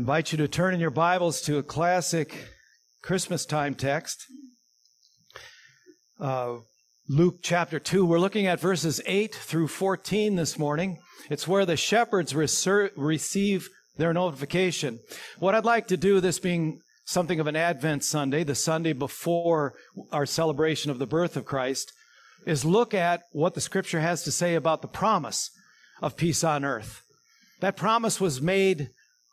invite 0.00 0.32
you 0.32 0.38
to 0.38 0.48
turn 0.48 0.72
in 0.72 0.80
your 0.80 0.88
Bibles 0.88 1.42
to 1.42 1.58
a 1.58 1.62
classic 1.62 2.48
Christmas 3.02 3.44
time 3.44 3.74
text. 3.74 4.24
Uh, 6.18 6.60
Luke 7.06 7.40
chapter 7.42 7.78
2. 7.78 8.06
We're 8.06 8.18
looking 8.18 8.46
at 8.46 8.60
verses 8.60 9.02
8 9.04 9.34
through 9.34 9.68
14 9.68 10.36
this 10.36 10.58
morning. 10.58 10.96
It's 11.28 11.46
where 11.46 11.66
the 11.66 11.76
shepherds 11.76 12.32
reser- 12.32 12.92
receive 12.96 13.68
their 13.98 14.14
notification. 14.14 15.00
What 15.38 15.54
I'd 15.54 15.66
like 15.66 15.86
to 15.88 15.98
do, 15.98 16.18
this 16.18 16.38
being 16.38 16.80
something 17.04 17.38
of 17.38 17.46
an 17.46 17.54
Advent 17.54 18.02
Sunday, 18.02 18.42
the 18.42 18.54
Sunday 18.54 18.94
before 18.94 19.74
our 20.12 20.24
celebration 20.24 20.90
of 20.90 20.98
the 20.98 21.06
birth 21.06 21.36
of 21.36 21.44
Christ, 21.44 21.92
is 22.46 22.64
look 22.64 22.94
at 22.94 23.24
what 23.32 23.52
the 23.52 23.60
scripture 23.60 24.00
has 24.00 24.24
to 24.24 24.32
say 24.32 24.54
about 24.54 24.80
the 24.80 24.88
promise 24.88 25.50
of 26.00 26.16
peace 26.16 26.42
on 26.42 26.64
earth. 26.64 27.02
That 27.60 27.76
promise 27.76 28.18
was 28.18 28.40
made 28.40 28.88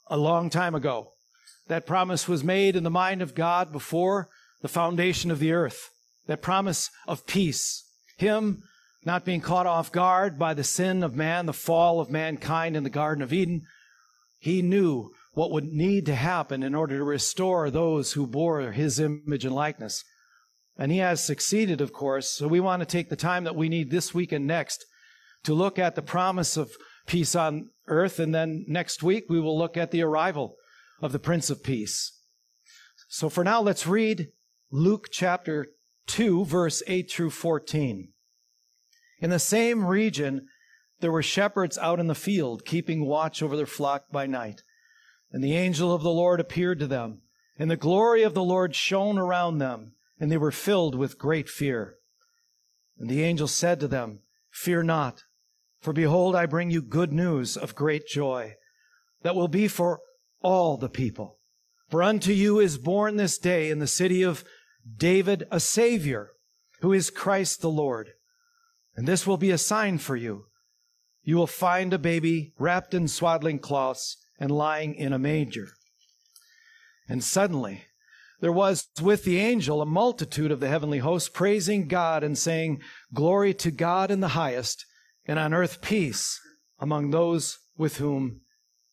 a 0.10 0.18
long 0.18 0.50
time 0.50 0.76
ago. 0.76 1.14
That 1.68 1.86
promise 1.86 2.28
was 2.28 2.44
made 2.44 2.76
in 2.76 2.84
the 2.84 2.90
mind 2.90 3.22
of 3.22 3.36
God 3.36 3.72
before 3.72 4.30
the 4.62 4.68
foundation 4.68 5.32
of 5.32 5.40
the 5.40 5.52
earth. 5.52 5.90
That 6.28 6.42
promise 6.42 6.90
of 7.08 7.26
peace. 7.26 7.84
Him 8.18 8.64
not 9.06 9.26
being 9.26 9.42
caught 9.42 9.68
off 9.68 9.92
guard 9.92 10.38
by 10.38 10.54
the 10.54 10.64
sin 10.64 11.04
of 11.04 11.16
man, 11.16 11.46
the 11.46 11.54
fall 11.54 12.00
of 12.00 12.10
mankind 12.10 12.76
in 12.76 12.84
the 12.84 12.90
Garden 12.90 13.24
of 13.24 13.32
Eden. 13.32 13.62
He 14.40 14.62
knew 14.62 15.12
what 15.34 15.52
would 15.52 15.66
need 15.66 16.06
to 16.08 16.16
happen 16.16 16.64
in 16.64 16.74
order 16.74 16.98
to 16.98 17.04
restore 17.04 17.70
those 17.70 18.14
who 18.14 18.28
bore 18.28 18.72
his 18.72 19.00
image 19.00 19.46
and 19.46 19.56
likeness. 19.56 20.04
And 20.78 20.92
he 20.92 20.98
has 21.00 21.24
succeeded, 21.24 21.80
of 21.80 21.94
course. 21.94 22.30
So 22.30 22.48
we 22.48 22.60
want 22.60 22.82
to 22.82 22.86
take 22.86 23.10
the 23.10 23.16
time 23.16 23.44
that 23.46 23.56
we 23.56 23.70
need 23.70 23.90
this 23.90 24.14
week 24.14 24.32
and 24.32 24.46
next 24.46 24.86
to 25.44 25.54
look 25.54 25.80
at 25.80 25.96
the 25.96 26.02
promise 26.02 26.58
of 26.58 26.72
peace 27.08 27.36
on 27.36 27.70
earth. 27.88 28.20
And 28.20 28.36
then 28.36 28.66
next 28.68 29.02
week, 29.02 29.26
we 29.30 29.40
will 29.40 29.58
look 29.58 29.76
at 29.76 29.92
the 29.92 30.04
arrival 30.04 30.56
of 31.02 31.12
the 31.12 31.20
Prince 31.20 31.50
of 31.50 31.64
Peace. 31.64 32.12
So 33.08 33.30
for 33.30 33.44
now, 33.44 33.62
let's 33.62 33.88
read 33.88 34.28
Luke 34.70 35.08
chapter 35.12 35.68
2, 36.08 36.46
verse 36.46 36.84
8 36.88 37.10
through 37.10 37.32
14. 37.32 38.10
In 39.20 39.30
the 39.30 39.40
same 39.40 39.86
region, 39.86 40.48
there 41.00 41.12
were 41.12 41.24
shepherds 41.24 41.78
out 41.78 42.00
in 42.00 42.08
the 42.08 42.16
field, 42.16 42.66
keeping 42.66 43.06
watch 43.06 43.42
over 43.42 43.56
their 43.56 43.66
flock 43.66 44.12
by 44.12 44.26
night. 44.26 44.64
And 45.32 45.44
the 45.44 45.56
angel 45.56 45.94
of 45.94 46.04
the 46.04 46.10
Lord 46.10 46.40
appeared 46.40 46.80
to 46.80 46.88
them, 46.88 47.22
and 47.58 47.70
the 47.70 47.76
glory 47.76 48.24
of 48.24 48.34
the 48.34 48.44
Lord 48.44 48.76
shone 48.76 49.18
around 49.18 49.58
them, 49.58 49.94
and 50.20 50.32
they 50.32 50.38
were 50.38 50.52
filled 50.52 50.96
with 50.96 51.18
great 51.18 51.50
fear. 51.50 51.96
And 52.98 53.10
the 53.10 53.24
angel 53.24 53.48
said 53.48 53.80
to 53.80 53.88
them, 53.88 54.20
Fear 54.52 54.84
not, 54.84 55.24
for 55.80 55.94
behold, 55.94 56.36
I 56.36 56.46
bring 56.46 56.72
you 56.72 56.82
good 56.82 57.14
news 57.14 57.56
of 57.56 57.76
great 57.76 58.08
joy, 58.08 58.56
that 59.22 59.36
will 59.36 59.48
be 59.48 59.68
for 59.68 60.00
all 60.42 60.78
the 60.78 60.90
people. 60.90 61.40
For 61.90 62.04
unto 62.04 62.32
you 62.32 62.60
is 62.60 62.78
born 62.78 63.16
this 63.16 63.38
day 63.38 63.70
in 63.70 63.80
the 63.80 63.88
city 63.88 64.22
of 64.22 64.44
David 64.98 65.48
a 65.52 65.60
Savior, 65.60 66.32
who 66.82 66.94
is 66.94 67.10
Christ 67.10 67.62
the 67.62 67.70
Lord. 67.70 68.12
And 68.96 69.08
this 69.08 69.26
will 69.26 69.38
be 69.38 69.52
a 69.52 69.58
sign 69.58 69.98
for 69.98 70.16
you. 70.16 70.46
You 71.24 71.38
will 71.38 71.48
find 71.48 71.94
a 71.94 72.00
baby 72.00 72.54
wrapped 72.58 72.94
in 72.94 73.08
swaddling 73.08 73.60
cloths 73.60 74.18
and 74.40 74.52
lying 74.52 74.96
in 74.96 75.14
a 75.14 75.20
manger. 75.20 75.70
And 77.08 77.24
suddenly 77.24 77.86
there 78.40 78.52
was 78.52 78.88
with 79.02 79.24
the 79.24 79.40
angel 79.40 79.82
a 79.82 79.86
multitude 79.86 80.52
of 80.52 80.60
the 80.60 80.68
heavenly 80.68 81.00
hosts 81.00 81.30
praising 81.30 81.88
God 81.88 82.24
and 82.24 82.38
saying, 82.38 82.82
Glory 83.14 83.54
to 83.56 83.72
God 83.72 84.12
in 84.12 84.20
the 84.20 84.30
highest, 84.30 84.86
and 85.28 85.38
on 85.38 85.54
earth 85.54 85.82
peace 85.82 86.40
among 86.80 87.12
those 87.12 87.60
with 87.78 87.98
whom 87.98 88.42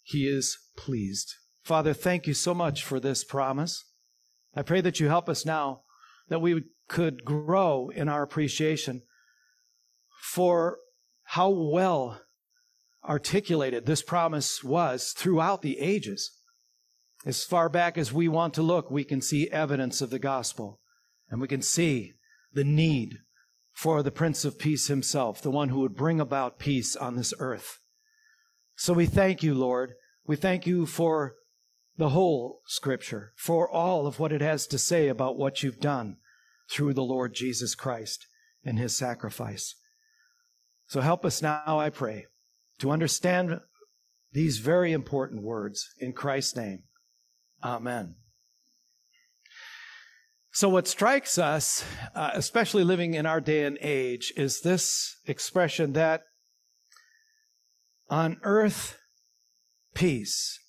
he 0.03 0.27
is 0.27 0.59
pleased. 0.77 1.35
Father, 1.63 1.95
thank 1.95 2.27
you 2.27 2.35
so 2.35 2.53
much 2.53 2.83
for 2.83 3.01
this 3.01 3.25
promise. 3.25 3.85
I 4.55 4.63
pray 4.63 4.81
that 4.83 5.01
you 5.01 5.09
help 5.09 5.29
us 5.29 5.47
now 5.47 5.83
that 6.29 6.41
we 6.41 6.65
could 6.89 7.25
grow 7.25 7.89
in 7.89 8.09
our 8.09 8.23
appreciation 8.23 9.03
for 10.23 10.79
how 11.25 11.49
well 11.49 12.21
articulated 13.09 13.87
this 13.87 14.03
promise 14.03 14.63
was 14.63 15.13
throughout 15.17 15.63
the 15.63 15.79
ages. 15.79 16.31
As 17.25 17.45
far 17.45 17.69
back 17.69 17.97
as 17.97 18.13
we 18.13 18.29
want 18.29 18.55
to 18.55 18.63
look, 18.63 18.91
we 18.91 19.05
can 19.05 19.21
see 19.21 19.51
evidence 19.51 20.01
of 20.01 20.11
the 20.11 20.19
gospel 20.19 20.81
and 21.31 21.41
we 21.41 21.49
can 21.49 21.63
see 21.63 22.13
the 22.53 22.65
need 22.65 23.19
for 23.75 24.03
the 24.03 24.13
Prince 24.13 24.45
of 24.45 24.59
Peace 24.59 24.87
himself, 24.87 25.43
the 25.43 25.51
one 25.51 25.69
who 25.69 25.81
would 25.81 25.97
bring 25.97 26.21
about 26.21 26.59
peace 26.59 26.95
on 26.97 27.17
this 27.17 27.35
earth. 27.39 27.81
So 28.77 28.93
we 28.93 29.07
thank 29.07 29.43
you, 29.43 29.53
Lord. 29.53 29.95
We 30.27 30.37
thank 30.37 30.67
you 30.67 30.87
for 30.87 31.35
the 31.97 32.11
whole 32.11 32.61
scripture, 32.67 33.33
for 33.37 33.69
all 33.69 34.07
of 34.07 34.19
what 34.19 34.33
it 34.33 34.41
has 34.41 34.67
to 34.69 34.79
say 34.79 35.09
about 35.09 35.37
what 35.37 35.63
you've 35.63 35.81
done 35.81 36.17
through 36.71 36.95
the 36.95 37.03
Lord 37.03 37.35
Jesus 37.35 37.75
Christ 37.75 38.27
and 38.65 38.79
his 38.79 38.97
sacrifice. 38.97 39.75
So 40.87 41.01
help 41.01 41.25
us 41.25 41.43
now, 41.43 41.79
I 41.79 41.91
pray, 41.91 42.27
to 42.79 42.91
understand 42.91 43.61
these 44.33 44.59
very 44.59 44.93
important 44.93 45.43
words 45.43 45.89
in 45.99 46.13
Christ's 46.13 46.57
name. 46.57 46.85
Amen. 47.63 48.17
So, 50.55 50.69
what 50.69 50.87
strikes 50.87 51.37
us, 51.37 51.85
uh, 52.15 52.31
especially 52.33 52.85
living 52.85 53.15
in 53.15 53.27
our 53.27 53.41
day 53.41 53.65
and 53.65 53.77
age, 53.81 54.33
is 54.37 54.61
this 54.61 55.17
expression 55.27 55.95
that 55.95 56.23
on 58.09 58.39
earth, 58.45 58.97
peace. 59.95 60.61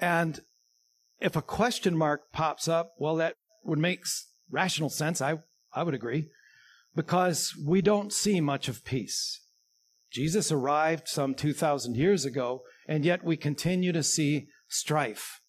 And 0.00 0.40
if 1.20 1.36
a 1.36 1.42
question 1.42 1.96
mark 1.96 2.32
pops 2.32 2.66
up, 2.66 2.94
well, 2.98 3.14
that 3.16 3.34
would 3.62 3.78
make 3.78 4.00
rational 4.50 4.90
sense. 4.90 5.22
I, 5.22 5.38
I 5.72 5.84
would 5.84 5.94
agree. 5.94 6.26
Because 6.96 7.54
we 7.64 7.80
don't 7.80 8.12
see 8.12 8.40
much 8.40 8.66
of 8.66 8.84
peace. 8.84 9.42
Jesus 10.10 10.50
arrived 10.50 11.06
some 11.06 11.36
2,000 11.36 11.96
years 11.96 12.24
ago, 12.24 12.62
and 12.88 13.04
yet 13.04 13.22
we 13.22 13.36
continue 13.36 13.92
to 13.92 14.02
see 14.02 14.48
strife 14.66 15.40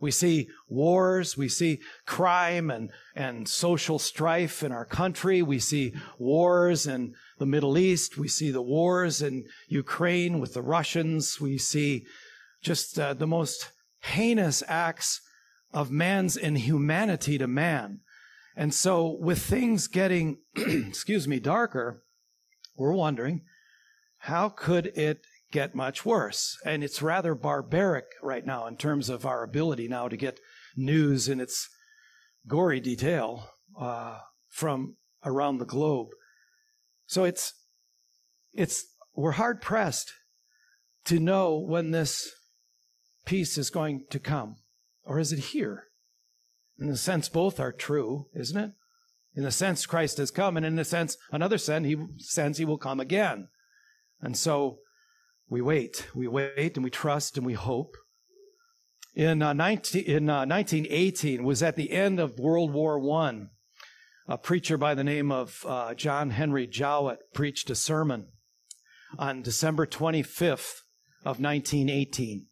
we 0.00 0.10
see 0.12 0.48
wars, 0.68 1.36
we 1.36 1.48
see 1.48 1.80
crime 2.06 2.70
and, 2.70 2.90
and 3.16 3.48
social 3.48 3.98
strife 3.98 4.62
in 4.62 4.70
our 4.70 4.84
country. 4.84 5.42
We 5.42 5.58
see 5.58 5.92
wars 6.18 6.86
in 6.86 7.14
the 7.38 7.46
Middle 7.46 7.76
East. 7.76 8.16
We 8.16 8.28
see 8.28 8.50
the 8.50 8.62
wars 8.62 9.20
in 9.20 9.44
Ukraine 9.68 10.38
with 10.38 10.54
the 10.54 10.62
Russians. 10.62 11.40
We 11.40 11.58
see 11.58 12.06
just 12.62 12.98
uh, 12.98 13.14
the 13.14 13.26
most 13.26 13.72
heinous 14.02 14.62
acts 14.68 15.20
of 15.72 15.90
man's 15.90 16.36
inhumanity 16.36 17.36
to 17.38 17.48
man. 17.48 18.00
And 18.56 18.72
so, 18.72 19.16
with 19.20 19.40
things 19.40 19.86
getting, 19.86 20.38
excuse 20.56 21.28
me, 21.28 21.38
darker, 21.38 22.02
we're 22.76 22.92
wondering 22.92 23.42
how 24.22 24.48
could 24.48 24.86
it 24.86 25.24
get 25.50 25.74
much 25.74 26.04
worse. 26.04 26.56
And 26.64 26.84
it's 26.84 27.02
rather 27.02 27.34
barbaric 27.34 28.06
right 28.22 28.44
now 28.44 28.66
in 28.66 28.76
terms 28.76 29.08
of 29.08 29.24
our 29.24 29.42
ability 29.42 29.88
now 29.88 30.08
to 30.08 30.16
get 30.16 30.40
news 30.76 31.28
in 31.28 31.40
its 31.40 31.68
gory 32.46 32.80
detail 32.80 33.50
uh, 33.78 34.18
from 34.48 34.96
around 35.24 35.58
the 35.58 35.64
globe. 35.64 36.08
So 37.06 37.24
it's 37.24 37.54
it's 38.52 38.84
we're 39.14 39.32
hard 39.32 39.60
pressed 39.60 40.12
to 41.06 41.18
know 41.18 41.58
when 41.58 41.90
this 41.90 42.30
peace 43.24 43.56
is 43.58 43.70
going 43.70 44.04
to 44.10 44.18
come, 44.18 44.56
or 45.04 45.18
is 45.18 45.32
it 45.32 45.38
here? 45.38 45.84
In 46.78 46.88
a 46.88 46.96
sense, 46.96 47.28
both 47.28 47.58
are 47.58 47.72
true, 47.72 48.26
isn't 48.34 48.56
it? 48.56 48.72
In 49.34 49.44
a 49.44 49.50
sense, 49.50 49.86
Christ 49.86 50.18
has 50.18 50.30
come, 50.30 50.56
and 50.56 50.64
in 50.64 50.78
a 50.78 50.84
sense, 50.84 51.16
another 51.32 51.58
sense, 51.58 51.86
he 51.86 51.96
sense 52.18 52.58
he 52.58 52.64
will 52.64 52.78
come 52.78 53.00
again. 53.00 53.48
And 54.20 54.36
so 54.36 54.78
we 55.50 55.60
wait, 55.60 56.08
we 56.14 56.28
wait, 56.28 56.76
and 56.76 56.84
we 56.84 56.90
trust, 56.90 57.36
and 57.36 57.46
we 57.46 57.54
hope. 57.54 57.96
In, 59.14 59.42
uh, 59.42 59.52
19, 59.52 60.04
in 60.04 60.30
uh, 60.30 60.46
1918 60.46 61.42
was 61.42 61.62
at 61.62 61.76
the 61.76 61.90
end 61.90 62.20
of 62.20 62.38
World 62.38 62.72
War 62.72 63.00
I. 63.22 63.46
A 64.28 64.36
preacher 64.36 64.76
by 64.76 64.94
the 64.94 65.04
name 65.04 65.32
of 65.32 65.64
uh, 65.66 65.94
John 65.94 66.30
Henry 66.30 66.66
Jowett 66.66 67.32
preached 67.32 67.70
a 67.70 67.74
sermon 67.74 68.28
on 69.18 69.40
December 69.40 69.86
25th 69.86 70.82
of 71.24 71.40
1918. 71.40 72.46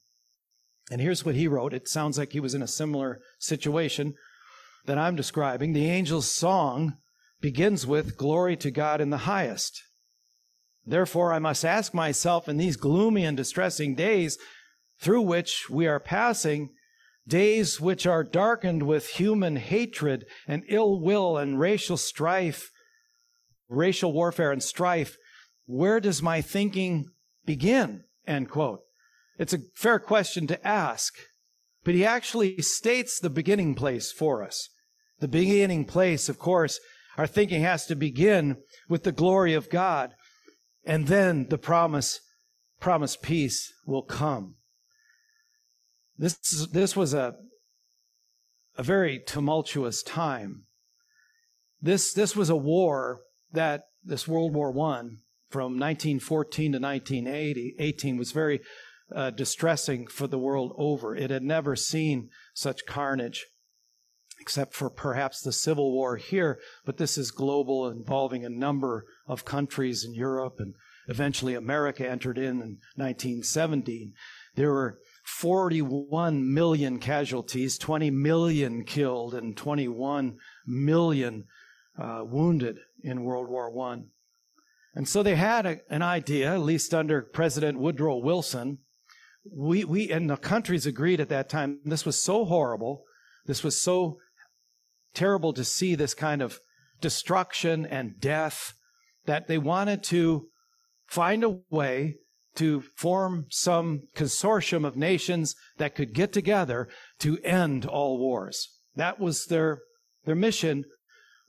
And 0.91 1.01
here's 1.01 1.25
what 1.25 1.35
he 1.35 1.47
wrote. 1.47 1.75
It 1.75 1.89
sounds 1.89 2.17
like 2.17 2.33
he 2.33 2.41
was 2.41 2.55
in 2.55 2.63
a 2.63 2.69
similar 2.69 3.21
situation 3.39 4.15
that 4.87 4.99
I'm 4.99 5.17
describing. 5.17 5.73
The 5.73 5.91
angel's 5.91 6.33
song 6.33 6.97
begins 7.41 7.87
with 7.87 8.17
Glory 8.17 8.57
to 8.57 8.71
God 8.71 9.01
in 9.01 9.11
the 9.11 9.19
highest. 9.19 9.83
Therefore, 10.87 11.33
I 11.33 11.39
must 11.41 11.65
ask 11.65 11.93
myself 11.93 12.49
in 12.49 12.57
these 12.57 12.77
gloomy 12.77 13.25
and 13.25 13.37
distressing 13.37 13.95
days 13.95 14.39
through 15.01 15.23
which 15.23 15.69
we 15.69 15.87
are 15.87 15.99
passing, 15.99 16.71
days 17.27 17.81
which 17.81 18.07
are 18.07 18.23
darkened 18.23 18.85
with 18.85 19.09
human 19.09 19.57
hatred 19.57 20.27
and 20.47 20.63
ill 20.69 21.01
will 21.01 21.37
and 21.37 21.59
racial 21.59 21.97
strife, 21.97 22.71
racial 23.69 24.13
warfare 24.13 24.53
and 24.53 24.63
strife, 24.63 25.17
where 25.67 25.99
does 25.99 26.23
my 26.23 26.41
thinking 26.41 27.07
begin? 27.45 28.05
End 28.27 28.49
quote. 28.49 28.81
It's 29.39 29.53
a 29.53 29.61
fair 29.75 29.99
question 29.99 30.47
to 30.47 30.67
ask, 30.67 31.15
but 31.85 31.95
he 31.95 32.05
actually 32.05 32.63
states 32.63 33.19
the 33.19 33.31
beginning 33.31 33.75
place 33.75 34.13
for 34.13 34.43
us. 34.43 34.69
The 35.19 35.29
beginning 35.29 35.85
place, 35.85 36.29
of 36.29 36.39
course, 36.39 36.79
our 37.17 37.27
thinking 37.27 37.63
has 37.63 37.87
to 37.87 37.97
begin 37.97 38.59
with 38.89 39.03
the 39.03 39.13
glory 39.13 39.55
of 39.55 39.71
God, 39.71 40.15
and 40.87 41.09
then 41.09 41.49
the 41.51 41.59
promise, 41.59 42.21
promise 42.81 43.17
peace 43.17 43.73
will 43.85 44.03
come. 44.03 44.55
This, 46.17 46.67
this 46.73 46.97
was 46.97 47.13
a, 47.13 47.35
a 48.79 48.83
very 48.83 49.19
tumultuous 49.19 50.03
time. 50.03 50.63
This, 51.83 52.13
this 52.13 52.35
was 52.35 52.49
a 52.49 52.57
war 52.57 53.21
that, 53.53 53.83
this 54.03 54.29
World 54.29 54.55
War 54.55 54.71
I, 54.71 55.03
from 55.51 55.79
1914 55.79 56.73
to 56.73 56.79
1918 56.79 58.17
was 58.17 58.31
very 58.31 58.61
uh, 59.15 59.31
distressing 59.31 60.07
for 60.07 60.27
the 60.27 60.39
world 60.39 60.73
over. 60.77 61.15
It 61.15 61.31
had 61.31 61.43
never 61.43 61.77
seen 61.77 62.31
such 62.55 62.87
carnage, 62.87 63.47
except 64.47 64.75
for 64.75 64.89
perhaps 64.89 65.41
the 65.41 65.51
Civil 65.51 65.91
War 65.91 66.17
here, 66.17 66.61
but 66.85 66.99
this 66.99 67.19
is 67.19 67.33
global, 67.33 67.89
involving 67.89 68.45
a 68.45 68.49
number 68.49 69.05
of 69.27 69.45
countries 69.45 70.05
in 70.05 70.15
Europe, 70.15 70.61
and 70.61 70.75
eventually 71.09 71.55
America 71.55 72.09
entered 72.09 72.39
in 72.39 72.63
in 72.63 72.79
1917. 72.95 74.13
There 74.55 74.71
were 74.71 75.01
41 75.25 76.55
million 76.55 77.01
casualties, 77.01 77.77
20 77.77 78.13
million 78.13 78.85
killed, 78.85 79.35
and 79.35 79.57
21 79.57 80.37
million 80.65 81.47
uh, 81.99 82.23
wounded 82.25 82.79
in 83.03 83.25
World 83.25 83.49
War 83.49 83.77
I. 83.91 84.03
And 84.95 85.09
so 85.09 85.25
they 85.25 85.35
had 85.35 85.67
a, 85.67 85.81
an 85.91 86.03
idea, 86.03 86.55
at 86.55 86.61
least 86.61 86.95
under 86.95 87.21
President 87.21 87.81
Woodrow 87.81 88.19
Wilson. 88.19 88.79
We, 89.53 89.83
we, 89.85 90.13
and 90.13 90.31
the 90.31 90.37
countries 90.37 90.87
agreed 90.87 91.19
at 91.19 91.31
that 91.31 91.49
time, 91.49 91.81
this 91.85 92.07
was 92.07 92.23
so 92.23 92.45
horrible, 92.45 93.03
this 93.47 93.65
was 93.65 93.81
so 93.81 94.19
terrible 95.17 95.53
to 95.55 95.65
see 95.65 95.95
this 95.95 96.15
kind 96.15 96.41
of 96.41 96.61
destruction 97.01 97.85
and 97.85 98.21
death 98.21 98.75
that 99.25 99.49
they 99.49 99.59
wanted 99.59 100.03
to 100.05 100.49
find 101.09 101.43
a 101.43 101.59
way 101.71 102.15
to 102.55 102.83
form 102.97 103.47
some 103.51 104.03
consortium 104.15 104.87
of 104.87 104.97
nations 104.97 105.55
that 105.79 105.95
could 105.95 106.15
get 106.15 106.33
together 106.33 106.89
to 107.19 107.39
end 107.43 107.85
all 107.85 108.19
wars. 108.19 108.69
That 108.95 109.19
was 109.19 109.47
their, 109.47 109.81
their 110.25 110.35
mission 110.35 110.85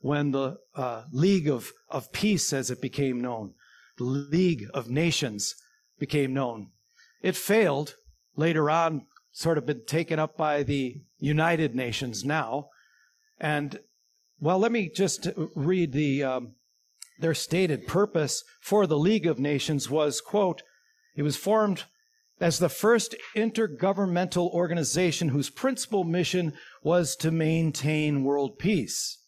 when 0.00 0.32
the 0.32 0.56
uh, 0.74 1.04
League 1.12 1.48
of, 1.48 1.72
of 1.88 2.12
Peace, 2.12 2.52
as 2.52 2.70
it 2.70 2.80
became 2.80 3.20
known, 3.20 3.54
the 3.96 4.04
League 4.04 4.66
of 4.74 4.90
Nations 4.90 5.54
became 5.98 6.34
known. 6.34 6.68
It 7.22 7.36
failed 7.36 7.94
later 8.36 8.70
on, 8.70 9.06
sort 9.32 9.58
of 9.58 9.66
been 9.66 9.84
taken 9.86 10.18
up 10.18 10.36
by 10.36 10.62
the 10.62 11.02
United 11.18 11.74
Nations 11.74 12.24
now. 12.24 12.68
And, 13.40 13.80
well, 14.40 14.58
let 14.58 14.72
me 14.72 14.90
just 14.94 15.28
read 15.54 15.92
the, 15.92 16.24
um, 16.24 16.54
their 17.18 17.34
stated 17.34 17.86
purpose 17.86 18.44
for 18.60 18.86
the 18.86 18.98
League 18.98 19.26
of 19.26 19.38
Nations 19.38 19.90
was, 19.90 20.20
quote, 20.20 20.62
it 21.16 21.22
was 21.22 21.36
formed 21.36 21.84
as 22.40 22.58
the 22.58 22.68
first 22.68 23.16
intergovernmental 23.36 24.50
organization 24.52 25.30
whose 25.30 25.50
principal 25.50 26.04
mission 26.04 26.52
was 26.82 27.16
to 27.16 27.30
maintain 27.30 28.22
world 28.22 28.58
peace. 28.58 29.18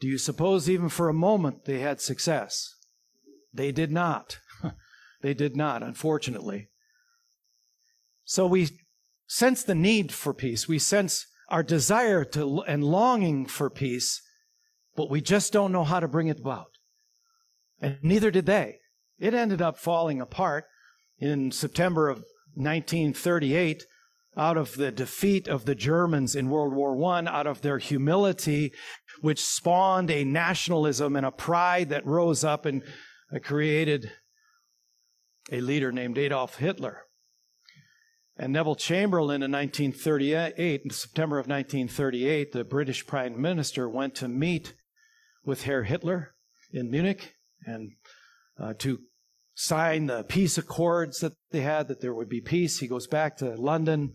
Do 0.00 0.08
you 0.08 0.18
suppose 0.18 0.68
even 0.68 0.88
for 0.88 1.08
a 1.08 1.14
moment 1.14 1.64
they 1.64 1.80
had 1.80 2.00
success? 2.00 2.74
They 3.52 3.70
did 3.70 3.92
not. 3.92 4.38
they 5.22 5.34
did 5.34 5.56
not, 5.56 5.82
unfortunately. 5.82 6.68
So 8.24 8.46
we 8.46 8.68
sense 9.26 9.62
the 9.62 9.74
need 9.74 10.12
for 10.12 10.34
peace. 10.34 10.66
We 10.66 10.78
sense 10.78 11.26
our 11.54 11.62
desire 11.62 12.24
to 12.24 12.62
and 12.62 12.82
longing 12.82 13.46
for 13.46 13.70
peace, 13.70 14.20
but 14.96 15.08
we 15.08 15.20
just 15.20 15.52
don't 15.52 15.70
know 15.70 15.84
how 15.84 16.00
to 16.00 16.08
bring 16.08 16.26
it 16.26 16.40
about. 16.40 16.66
And 17.80 17.98
neither 18.02 18.32
did 18.32 18.46
they. 18.46 18.78
It 19.20 19.34
ended 19.34 19.62
up 19.62 19.78
falling 19.78 20.20
apart 20.20 20.64
in 21.16 21.52
September 21.52 22.08
of 22.08 22.24
1938 22.54 23.84
out 24.36 24.56
of 24.56 24.74
the 24.74 24.90
defeat 24.90 25.46
of 25.46 25.64
the 25.64 25.76
Germans 25.76 26.34
in 26.34 26.50
World 26.50 26.74
War 26.74 27.00
I, 27.14 27.24
out 27.26 27.46
of 27.46 27.60
their 27.60 27.78
humility, 27.78 28.72
which 29.20 29.40
spawned 29.40 30.10
a 30.10 30.24
nationalism 30.24 31.14
and 31.14 31.24
a 31.24 31.30
pride 31.30 31.88
that 31.90 32.04
rose 32.04 32.42
up 32.42 32.66
and 32.66 32.82
created 33.44 34.10
a 35.52 35.60
leader 35.60 35.92
named 35.92 36.18
Adolf 36.18 36.56
Hitler. 36.56 37.02
And 38.36 38.52
Neville 38.52 38.74
Chamberlain 38.74 39.42
in 39.42 39.52
1938, 39.52 40.82
in 40.84 40.90
September 40.90 41.38
of 41.38 41.46
1938, 41.46 42.52
the 42.52 42.64
British 42.64 43.06
Prime 43.06 43.40
Minister 43.40 43.88
went 43.88 44.16
to 44.16 44.28
meet 44.28 44.74
with 45.44 45.64
Herr 45.64 45.84
Hitler 45.84 46.34
in 46.72 46.90
Munich 46.90 47.34
and 47.64 47.92
uh, 48.58 48.74
to 48.78 48.98
sign 49.54 50.06
the 50.06 50.24
peace 50.24 50.58
accords 50.58 51.20
that 51.20 51.34
they 51.52 51.60
had, 51.60 51.86
that 51.86 52.00
there 52.00 52.14
would 52.14 52.28
be 52.28 52.40
peace. 52.40 52.80
He 52.80 52.88
goes 52.88 53.06
back 53.06 53.36
to 53.36 53.54
London, 53.54 54.14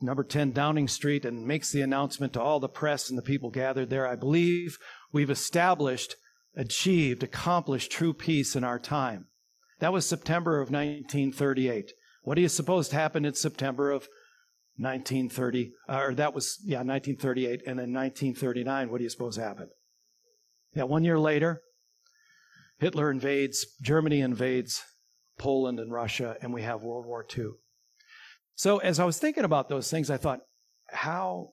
number 0.00 0.24
10 0.24 0.52
Downing 0.52 0.88
Street, 0.88 1.24
and 1.24 1.46
makes 1.46 1.72
the 1.72 1.80
announcement 1.80 2.34
to 2.34 2.42
all 2.42 2.60
the 2.60 2.68
press 2.68 3.08
and 3.08 3.18
the 3.18 3.22
people 3.22 3.50
gathered 3.50 3.88
there. 3.88 4.06
I 4.06 4.14
believe 4.16 4.76
we've 5.10 5.30
established, 5.30 6.16
achieved, 6.54 7.22
accomplished 7.22 7.90
true 7.90 8.12
peace 8.12 8.54
in 8.54 8.62
our 8.62 8.78
time. 8.78 9.28
That 9.80 9.92
was 9.92 10.04
September 10.04 10.60
of 10.60 10.70
1938. 10.70 11.92
What 12.22 12.34
do 12.34 12.42
you 12.42 12.48
suppose 12.48 12.90
happened 12.90 13.26
in 13.26 13.34
September 13.34 13.90
of 13.90 14.08
1930? 14.76 15.72
Uh, 15.88 16.00
or 16.00 16.14
that 16.14 16.34
was, 16.34 16.58
yeah, 16.64 16.78
1938. 16.78 17.62
And 17.66 17.78
then 17.78 17.92
1939, 17.92 18.90
what 18.90 18.98
do 18.98 19.04
you 19.04 19.10
suppose 19.10 19.36
happened? 19.36 19.70
Yeah, 20.74 20.84
one 20.84 21.04
year 21.04 21.18
later, 21.18 21.62
Hitler 22.78 23.10
invades, 23.10 23.66
Germany 23.82 24.20
invades 24.20 24.82
Poland 25.38 25.80
and 25.80 25.92
Russia, 25.92 26.36
and 26.42 26.52
we 26.52 26.62
have 26.62 26.82
World 26.82 27.06
War 27.06 27.24
II. 27.36 27.50
So 28.54 28.78
as 28.78 28.98
I 28.98 29.04
was 29.04 29.18
thinking 29.18 29.44
about 29.44 29.68
those 29.68 29.90
things, 29.90 30.10
I 30.10 30.16
thought, 30.16 30.40
how 30.90 31.50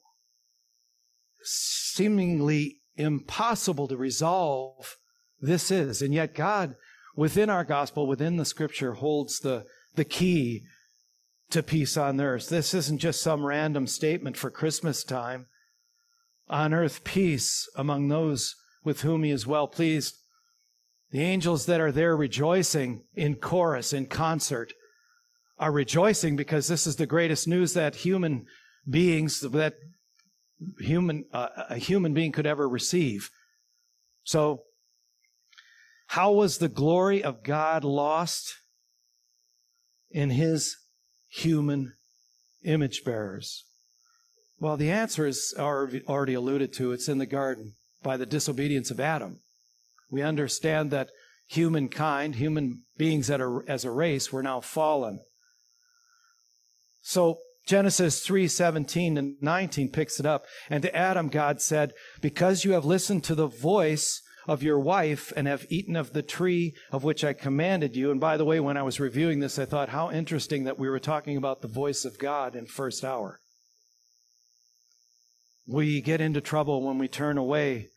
seemingly 1.44 2.82
impossible 2.96 3.88
to 3.88 3.98
resolve 3.98 4.98
this 5.40 5.70
is. 5.70 6.02
And 6.02 6.14
yet 6.14 6.34
God, 6.34 6.76
within 7.16 7.50
our 7.50 7.64
gospel, 7.64 8.08
within 8.08 8.38
the 8.38 8.46
scripture, 8.46 8.94
holds 8.94 9.40
the, 9.40 9.66
the 9.96 10.06
key 10.06 10.64
to 11.52 11.64
peace 11.64 11.98
on 11.98 12.20
earth. 12.20 12.50
This 12.50 12.74
isn't 12.74 13.00
just 13.00 13.22
some 13.22 13.46
random 13.46 13.88
statement 13.88 14.38
for 14.38 14.50
Christmas 14.50 15.04
time. 15.04 15.48
On 16.48 16.74
earth, 16.74 17.04
peace 17.04 17.68
among 17.76 18.08
those 18.08 18.56
with 18.84 19.02
whom 19.02 19.24
he 19.24 19.32
is 19.32 19.48
well 19.48 19.68
pleased. 19.68 20.16
The 21.12 21.22
angels 21.22 21.66
that 21.66 21.80
are 21.80 21.92
there 21.92 22.16
rejoicing 22.16 23.04
in 23.16 23.36
chorus, 23.36 23.94
in 23.94 24.08
concert, 24.08 24.74
are 25.58 25.72
rejoicing 25.72 26.36
because 26.36 26.68
this 26.68 26.86
is 26.86 26.98
the 26.98 27.06
greatest 27.06 27.48
news 27.48 27.74
that 27.74 27.96
human 27.96 28.46
beings, 28.90 29.42
that 29.42 29.76
human, 30.80 31.26
uh, 31.32 31.48
a 31.70 31.78
human 31.78 32.14
being 32.14 32.32
could 32.32 32.46
ever 32.46 32.68
receive. 32.68 33.30
So, 34.24 34.64
how 36.08 36.34
was 36.34 36.58
the 36.58 36.70
glory 36.70 37.24
of 37.24 37.44
God 37.44 37.84
lost? 37.84 38.56
In 40.16 40.30
his 40.30 40.78
human 41.28 41.94
image 42.64 43.04
bearers. 43.04 43.66
Well, 44.58 44.78
the 44.78 44.90
answer 44.90 45.28
is 45.28 45.54
already 45.60 46.34
alluded 46.34 46.72
to. 46.76 46.94
It's 46.94 47.10
in 47.10 47.18
the 47.18 47.26
garden 47.26 47.74
by 48.02 48.16
the 48.16 48.26
disobedience 48.26 48.90
of 48.92 49.02
Adam. 49.02 49.42
We 50.10 50.22
understand 50.22 50.90
that 50.92 51.10
humankind, 51.48 52.36
human 52.36 52.84
beings 52.98 53.30
as 53.30 53.84
a 53.84 53.92
race, 53.92 54.32
were 54.32 54.42
now 54.42 54.62
fallen. 54.62 55.20
So 57.02 57.40
Genesis 57.68 58.22
3 58.22 58.48
17 58.48 59.18
and 59.18 59.36
19 59.42 59.92
picks 59.92 60.18
it 60.20 60.26
up. 60.26 60.46
And 60.70 60.82
to 60.84 60.96
Adam, 60.96 61.28
God 61.28 61.60
said, 61.60 61.92
Because 62.22 62.64
you 62.64 62.72
have 62.72 62.86
listened 62.86 63.26
to 63.26 63.36
the 63.36 63.48
voice 63.48 64.22
of 64.48 64.64
your 64.64 64.80
wife 64.80 65.34
and 65.36 65.48
have 65.48 65.66
eaten 65.70 65.96
of 65.96 66.14
the 66.14 66.22
tree 66.22 66.76
of 66.92 67.04
which 67.04 67.24
I 67.24 67.34
commanded 67.34 67.96
you. 67.96 68.12
And 68.12 68.20
by 68.20 68.38
the 68.38 68.46
way, 68.46 68.60
when 68.60 68.78
I 68.78 68.84
was 68.84 69.00
reviewing 69.00 69.40
this, 69.40 69.58
I 69.58 69.66
thought 69.66 69.90
how 69.90 70.12
interesting 70.12 70.66
that 70.66 70.80
we 70.80 70.90
were 70.90 71.00
talking 71.00 71.38
about 71.38 71.62
the 71.62 71.68
voice 71.68 72.06
of 72.06 72.20
God 72.20 72.56
in 72.56 72.66
first 72.66 73.04
hour. 73.04 73.40
We 75.68 76.02
get 76.02 76.22
into 76.22 76.42
trouble 76.42 76.86
when 76.86 76.98
we 76.98 77.08
turn 77.08 77.38
away 77.38 77.90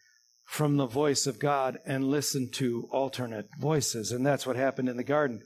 from 0.47 0.79
the 0.79 0.87
voice 0.87 1.27
of 1.27 1.39
God 1.39 1.79
and 1.85 2.05
listen 2.05 2.51
to 2.53 2.89
alternate 2.91 3.49
voices. 3.61 4.11
And 4.11 4.25
that's 4.25 4.47
what 4.47 4.57
happened 4.57 4.89
in 4.89 4.97
the 4.97 5.05
garden. 5.05 5.43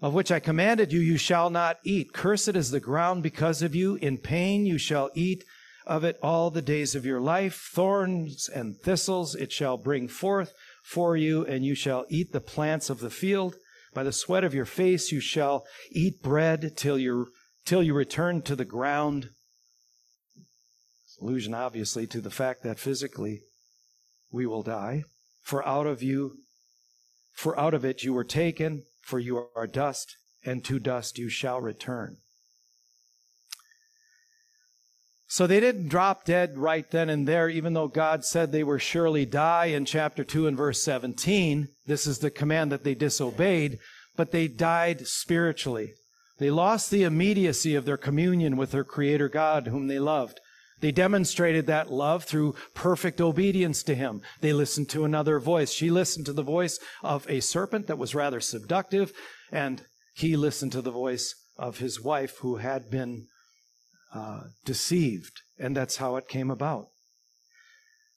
Of 0.00 0.12
which 0.12 0.32
I 0.32 0.40
commanded 0.40 0.92
you, 0.92 1.00
you 1.00 1.16
shall 1.16 1.48
not 1.48 1.78
eat. 1.84 2.12
Cursed 2.12 2.56
is 2.56 2.70
the 2.70 2.80
ground 2.80 3.22
because 3.22 3.62
of 3.62 3.74
you. 3.74 3.94
In 3.94 4.18
pain 4.18 4.66
you 4.66 4.76
shall 4.76 5.10
eat 5.14 5.44
of 5.86 6.04
it 6.04 6.18
all 6.22 6.50
the 6.50 6.62
days 6.62 6.94
of 6.94 7.06
your 7.06 7.20
life. 7.20 7.70
Thorns 7.72 8.48
and 8.48 8.76
thistles 8.76 9.34
it 9.34 9.52
shall 9.52 9.76
bring 9.76 10.08
forth 10.08 10.52
for 10.84 11.16
you, 11.16 11.44
and 11.46 11.64
you 11.64 11.74
shall 11.74 12.04
eat 12.08 12.32
the 12.32 12.40
plants 12.40 12.90
of 12.90 13.00
the 13.00 13.10
field. 13.10 13.56
By 13.94 14.02
the 14.02 14.12
sweat 14.12 14.44
of 14.44 14.54
your 14.54 14.64
face 14.64 15.12
you 15.12 15.20
shall 15.20 15.64
eat 15.90 16.22
bread 16.22 16.76
till 16.76 16.98
you 16.98 17.28
till 17.64 17.82
you 17.82 17.94
return 17.94 18.42
to 18.42 18.54
the 18.54 18.64
ground. 18.64 19.30
Allusion, 21.20 21.54
obviously, 21.54 22.06
to 22.08 22.20
the 22.20 22.30
fact 22.30 22.62
that 22.62 22.78
physically 22.78 23.42
we 24.30 24.46
will 24.46 24.62
die. 24.62 25.04
For 25.42 25.66
out 25.66 25.86
of 25.86 26.02
you, 26.02 26.36
for 27.32 27.58
out 27.58 27.74
of 27.74 27.84
it 27.84 28.02
you 28.02 28.12
were 28.12 28.24
taken, 28.24 28.82
for 29.02 29.18
you 29.18 29.46
are 29.56 29.66
dust, 29.66 30.16
and 30.44 30.64
to 30.64 30.78
dust 30.78 31.18
you 31.18 31.28
shall 31.28 31.60
return. 31.60 32.18
So 35.28 35.46
they 35.46 35.60
didn't 35.60 35.88
drop 35.88 36.24
dead 36.24 36.56
right 36.56 36.88
then 36.90 37.10
and 37.10 37.26
there, 37.26 37.48
even 37.48 37.72
though 37.72 37.88
God 37.88 38.24
said 38.24 38.52
they 38.52 38.62
were 38.62 38.78
surely 38.78 39.26
die 39.26 39.66
in 39.66 39.84
chapter 39.84 40.22
2 40.22 40.46
and 40.46 40.56
verse 40.56 40.82
17. 40.82 41.68
This 41.86 42.06
is 42.06 42.18
the 42.18 42.30
command 42.30 42.70
that 42.70 42.84
they 42.84 42.94
disobeyed, 42.94 43.78
but 44.16 44.30
they 44.30 44.46
died 44.46 45.06
spiritually. 45.06 45.94
They 46.38 46.50
lost 46.50 46.90
the 46.90 47.02
immediacy 47.02 47.74
of 47.74 47.86
their 47.86 47.96
communion 47.96 48.56
with 48.56 48.70
their 48.70 48.84
Creator 48.84 49.28
God, 49.30 49.66
whom 49.66 49.88
they 49.88 49.98
loved. 49.98 50.40
They 50.80 50.92
demonstrated 50.92 51.66
that 51.66 51.90
love 51.90 52.24
through 52.24 52.54
perfect 52.74 53.20
obedience 53.20 53.82
to 53.84 53.94
Him. 53.94 54.20
They 54.42 54.52
listened 54.52 54.90
to 54.90 55.04
another 55.04 55.40
voice. 55.40 55.72
She 55.72 55.90
listened 55.90 56.26
to 56.26 56.34
the 56.34 56.42
voice 56.42 56.78
of 57.02 57.28
a 57.30 57.40
serpent 57.40 57.86
that 57.86 57.98
was 57.98 58.14
rather 58.14 58.40
seductive, 58.40 59.12
and 59.50 59.82
he 60.14 60.36
listened 60.36 60.72
to 60.72 60.82
the 60.82 60.90
voice 60.90 61.34
of 61.58 61.78
his 61.78 62.00
wife 62.00 62.38
who 62.38 62.56
had 62.56 62.90
been 62.90 63.26
uh, 64.14 64.44
deceived, 64.64 65.42
and 65.58 65.76
that's 65.76 65.96
how 65.96 66.16
it 66.16 66.28
came 66.28 66.50
about. 66.50 66.88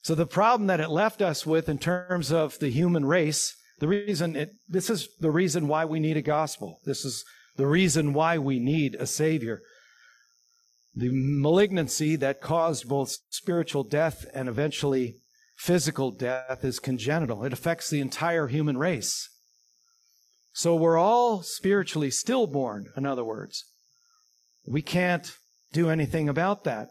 So 0.02 0.14
the 0.14 0.26
problem 0.26 0.66
that 0.68 0.80
it 0.80 0.88
left 0.88 1.20
us 1.20 1.44
with 1.44 1.68
in 1.68 1.78
terms 1.78 2.32
of 2.32 2.58
the 2.58 2.70
human 2.70 3.04
race, 3.04 3.54
the 3.80 3.88
reason 3.88 4.34
it, 4.34 4.50
this 4.68 4.88
is 4.88 5.08
the 5.20 5.30
reason 5.30 5.68
why 5.68 5.84
we 5.84 6.00
need 6.00 6.16
a 6.16 6.22
gospel. 6.22 6.78
This 6.84 7.04
is 7.04 7.24
the 7.56 7.66
reason 7.66 8.14
why 8.14 8.38
we 8.38 8.58
need 8.58 8.94
a 8.94 9.06
savior. 9.06 9.60
The 10.94 11.10
malignancy 11.12 12.16
that 12.16 12.40
caused 12.40 12.88
both 12.88 13.16
spiritual 13.28 13.84
death 13.84 14.24
and 14.34 14.48
eventually 14.48 15.16
physical 15.56 16.10
death 16.10 16.64
is 16.64 16.78
congenital. 16.78 17.44
It 17.44 17.52
affects 17.52 17.90
the 17.90 18.00
entire 18.00 18.48
human 18.48 18.78
race. 18.78 19.28
So 20.52 20.74
we're 20.74 20.98
all 20.98 21.42
spiritually 21.42 22.10
stillborn, 22.10 22.86
in 22.96 23.06
other 23.06 23.24
words. 23.24 23.64
We 24.66 24.82
can't 24.82 25.30
do 25.72 25.90
anything 25.90 26.28
about 26.28 26.64
that. 26.64 26.88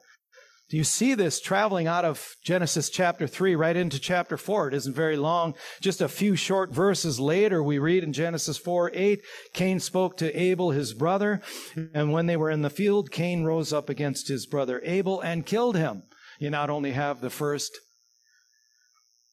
Do 0.70 0.78
you 0.78 0.84
see 0.84 1.16
this 1.16 1.42
traveling 1.42 1.88
out 1.88 2.06
of 2.06 2.36
Genesis 2.44 2.92
chapter 2.92 3.26
3 3.26 3.56
right 3.56 3.76
into 3.76 4.00
chapter 4.00 4.38
4? 4.38 4.68
It 4.68 4.74
isn't 4.76 4.96
very 4.96 5.18
long. 5.18 5.56
Just 5.82 6.00
a 6.00 6.08
few 6.08 6.36
short 6.36 6.72
verses 6.72 7.20
later, 7.20 7.64
we 7.64 7.80
read 7.80 8.04
in 8.04 8.14
Genesis 8.14 8.58
4 8.60 8.92
8, 8.94 9.22
Cain 9.54 9.80
spoke 9.80 10.16
to 10.18 10.40
Abel, 10.40 10.70
his 10.70 10.94
brother, 10.94 11.42
and 11.96 12.14
when 12.14 12.28
they 12.28 12.38
were 12.38 12.52
in 12.52 12.62
the 12.62 12.70
field, 12.70 13.10
Cain 13.10 13.46
rose 13.46 13.74
up 13.74 13.90
against 13.90 14.28
his 14.28 14.46
brother 14.46 14.80
Abel 14.84 15.20
and 15.22 15.46
killed 15.46 15.76
him. 15.76 16.04
You 16.40 16.52
not 16.52 16.70
only 16.70 16.92
have 16.92 17.20
the 17.20 17.32
first 17.32 17.76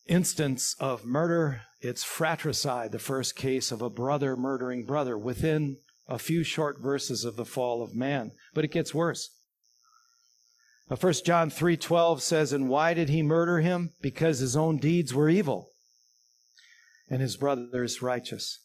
instance 0.09 0.75
of 0.81 1.05
murder, 1.05 1.61
it's 1.83 2.03
fratricide, 2.03 2.93
the 2.93 2.99
first 2.99 3.37
case 3.37 3.71
of 3.71 3.83
a 3.83 3.91
brother 3.91 4.37
murdering 4.37 4.87
brother 4.87 5.19
within 5.19 5.77
a 6.09 6.19
few 6.19 6.43
short 6.43 6.79
verses 6.81 7.25
of 7.25 7.37
the 7.37 7.45
fall 7.45 7.83
of 7.83 7.95
man. 7.95 8.33
But 8.55 8.65
it 8.65 8.73
gets 8.73 8.95
worse. 8.95 9.31
1 10.89 11.25
John 11.25 11.51
3:12 11.51 12.23
says, 12.23 12.53
"And 12.53 12.69
why 12.69 12.95
did 12.95 13.09
he 13.09 13.23
murder 13.23 13.61
him? 13.61 13.93
Because 14.01 14.39
his 14.39 14.57
own 14.57 14.79
deeds 14.79 15.13
were 15.13 15.29
evil, 15.29 15.73
and 17.09 17.21
his 17.21 17.37
brother's 17.37 18.01
righteous." 18.01 18.61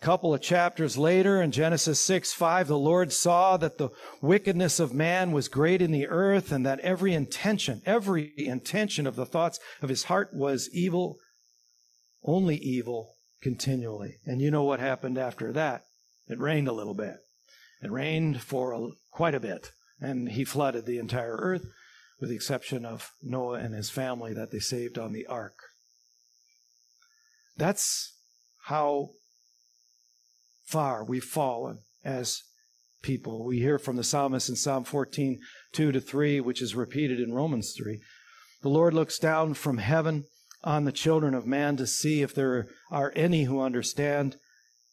A 0.00 0.04
couple 0.04 0.34
of 0.34 0.42
chapters 0.42 0.98
later 0.98 1.40
in 1.40 1.52
Genesis 1.52 2.00
6 2.00 2.32
5, 2.32 2.66
the 2.66 2.76
Lord 2.76 3.12
saw 3.12 3.56
that 3.58 3.78
the 3.78 3.90
wickedness 4.20 4.80
of 4.80 4.92
man 4.92 5.30
was 5.30 5.46
great 5.46 5.80
in 5.80 5.92
the 5.92 6.08
earth, 6.08 6.50
and 6.50 6.66
that 6.66 6.80
every 6.80 7.14
intention, 7.14 7.80
every 7.86 8.32
intention 8.36 9.06
of 9.06 9.14
the 9.14 9.26
thoughts 9.26 9.60
of 9.80 9.88
his 9.88 10.04
heart 10.04 10.34
was 10.34 10.68
evil, 10.72 11.20
only 12.24 12.56
evil 12.56 13.14
continually. 13.40 14.18
And 14.26 14.40
you 14.40 14.50
know 14.50 14.64
what 14.64 14.80
happened 14.80 15.16
after 15.16 15.52
that? 15.52 15.84
It 16.28 16.38
rained 16.38 16.68
a 16.68 16.72
little 16.72 16.94
bit. 16.94 17.16
It 17.82 17.90
rained 17.90 18.40
for 18.40 18.72
a, 18.72 18.88
quite 19.10 19.34
a 19.34 19.40
bit 19.40 19.72
and 20.02 20.30
he 20.30 20.44
flooded 20.44 20.84
the 20.84 20.98
entire 20.98 21.36
earth, 21.36 21.64
with 22.20 22.28
the 22.28 22.36
exception 22.36 22.84
of 22.84 23.12
Noah 23.22 23.60
and 23.60 23.74
his 23.74 23.88
family 23.88 24.34
that 24.34 24.50
they 24.50 24.58
saved 24.58 24.98
on 24.98 25.12
the 25.12 25.26
ark. 25.26 25.54
That's 27.56 28.14
how 28.64 29.10
far 30.64 31.04
we've 31.04 31.22
fallen 31.22 31.80
as 32.04 32.42
people. 33.02 33.44
We 33.44 33.60
hear 33.60 33.78
from 33.78 33.96
the 33.96 34.04
psalmist 34.04 34.48
in 34.48 34.56
Psalm 34.56 34.84
14, 34.84 35.38
2 35.72 35.92
to 35.92 36.00
3, 36.00 36.40
which 36.40 36.60
is 36.60 36.74
repeated 36.74 37.20
in 37.20 37.32
Romans 37.32 37.74
3. 37.76 38.00
The 38.62 38.68
Lord 38.68 38.94
looks 38.94 39.18
down 39.18 39.54
from 39.54 39.78
heaven 39.78 40.24
on 40.64 40.84
the 40.84 40.92
children 40.92 41.34
of 41.34 41.46
man 41.46 41.76
to 41.76 41.86
see 41.86 42.22
if 42.22 42.34
there 42.34 42.68
are 42.90 43.12
any 43.14 43.44
who 43.44 43.60
understand, 43.60 44.36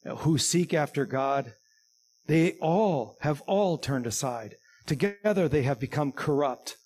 Uh, 0.06 0.16
who 0.16 0.38
seek 0.38 0.74
after 0.74 1.06
God. 1.06 1.54
They 2.28 2.54
all 2.62 3.18
have 3.22 3.42
all 3.42 3.78
turned 3.78 4.08
aside. 4.08 4.56
Together 4.86 5.50
they 5.50 5.64
have 5.64 5.80
become 5.80 6.12
corrupt. 6.12 6.78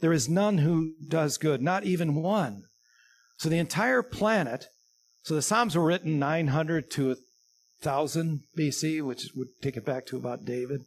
There 0.00 0.12
is 0.12 0.28
none 0.28 0.58
who 0.58 0.94
does 1.06 1.36
good, 1.36 1.60
not 1.60 1.84
even 1.84 2.14
one. 2.14 2.64
So 3.36 3.48
the 3.48 3.58
entire 3.58 4.02
planet, 4.02 4.66
so 5.22 5.34
the 5.34 5.42
Psalms 5.42 5.76
were 5.76 5.84
written 5.84 6.18
900 6.18 6.90
to 6.92 7.16
1000 7.82 8.40
BC, 8.56 9.02
which 9.02 9.28
would 9.34 9.48
take 9.60 9.76
it 9.76 9.84
back 9.84 10.06
to 10.06 10.16
about 10.16 10.44
David. 10.44 10.82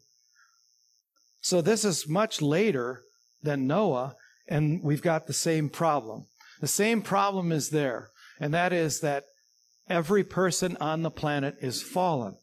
So 1.40 1.60
this 1.60 1.84
is 1.84 2.08
much 2.08 2.42
later 2.42 3.02
than 3.42 3.66
Noah, 3.66 4.16
and 4.48 4.82
we've 4.82 5.02
got 5.02 5.26
the 5.26 5.32
same 5.32 5.68
problem. 5.68 6.26
The 6.60 6.66
same 6.66 7.00
problem 7.00 7.52
is 7.52 7.70
there, 7.70 8.10
and 8.40 8.52
that 8.54 8.72
is 8.72 9.00
that 9.00 9.24
every 9.88 10.24
person 10.24 10.76
on 10.80 11.02
the 11.02 11.10
planet 11.10 11.56
is 11.60 11.82
fallen 11.82 12.36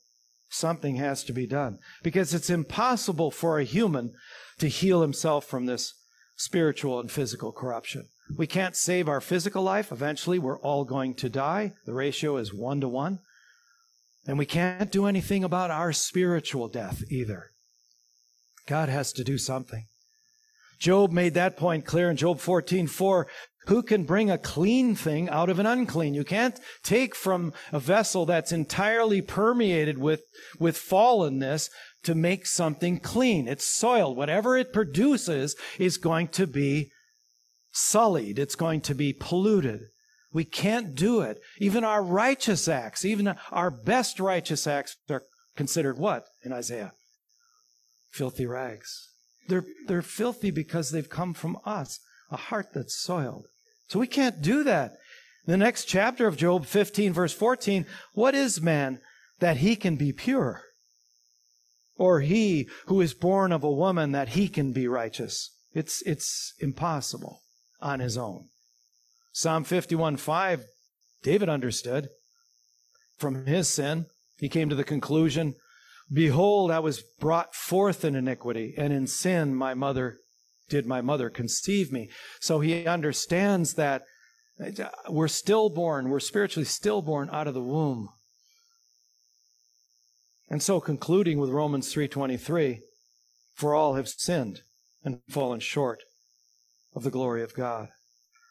something 0.54 0.98
has 0.98 1.24
to 1.24 1.34
be 1.34 1.48
done 1.48 1.80
because 2.04 2.34
it's 2.34 2.50
impossible 2.50 3.32
for 3.32 3.60
a 3.60 3.64
human 3.64 4.14
to 4.60 4.68
heal 4.68 5.02
himself 5.02 5.46
from 5.46 5.66
this 5.66 5.94
spiritual 6.36 7.00
and 7.00 7.12
physical 7.12 7.52
corruption. 7.52 8.08
We 8.38 8.48
can't 8.48 8.76
save 8.76 9.10
our 9.10 9.22
physical 9.22 9.64
life. 9.64 9.92
Eventually, 9.92 10.40
we're 10.40 10.60
all 10.60 10.86
going 10.86 11.16
to 11.16 11.30
die. 11.30 11.74
The 11.86 11.94
ratio 11.94 12.38
is 12.38 12.54
one 12.54 12.82
to 12.82 12.88
one. 12.88 13.20
And 14.26 14.38
we 14.38 14.46
can't 14.46 14.92
do 14.92 15.06
anything 15.06 15.44
about 15.44 15.72
our 15.72 15.92
spiritual 15.92 16.70
death 16.70 17.04
either. 17.10 17.52
God 18.66 18.88
has 18.88 19.12
to 19.14 19.24
do 19.24 19.38
something. 19.38 19.88
Job 20.80 21.12
made 21.12 21.34
that 21.34 21.58
point 21.58 21.86
clear 21.86 22.10
in 22.10 22.16
Job 22.16 22.40
14, 22.40 22.88
4. 22.88 23.28
Who 23.68 23.82
can 23.82 24.04
bring 24.04 24.30
a 24.30 24.38
clean 24.38 24.96
thing 24.96 25.30
out 25.30 25.50
of 25.50 25.60
an 25.60 25.66
unclean? 25.66 26.14
You 26.14 26.24
can't 26.24 26.60
take 26.84 27.16
from 27.16 27.54
a 27.72 27.80
vessel 27.80 28.26
that's 28.26 28.52
entirely 28.52 29.22
permeated 29.22 29.98
with, 29.98 30.24
with 30.60 30.78
fallenness 30.78 31.70
to 32.04 32.16
make 32.16 32.46
something 32.46 33.00
clean. 33.00 33.48
It's 33.48 33.66
soiled. 33.66 34.18
Whatever 34.18 34.58
it 34.58 34.74
produces 34.74 35.56
is 35.80 35.98
going 35.98 36.28
to 36.30 36.46
be 36.46 36.92
sullied. 37.72 38.38
It's 38.38 38.56
going 38.56 38.82
to 38.82 38.94
be 38.94 39.14
polluted. 39.14 39.82
We 40.34 40.44
can't 40.44 40.96
do 40.96 41.22
it. 41.22 41.40
Even 41.60 41.84
our 41.84 42.04
righteous 42.04 42.68
acts, 42.68 43.06
even 43.06 43.36
our 43.52 43.72
best 43.72 44.20
righteous 44.20 44.68
acts 44.68 44.98
are 45.10 45.24
considered 45.56 45.98
what 45.98 46.26
in 46.44 46.52
Isaiah? 46.52 46.94
Filthy 48.12 48.46
rags. 48.46 49.10
They're, 49.48 49.66
they're 49.88 50.02
filthy 50.02 50.52
because 50.52 50.92
they've 50.92 51.10
come 51.10 51.34
from 51.34 51.58
us, 51.66 52.00
a 52.32 52.38
heart 52.38 52.68
that's 52.74 52.96
soiled. 52.96 53.48
So 53.94 54.00
we 54.00 54.08
can't 54.08 54.42
do 54.42 54.64
that. 54.64 54.98
The 55.46 55.56
next 55.56 55.86
chapter 55.86 56.26
of 56.26 56.36
Job 56.36 56.66
15, 56.66 57.14
verse 57.14 57.32
14 57.32 57.86
What 58.14 58.34
is 58.34 58.60
man 58.60 59.00
that 59.40 59.58
he 59.58 59.76
can 59.76 59.98
be 59.98 60.12
pure? 60.12 60.64
Or 61.96 62.22
he 62.22 62.68
who 62.88 63.02
is 63.02 63.14
born 63.14 63.52
of 63.52 63.64
a 63.64 63.72
woman 63.72 64.12
that 64.12 64.30
he 64.30 64.48
can 64.48 64.74
be 64.74 64.88
righteous? 64.88 65.56
It's, 65.76 66.02
it's 66.08 66.56
impossible 66.60 67.42
on 67.82 68.00
his 68.00 68.18
own. 68.18 68.48
Psalm 69.32 69.64
51, 69.64 70.18
5, 70.18 70.66
David 71.22 71.48
understood 71.48 72.10
from 73.20 73.46
his 73.46 73.70
sin. 73.70 74.08
He 74.40 74.50
came 74.50 74.70
to 74.70 74.76
the 74.76 74.84
conclusion 74.84 75.54
Behold, 76.12 76.72
I 76.72 76.80
was 76.80 77.04
brought 77.20 77.54
forth 77.54 78.04
in 78.04 78.16
iniquity, 78.16 78.74
and 78.76 78.92
in 78.92 79.06
sin 79.06 79.54
my 79.54 79.76
mother 79.76 80.18
did 80.70 80.86
my 80.86 81.02
mother 81.02 81.30
conceive 81.30 81.92
me. 81.92 82.10
So 82.40 82.60
he 82.60 82.88
understands 82.88 83.74
that 83.76 84.04
uh, 84.64 84.90
we're 85.10 85.28
stillborn, 85.28 86.10
we're 86.10 86.20
spiritually 86.20 86.66
stillborn 86.66 87.30
out 87.32 87.48
of 87.48 87.54
the 87.54 87.62
womb. 87.62 88.10
And 90.50 90.62
so 90.62 90.80
concluding 90.80 91.40
with 91.40 91.50
Romans 91.50 91.94
3:23, 91.94 92.82
for 93.56 93.74
all 93.74 93.96
have 93.96 94.08
sinned 94.08 94.62
and 95.04 95.22
fallen 95.30 95.60
short 95.60 96.04
of 96.96 97.04
the 97.04 97.12
glory 97.12 97.44
of 97.44 97.54
God. 97.54 97.90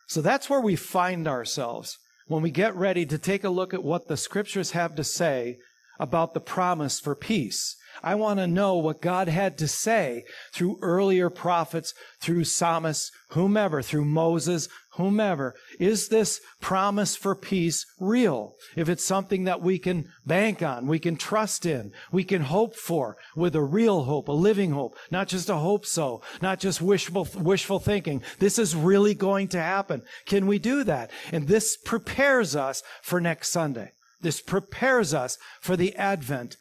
So 0.07 0.21
that's 0.21 0.51
where 0.51 0.61
we 0.61 0.77
find 0.77 1.27
ourselves. 1.29 1.99
when 2.29 2.41
we 2.41 2.51
get 2.51 2.75
ready 2.77 3.05
to 3.05 3.19
take 3.19 3.45
a 3.45 3.51
look 3.51 3.75
at 3.75 3.83
what 3.83 4.07
the 4.07 4.17
scriptures 4.17 4.71
have 4.71 4.95
to 4.95 5.05
say 5.05 5.59
about 5.99 6.35
the 6.35 6.41
promise 6.41 6.99
for 7.01 7.15
peace. 7.15 7.77
I 8.03 8.17
want 8.17 8.41
to 8.41 8.47
know 8.47 8.77
what 8.77 9.01
God 9.01 9.29
had 9.29 9.57
to 9.59 9.69
say 9.69 10.25
through 10.53 10.79
earlier 10.83 11.31
prophets, 11.31 11.95
through 12.21 12.45
psalmists, 12.45 13.13
whomever, 13.29 13.81
through 13.81 14.05
Moses, 14.05 14.69
whomever. 14.95 15.55
Is 15.79 16.09
this 16.09 16.41
promise 16.61 17.17
for 17.17 17.35
peace 17.35 17.87
real? 18.01 18.57
If 18.77 18.89
it's 18.89 19.05
something 19.05 19.45
that 19.45 19.63
we 19.63 19.79
can 19.79 20.09
bank 20.27 20.63
on, 20.63 20.87
we 20.87 20.99
can 20.99 21.17
trust 21.17 21.65
in, 21.65 21.93
we 22.11 22.25
can 22.25 22.43
hope 22.43 22.75
for 22.75 23.17
with 23.37 23.55
a 23.55 23.63
real 23.63 24.05
hope, 24.05 24.29
a 24.29 24.33
living 24.33 24.73
hope, 24.73 24.97
not 25.11 25.29
just 25.29 25.49
a 25.49 25.57
hope 25.57 25.87
so, 25.87 26.23
not 26.41 26.59
just 26.59 26.83
wishful, 26.83 27.29
wishful 27.37 27.79
thinking. 27.79 28.23
This 28.39 28.59
is 28.59 28.75
really 28.75 29.15
going 29.15 29.49
to 29.49 29.61
happen. 29.61 30.03
Can 30.27 30.47
we 30.47 30.59
do 30.59 30.85
that? 30.85 31.11
And 31.31 31.47
this 31.47 31.77
prepares 31.77 32.57
us 32.57 32.83
for 33.03 33.21
next 33.21 33.51
Sunday. 33.51 33.93
This 34.21 34.41
prepares 34.41 35.13
us 35.13 35.37
for 35.61 35.77
the 35.77 35.95
advent 35.97 36.57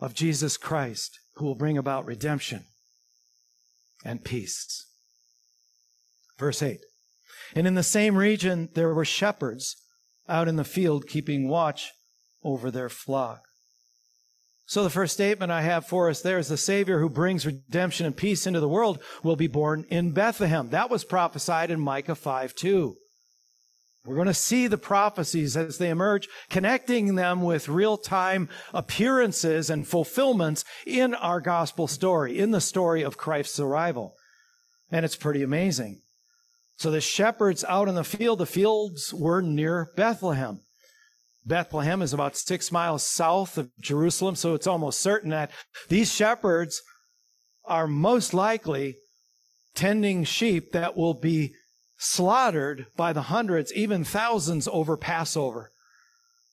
of 0.00 0.14
Jesus 0.14 0.56
Christ, 0.56 1.18
who 1.36 1.44
will 1.44 1.54
bring 1.54 1.78
about 1.78 2.06
redemption 2.06 2.64
and 4.04 4.24
peace. 4.24 4.86
Verse 6.38 6.62
8. 6.62 6.80
And 7.54 7.66
in 7.66 7.74
the 7.74 7.82
same 7.82 8.16
region 8.16 8.68
there 8.74 8.92
were 8.92 9.04
shepherds 9.04 9.76
out 10.28 10.48
in 10.48 10.56
the 10.56 10.64
field 10.64 11.06
keeping 11.06 11.48
watch 11.48 11.92
over 12.42 12.70
their 12.70 12.88
flock. 12.88 13.42
So 14.66 14.82
the 14.82 14.90
first 14.90 15.14
statement 15.14 15.52
I 15.52 15.62
have 15.62 15.86
for 15.86 16.10
us 16.10 16.20
there 16.20 16.38
is 16.38 16.48
the 16.48 16.56
Savior 16.56 16.98
who 16.98 17.08
brings 17.08 17.46
redemption 17.46 18.04
and 18.04 18.16
peace 18.16 18.46
into 18.46 18.60
the 18.60 18.68
world 18.68 19.00
will 19.22 19.36
be 19.36 19.46
born 19.46 19.86
in 19.88 20.10
Bethlehem. 20.10 20.70
That 20.70 20.90
was 20.90 21.04
prophesied 21.04 21.70
in 21.70 21.80
Micah 21.80 22.16
5 22.16 22.54
2. 22.54 22.96
We're 24.06 24.14
going 24.14 24.28
to 24.28 24.34
see 24.34 24.68
the 24.68 24.78
prophecies 24.78 25.56
as 25.56 25.78
they 25.78 25.90
emerge, 25.90 26.28
connecting 26.48 27.16
them 27.16 27.42
with 27.42 27.68
real 27.68 27.98
time 27.98 28.48
appearances 28.72 29.68
and 29.68 29.86
fulfillments 29.86 30.64
in 30.86 31.14
our 31.14 31.40
gospel 31.40 31.88
story, 31.88 32.38
in 32.38 32.52
the 32.52 32.60
story 32.60 33.02
of 33.02 33.16
Christ's 33.16 33.58
arrival. 33.58 34.14
And 34.92 35.04
it's 35.04 35.16
pretty 35.16 35.42
amazing. 35.42 36.00
So 36.76 36.90
the 36.90 37.00
shepherds 37.00 37.64
out 37.64 37.88
in 37.88 37.94
the 37.94 38.04
field, 38.04 38.38
the 38.38 38.46
fields 38.46 39.12
were 39.12 39.40
near 39.40 39.88
Bethlehem. 39.96 40.60
Bethlehem 41.44 42.02
is 42.02 42.12
about 42.12 42.36
six 42.36 42.70
miles 42.70 43.04
south 43.04 43.56
of 43.56 43.70
Jerusalem, 43.80 44.36
so 44.36 44.54
it's 44.54 44.66
almost 44.66 45.00
certain 45.00 45.30
that 45.30 45.50
these 45.88 46.12
shepherds 46.12 46.82
are 47.64 47.86
most 47.86 48.34
likely 48.34 48.96
tending 49.74 50.24
sheep 50.24 50.72
that 50.72 50.96
will 50.96 51.14
be 51.14 51.54
slaughtered 51.96 52.86
by 52.96 53.12
the 53.12 53.22
hundreds, 53.22 53.72
even 53.72 54.04
thousands 54.04 54.68
over 54.68 54.96
Passover. 54.96 55.70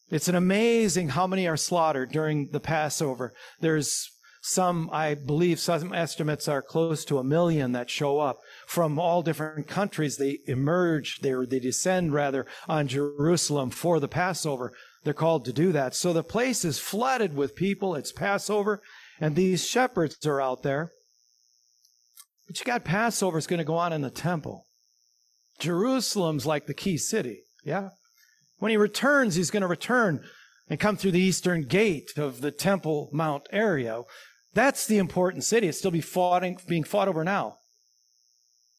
It's 0.10 0.28
an 0.28 0.36
amazing 0.36 1.10
how 1.10 1.28
many 1.28 1.48
are 1.48 1.58
slaughtered 1.58 2.12
during 2.12 2.50
the 2.52 2.60
Passover. 2.60 3.34
There's 3.60 4.10
some, 4.46 4.90
I 4.92 5.16
believe, 5.16 5.58
some 5.60 5.94
estimates 5.94 6.50
are 6.50 6.62
close 6.62 7.06
to 7.06 7.18
a 7.18 7.24
million 7.24 7.72
that 7.72 7.90
show 7.90 8.20
up 8.20 8.40
from 8.68 9.00
all 9.00 9.22
different 9.22 9.68
countries. 9.68 10.18
They 10.18 10.40
emerge, 10.46 11.20
they, 11.22 11.34
they 11.46 11.60
descend 11.60 12.14
rather 12.14 12.46
on 12.68 12.90
Jerusalem 12.90 13.70
for 13.70 14.02
the 14.02 14.10
Passover. 14.10 14.74
They're 15.04 15.14
called 15.14 15.46
to 15.46 15.54
do 15.54 15.72
that. 15.72 15.96
So 15.96 16.12
the 16.12 16.24
place 16.24 16.66
is 16.66 16.78
flooded 16.78 17.36
with 17.36 17.56
people. 17.56 17.96
It's 17.96 18.12
Passover, 18.12 18.82
and 19.20 19.36
these 19.36 19.66
shepherds 19.66 20.26
are 20.26 20.42
out 20.42 20.62
there. 20.62 20.92
But 22.46 22.60
you 22.60 22.66
got 22.66 22.84
Passover 22.84 23.38
is 23.38 23.48
going 23.48 23.60
to 23.60 23.64
go 23.64 23.76
on 23.76 23.94
in 23.94 24.02
the 24.02 24.10
temple. 24.10 24.66
Jerusalem's 25.64 26.46
like 26.46 26.66
the 26.66 26.74
key 26.74 26.98
city. 26.98 27.44
Yeah? 27.64 27.90
When 28.58 28.70
he 28.70 28.76
returns, 28.76 29.36
he's 29.36 29.50
going 29.50 29.62
to 29.62 29.68
return 29.68 30.22
and 30.70 30.78
come 30.78 30.98
through 30.98 31.12
the 31.12 31.22
eastern 31.22 31.64
gate 31.64 32.18
of 32.18 32.42
the 32.42 32.52
Temple 32.52 33.10
Mount 33.14 33.48
area. 33.50 34.02
That's 34.54 34.86
the 34.86 34.98
important 34.98 35.46
city. 35.46 35.70
It's 35.70 35.78
still 35.78 35.90
be 35.90 36.02
fought, 36.02 36.44
being 36.68 36.84
fought 36.84 37.08
over 37.08 37.24
now. 37.24 37.56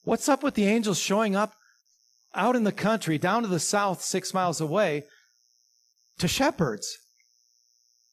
What's 0.03 0.29
up 0.29 0.43
with 0.43 0.55
the 0.55 0.67
angels 0.67 0.99
showing 0.99 1.35
up 1.35 1.55
out 2.35 2.55
in 2.55 2.65
the 2.65 2.73
country, 2.73 3.17
down 3.17 3.43
to 3.43 3.49
the 3.49 3.59
south, 3.59 4.03
six 4.03 4.35
miles 4.35 4.61
away, 4.61 5.05
to 6.19 6.29
shepherds? 6.29 6.99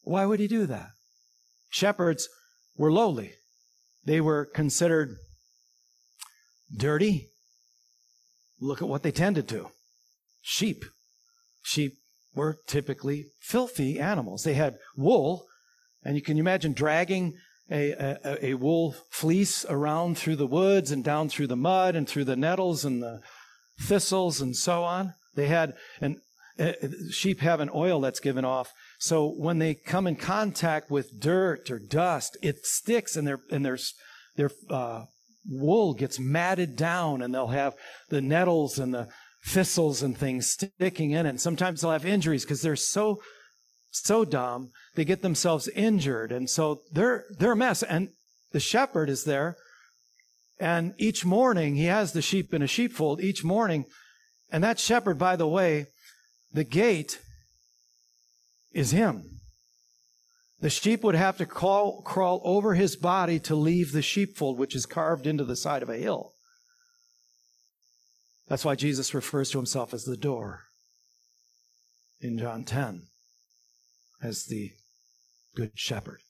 Why 0.00 0.24
would 0.24 0.40
he 0.40 0.48
do 0.48 0.64
that? 0.64 0.92
Shepherds 1.68 2.26
were 2.74 2.90
lowly. 2.90 3.34
They 4.06 4.22
were 4.22 4.46
considered 4.46 5.16
dirty, 6.74 7.31
Look 8.62 8.80
at 8.80 8.88
what 8.88 9.02
they 9.02 9.10
tended 9.10 9.48
to 9.48 9.70
sheep. 10.40 10.84
Sheep 11.62 11.94
were 12.34 12.58
typically 12.66 13.26
filthy 13.40 13.98
animals. 13.98 14.44
They 14.44 14.54
had 14.54 14.78
wool, 14.96 15.46
and 16.04 16.14
you 16.14 16.22
can 16.22 16.38
imagine 16.38 16.72
dragging 16.72 17.34
a, 17.70 17.90
a, 17.90 18.46
a, 18.50 18.54
wool 18.54 18.94
fleece 19.10 19.64
around 19.68 20.16
through 20.16 20.36
the 20.36 20.46
woods 20.46 20.92
and 20.92 21.02
down 21.02 21.28
through 21.28 21.48
the 21.48 21.56
mud 21.56 21.96
and 21.96 22.08
through 22.08 22.24
the 22.24 22.36
nettles 22.36 22.84
and 22.84 23.02
the 23.02 23.20
thistles 23.80 24.40
and 24.40 24.56
so 24.56 24.84
on. 24.84 25.14
They 25.34 25.48
had, 25.48 25.74
and 26.00 26.18
uh, 26.58 26.72
sheep 27.10 27.40
have 27.40 27.60
an 27.60 27.70
oil 27.74 28.00
that's 28.00 28.20
given 28.20 28.44
off. 28.44 28.72
So 28.98 29.28
when 29.28 29.58
they 29.58 29.74
come 29.74 30.06
in 30.06 30.16
contact 30.16 30.90
with 30.90 31.18
dirt 31.18 31.68
or 31.70 31.80
dust, 31.80 32.36
it 32.42 32.64
sticks 32.64 33.16
and 33.16 33.26
their, 33.26 33.40
and 33.50 33.64
their, 33.64 33.78
their 34.36 34.50
uh, 34.70 35.06
wool 35.46 35.94
gets 35.94 36.18
matted 36.18 36.76
down 36.76 37.22
and 37.22 37.34
they'll 37.34 37.48
have 37.48 37.74
the 38.08 38.20
nettles 38.20 38.78
and 38.78 38.94
the 38.94 39.08
thistles 39.44 40.02
and 40.02 40.16
things 40.16 40.50
sticking 40.50 41.10
in 41.12 41.26
it. 41.26 41.30
And 41.30 41.40
sometimes 41.40 41.80
they'll 41.80 41.90
have 41.90 42.06
injuries 42.06 42.44
because 42.44 42.62
they're 42.62 42.76
so 42.76 43.20
so 43.90 44.24
dumb 44.24 44.70
they 44.94 45.04
get 45.04 45.22
themselves 45.22 45.68
injured. 45.68 46.32
And 46.32 46.48
so 46.48 46.80
they're 46.92 47.24
they're 47.38 47.52
a 47.52 47.56
mess. 47.56 47.82
And 47.82 48.10
the 48.52 48.60
shepherd 48.60 49.10
is 49.10 49.24
there. 49.24 49.56
And 50.58 50.94
each 50.98 51.24
morning 51.24 51.76
he 51.76 51.86
has 51.86 52.12
the 52.12 52.22
sheep 52.22 52.54
in 52.54 52.62
a 52.62 52.66
sheepfold 52.66 53.20
each 53.20 53.42
morning. 53.42 53.84
And 54.50 54.62
that 54.62 54.78
shepherd 54.78 55.18
by 55.18 55.36
the 55.36 55.48
way 55.48 55.86
the 56.52 56.64
gate 56.64 57.20
is 58.72 58.92
him 58.92 59.41
the 60.62 60.70
sheep 60.70 61.02
would 61.02 61.16
have 61.16 61.36
to 61.38 61.44
crawl, 61.44 62.02
crawl 62.02 62.40
over 62.44 62.74
his 62.74 62.94
body 62.94 63.40
to 63.40 63.56
leave 63.56 63.90
the 63.90 64.00
sheepfold, 64.00 64.58
which 64.58 64.76
is 64.76 64.86
carved 64.86 65.26
into 65.26 65.44
the 65.44 65.56
side 65.56 65.82
of 65.82 65.90
a 65.90 65.96
hill. 65.96 66.34
That's 68.46 68.64
why 68.64 68.76
Jesus 68.76 69.12
refers 69.12 69.50
to 69.50 69.58
himself 69.58 69.92
as 69.92 70.04
the 70.04 70.16
door 70.16 70.66
in 72.20 72.38
John 72.38 72.62
10 72.62 73.08
as 74.22 74.44
the 74.44 74.70
good 75.56 75.72
shepherd. 75.74 76.20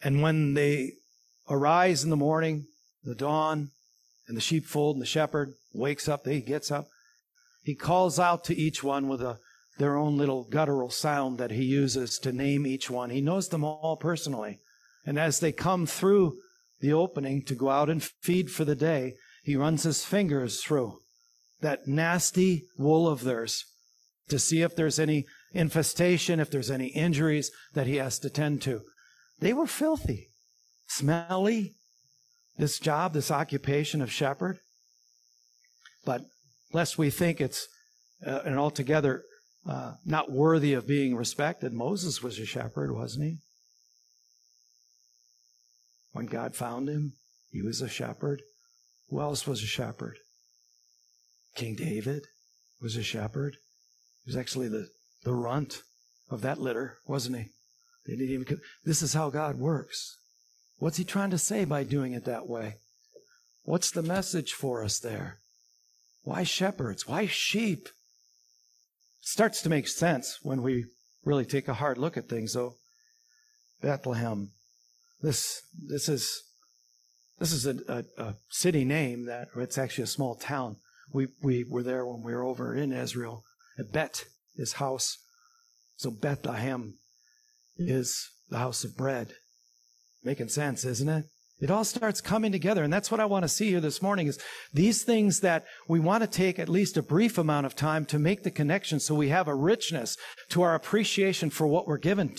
And 0.00 0.22
when 0.22 0.54
they 0.54 0.92
arise 1.50 2.04
in 2.04 2.10
the 2.10 2.16
morning, 2.16 2.66
the 3.02 3.16
dawn, 3.16 3.70
and 4.28 4.36
the 4.36 4.40
sheepfold 4.40 4.94
and 4.94 5.02
the 5.02 5.06
shepherd 5.06 5.54
wakes 5.72 6.08
up, 6.08 6.24
he 6.24 6.40
gets 6.40 6.70
up, 6.70 6.86
he 7.64 7.74
calls 7.74 8.20
out 8.20 8.44
to 8.44 8.56
each 8.56 8.84
one 8.84 9.08
with 9.08 9.20
a 9.20 9.40
their 9.78 9.96
own 9.96 10.16
little 10.16 10.44
guttural 10.44 10.90
sound 10.90 11.38
that 11.38 11.50
he 11.50 11.64
uses 11.64 12.18
to 12.20 12.32
name 12.32 12.66
each 12.66 12.88
one. 12.90 13.10
He 13.10 13.20
knows 13.20 13.48
them 13.48 13.64
all 13.64 13.96
personally. 13.96 14.60
And 15.04 15.18
as 15.18 15.40
they 15.40 15.52
come 15.52 15.86
through 15.86 16.38
the 16.80 16.92
opening 16.92 17.42
to 17.44 17.54
go 17.54 17.70
out 17.70 17.90
and 17.90 18.02
feed 18.02 18.50
for 18.50 18.64
the 18.64 18.76
day, 18.76 19.14
he 19.42 19.56
runs 19.56 19.82
his 19.82 20.04
fingers 20.04 20.62
through 20.62 20.98
that 21.60 21.86
nasty 21.86 22.66
wool 22.78 23.08
of 23.08 23.24
theirs 23.24 23.64
to 24.28 24.38
see 24.38 24.62
if 24.62 24.74
there's 24.74 24.98
any 24.98 25.26
infestation, 25.52 26.40
if 26.40 26.50
there's 26.50 26.70
any 26.70 26.88
injuries 26.88 27.50
that 27.74 27.86
he 27.86 27.96
has 27.96 28.18
to 28.20 28.30
tend 28.30 28.62
to. 28.62 28.82
They 29.40 29.52
were 29.52 29.66
filthy, 29.66 30.28
smelly, 30.86 31.74
this 32.56 32.78
job, 32.78 33.12
this 33.12 33.30
occupation 33.30 34.00
of 34.00 34.12
shepherd. 34.12 34.60
But 36.04 36.22
lest 36.72 36.98
we 36.98 37.10
think 37.10 37.40
it's 37.40 37.66
uh, 38.24 38.40
an 38.44 38.56
altogether 38.56 39.24
uh, 39.66 39.94
not 40.04 40.30
worthy 40.30 40.74
of 40.74 40.86
being 40.86 41.16
respected. 41.16 41.72
Moses 41.72 42.22
was 42.22 42.38
a 42.38 42.44
shepherd, 42.44 42.92
wasn't 42.92 43.24
he? 43.24 43.38
When 46.12 46.26
God 46.26 46.54
found 46.54 46.88
him, 46.88 47.14
he 47.50 47.62
was 47.62 47.80
a 47.80 47.88
shepherd. 47.88 48.42
Who 49.08 49.20
else 49.20 49.46
was 49.46 49.62
a 49.62 49.66
shepherd? 49.66 50.18
King 51.54 51.76
David 51.76 52.26
was 52.80 52.96
a 52.96 53.02
shepherd. 53.02 53.56
He 54.24 54.30
was 54.30 54.36
actually 54.36 54.68
the, 54.68 54.88
the 55.24 55.34
runt 55.34 55.82
of 56.30 56.42
that 56.42 56.60
litter, 56.60 56.98
wasn't 57.06 57.36
he? 57.36 57.44
They 58.06 58.16
didn't 58.16 58.34
even. 58.34 58.60
This 58.84 59.02
is 59.02 59.14
how 59.14 59.30
God 59.30 59.58
works. 59.58 60.18
What's 60.78 60.98
he 60.98 61.04
trying 61.04 61.30
to 61.30 61.38
say 61.38 61.64
by 61.64 61.84
doing 61.84 62.12
it 62.12 62.24
that 62.24 62.46
way? 62.48 62.76
What's 63.62 63.90
the 63.90 64.02
message 64.02 64.52
for 64.52 64.84
us 64.84 64.98
there? 64.98 65.38
Why 66.22 66.42
shepherds? 66.42 67.08
Why 67.08 67.26
sheep? 67.26 67.88
Starts 69.24 69.62
to 69.62 69.68
make 69.68 69.88
sense 69.88 70.38
when 70.42 70.62
we 70.62 70.84
really 71.24 71.44
take 71.44 71.68
a 71.68 71.74
hard 71.74 71.98
look 71.98 72.16
at 72.16 72.28
things, 72.28 72.52
though. 72.54 72.74
Bethlehem. 73.82 74.50
This 75.20 75.62
this 75.88 76.08
is 76.08 76.42
this 77.38 77.52
is 77.52 77.66
a, 77.66 77.76
a, 77.88 78.22
a 78.22 78.34
city 78.48 78.84
name 78.84 79.26
that 79.26 79.48
it's 79.56 79.78
actually 79.78 80.04
a 80.04 80.08
small 80.08 80.36
town. 80.36 80.76
We, 81.12 81.28
we 81.42 81.64
were 81.64 81.82
there 81.82 82.06
when 82.06 82.22
we 82.22 82.32
were 82.32 82.44
over 82.44 82.74
in 82.74 82.92
Israel 82.92 83.44
at 83.78 83.92
Bet, 83.92 84.24
his 84.56 84.74
house. 84.74 85.18
So 85.96 86.10
Bethlehem 86.10 86.94
hmm. 87.76 87.84
is 87.88 88.28
the 88.50 88.58
house 88.58 88.84
of 88.84 88.96
bread. 88.96 89.34
Making 90.22 90.48
sense, 90.48 90.84
isn't 90.84 91.08
it? 91.08 91.26
It 91.60 91.70
all 91.70 91.84
starts 91.84 92.20
coming 92.20 92.52
together. 92.52 92.82
And 92.82 92.92
that's 92.92 93.10
what 93.10 93.20
I 93.20 93.26
want 93.26 93.44
to 93.44 93.48
see 93.48 93.70
here 93.70 93.80
this 93.80 94.02
morning 94.02 94.26
is 94.26 94.38
these 94.72 95.04
things 95.04 95.40
that 95.40 95.64
we 95.88 96.00
want 96.00 96.22
to 96.22 96.26
take 96.28 96.58
at 96.58 96.68
least 96.68 96.96
a 96.96 97.02
brief 97.02 97.38
amount 97.38 97.66
of 97.66 97.76
time 97.76 98.04
to 98.06 98.18
make 98.18 98.42
the 98.42 98.50
connection 98.50 98.98
so 98.98 99.14
we 99.14 99.28
have 99.28 99.46
a 99.46 99.54
richness 99.54 100.16
to 100.50 100.62
our 100.62 100.74
appreciation 100.74 101.50
for 101.50 101.66
what 101.66 101.86
we're 101.86 101.98
given 101.98 102.34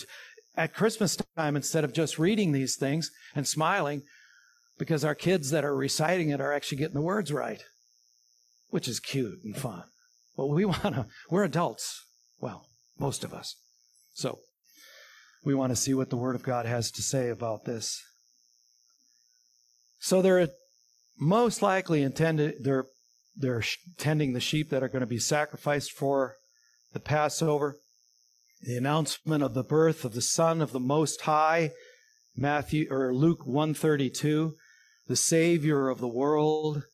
at 0.56 0.74
Christmas 0.74 1.16
time 1.36 1.56
instead 1.56 1.84
of 1.84 1.92
just 1.92 2.18
reading 2.18 2.52
these 2.52 2.76
things 2.76 3.10
and 3.34 3.46
smiling 3.46 4.02
because 4.78 5.04
our 5.04 5.14
kids 5.14 5.50
that 5.50 5.64
are 5.64 5.74
reciting 5.74 6.30
it 6.30 6.40
are 6.40 6.52
actually 6.52 6.78
getting 6.78 6.94
the 6.94 7.00
words 7.00 7.32
right, 7.32 7.62
which 8.68 8.88
is 8.88 9.00
cute 9.00 9.38
and 9.44 9.56
fun. 9.56 9.84
But 10.36 10.48
we 10.48 10.64
want 10.66 10.82
to, 10.82 11.06
we're 11.30 11.44
adults. 11.44 12.02
Well, 12.40 12.66
most 12.98 13.24
of 13.24 13.32
us. 13.32 13.56
So 14.12 14.40
we 15.44 15.54
want 15.54 15.70
to 15.70 15.76
see 15.76 15.94
what 15.94 16.10
the 16.10 16.16
Word 16.16 16.34
of 16.34 16.42
God 16.42 16.66
has 16.66 16.90
to 16.92 17.02
say 17.02 17.28
about 17.28 17.64
this. 17.64 18.02
So 19.98 20.22
they're 20.22 20.48
most 21.18 21.62
likely 21.62 22.02
intended, 22.02 22.56
they're, 22.62 22.86
they're 23.34 23.64
tending 23.98 24.32
the 24.32 24.40
sheep 24.40 24.70
that 24.70 24.82
are 24.82 24.88
going 24.88 25.00
to 25.00 25.06
be 25.06 25.18
sacrificed 25.18 25.92
for 25.92 26.36
the 26.92 27.00
Passover. 27.00 27.78
The 28.62 28.76
announcement 28.76 29.42
of 29.42 29.54
the 29.54 29.62
birth 29.62 30.04
of 30.04 30.14
the 30.14 30.22
Son 30.22 30.62
of 30.62 30.72
the 30.72 30.80
Most 30.80 31.22
High, 31.22 31.72
Matthew 32.34 32.86
or 32.90 33.14
Luke 33.14 33.46
132, 33.46 34.54
the 35.06 35.16
Savior 35.16 35.88
of 35.88 36.00
the 36.00 36.08
world 36.08 36.84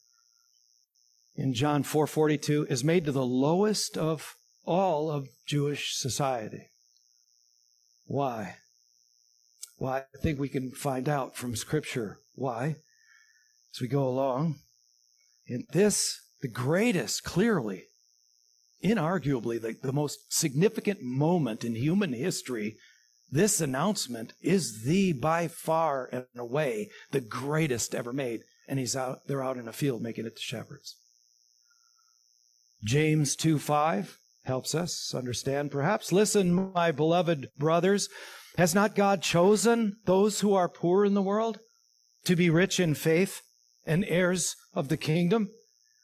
in 1.35 1.55
John 1.55 1.83
4:42 1.83 2.67
is 2.69 2.85
made 2.85 3.05
to 3.05 3.12
the 3.12 3.25
lowest 3.25 3.97
of 3.97 4.35
all 4.65 5.11
of 5.11 5.29
Jewish 5.47 5.97
society. 5.97 6.71
Why? 8.05 8.57
Well, 9.79 9.95
I 9.95 10.19
think 10.19 10.38
we 10.38 10.49
can 10.49 10.71
find 10.73 11.09
out 11.09 11.37
from 11.37 11.57
Scripture 11.57 12.19
why 12.35 12.77
as 13.75 13.81
we 13.81 13.89
go 13.89 14.05
along. 14.05 14.57
In 15.47 15.65
this, 15.73 16.21
the 16.41 16.49
greatest, 16.49 17.25
clearly, 17.25 17.85
inarguably, 18.85 19.61
the, 19.61 19.77
the 19.83 19.93
most 19.93 20.33
significant 20.33 21.01
moment 21.03 21.65
in 21.65 21.75
human 21.75 22.13
history, 22.13 22.77
this 23.31 23.61
announcement 23.61 24.35
is 24.41 24.85
the 24.85 25.13
by 25.13 25.49
far 25.49 26.09
and 26.13 26.27
away 26.37 26.91
the 27.11 27.21
greatest 27.21 27.95
ever 27.95 28.13
made. 28.13 28.43
And 28.69 28.79
he's 28.79 28.97
out, 28.97 29.21
they're 29.27 29.43
out 29.43 29.57
in 29.57 29.69
a 29.69 29.73
field 29.73 30.03
making 30.03 30.27
it 30.27 30.37
to 30.37 30.43
shepherds. 30.43 30.97
James 32.85 33.37
2 33.37 33.59
5 33.59 34.19
helps 34.45 34.75
us 34.75 35.15
understand 35.15 35.71
perhaps. 35.71 36.13
Listen, 36.13 36.73
my 36.73 36.91
beloved 36.91 37.49
brothers, 37.57 38.09
has 38.59 38.75
not 38.75 38.95
God 38.95 39.23
chosen 39.23 39.97
those 40.05 40.41
who 40.41 40.55
are 40.55 40.69
poor 40.69 41.05
in 41.05 41.15
the 41.15 41.23
world 41.23 41.59
to 42.25 42.37
be 42.37 42.51
rich 42.51 42.79
in 42.79 42.95
faith 42.95 43.41
and 43.87 44.05
heirs 44.07 44.57
of 44.75 44.88
the 44.88 44.97
kingdom, 44.97 45.51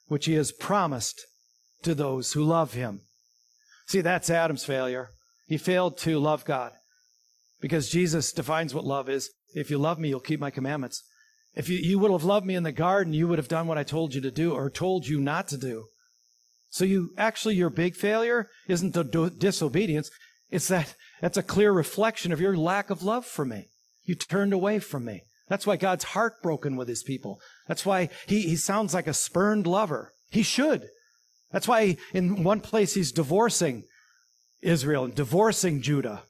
which 0.07 0.27
he 0.27 0.35
has 0.35 0.53
promised 0.53 1.25
to 1.83 1.95
those 1.95 2.33
who 2.33 2.43
love 2.43 2.75
him? 2.75 3.03
See, 3.87 4.01
that's 4.01 4.31
Adam's 4.31 4.65
failure. 4.65 5.11
He 5.47 5.57
failed 5.57 5.97
to 5.99 6.19
love 6.19 6.45
God 6.45 6.73
because 7.61 7.89
Jesus 7.89 8.33
defines 8.33 8.75
what 8.75 8.85
love 8.85 9.09
is. 9.09 9.31
If 9.55 9.71
you 9.71 9.79
love 9.79 9.99
me, 9.99 10.09
you'll 10.09 10.21
keep 10.21 10.41
my 10.41 10.51
commandments. 10.51 11.03
If 11.55 11.69
you, 11.69 11.79
you 11.79 11.99
would 11.99 12.11
have 12.11 12.25
loved 12.25 12.47
me 12.47 12.55
in 12.55 12.63
the 12.63 12.73
garden, 12.73 13.15
you 13.15 13.27
would 13.27 13.39
have 13.39 13.49
done 13.49 13.67
what 13.67 13.79
I 13.79 13.83
told 13.83 14.15
you 14.15 14.21
to 14.21 14.31
do 14.31 14.53
or 14.53 14.71
told 14.71 15.07
you 15.07 15.21
not 15.21 15.49
to 15.49 15.57
do. 15.57 15.87
So 16.71 16.85
you 16.85 17.11
actually, 17.17 17.55
your 17.55 17.71
big 17.71 17.97
failure 17.97 18.49
isn't 18.69 18.93
the 18.93 19.05
do- 19.05 19.31
disobedience. 19.31 20.11
It's 20.51 20.69
that 20.69 20.95
that's 21.21 21.39
a 21.39 21.43
clear 21.43 21.73
reflection 21.73 22.33
of 22.33 22.41
your 22.41 22.57
lack 22.57 22.91
of 22.91 23.03
love 23.03 23.25
for 23.25 23.45
me. 23.45 23.69
You 24.05 24.15
turned 24.15 24.53
away 24.53 24.79
from 24.79 25.05
me. 25.05 25.23
That's 25.49 25.67
why 25.67 25.77
God's 25.77 26.05
heartbroken 26.05 26.77
with 26.77 26.89
his 26.89 27.03
people. 27.03 27.41
That's 27.67 27.87
why 27.87 28.11
he, 28.27 28.43
he 28.43 28.57
sounds 28.57 28.95
like 28.95 29.07
a 29.07 29.15
spurned 29.15 29.67
lover. 29.67 30.13
He 30.31 30.43
should. 30.43 30.89
That's 31.51 31.67
why 31.67 31.97
in 32.13 32.45
one 32.45 32.61
place 32.61 32.95
he's 32.95 33.13
divorcing 33.13 33.85
Israel 34.61 35.05
and 35.05 35.15
divorcing 35.15 35.81
Judah. 35.81 36.23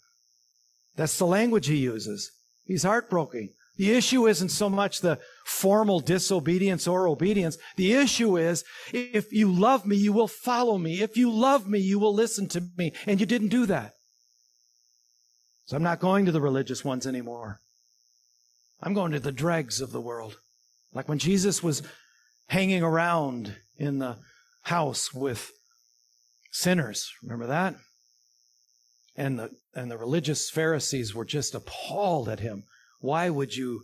That's 0.96 1.18
the 1.18 1.26
language 1.26 1.66
he 1.66 1.76
uses. 1.76 2.30
He's 2.64 2.82
heartbroken. 2.84 3.50
The 3.76 3.92
issue 3.92 4.26
isn't 4.26 4.48
so 4.48 4.68
much 4.68 5.00
the 5.00 5.20
formal 5.46 6.00
disobedience 6.00 6.88
or 6.88 7.06
obedience. 7.06 7.56
The 7.76 7.92
issue 7.94 8.36
is, 8.36 8.64
if 8.92 9.32
you 9.32 9.52
love 9.52 9.86
me, 9.86 9.96
you 9.96 10.12
will 10.12 10.26
follow 10.26 10.78
me. 10.78 11.00
If 11.00 11.16
you 11.16 11.30
love 11.30 11.68
me, 11.68 11.78
you 11.78 12.00
will 12.00 12.12
listen 12.12 12.48
to 12.48 12.62
me. 12.76 12.92
And 13.06 13.20
you 13.20 13.26
didn't 13.26 13.48
do 13.48 13.66
that. 13.66 13.92
So 15.66 15.76
I'm 15.76 15.82
not 15.82 16.00
going 16.00 16.26
to 16.26 16.32
the 16.32 16.40
religious 16.40 16.84
ones 16.84 17.06
anymore. 17.06 17.60
I'm 18.80 18.94
going 18.94 19.12
to 19.12 19.20
the 19.20 19.32
dregs 19.32 19.80
of 19.80 19.92
the 19.92 20.00
world. 20.00 20.38
Like 20.92 21.08
when 21.08 21.18
Jesus 21.18 21.62
was 21.62 21.82
hanging 22.48 22.82
around 22.82 23.56
in 23.76 23.98
the 23.98 24.18
house 24.62 25.12
with 25.12 25.52
sinners. 26.50 27.12
Remember 27.22 27.46
that? 27.46 27.74
And 29.16 29.38
the, 29.38 29.50
and 29.74 29.90
the 29.90 29.98
religious 29.98 30.48
Pharisees 30.50 31.14
were 31.14 31.24
just 31.24 31.54
appalled 31.54 32.28
at 32.28 32.40
him 32.40 32.64
why 33.00 33.30
would 33.30 33.56
you 33.56 33.82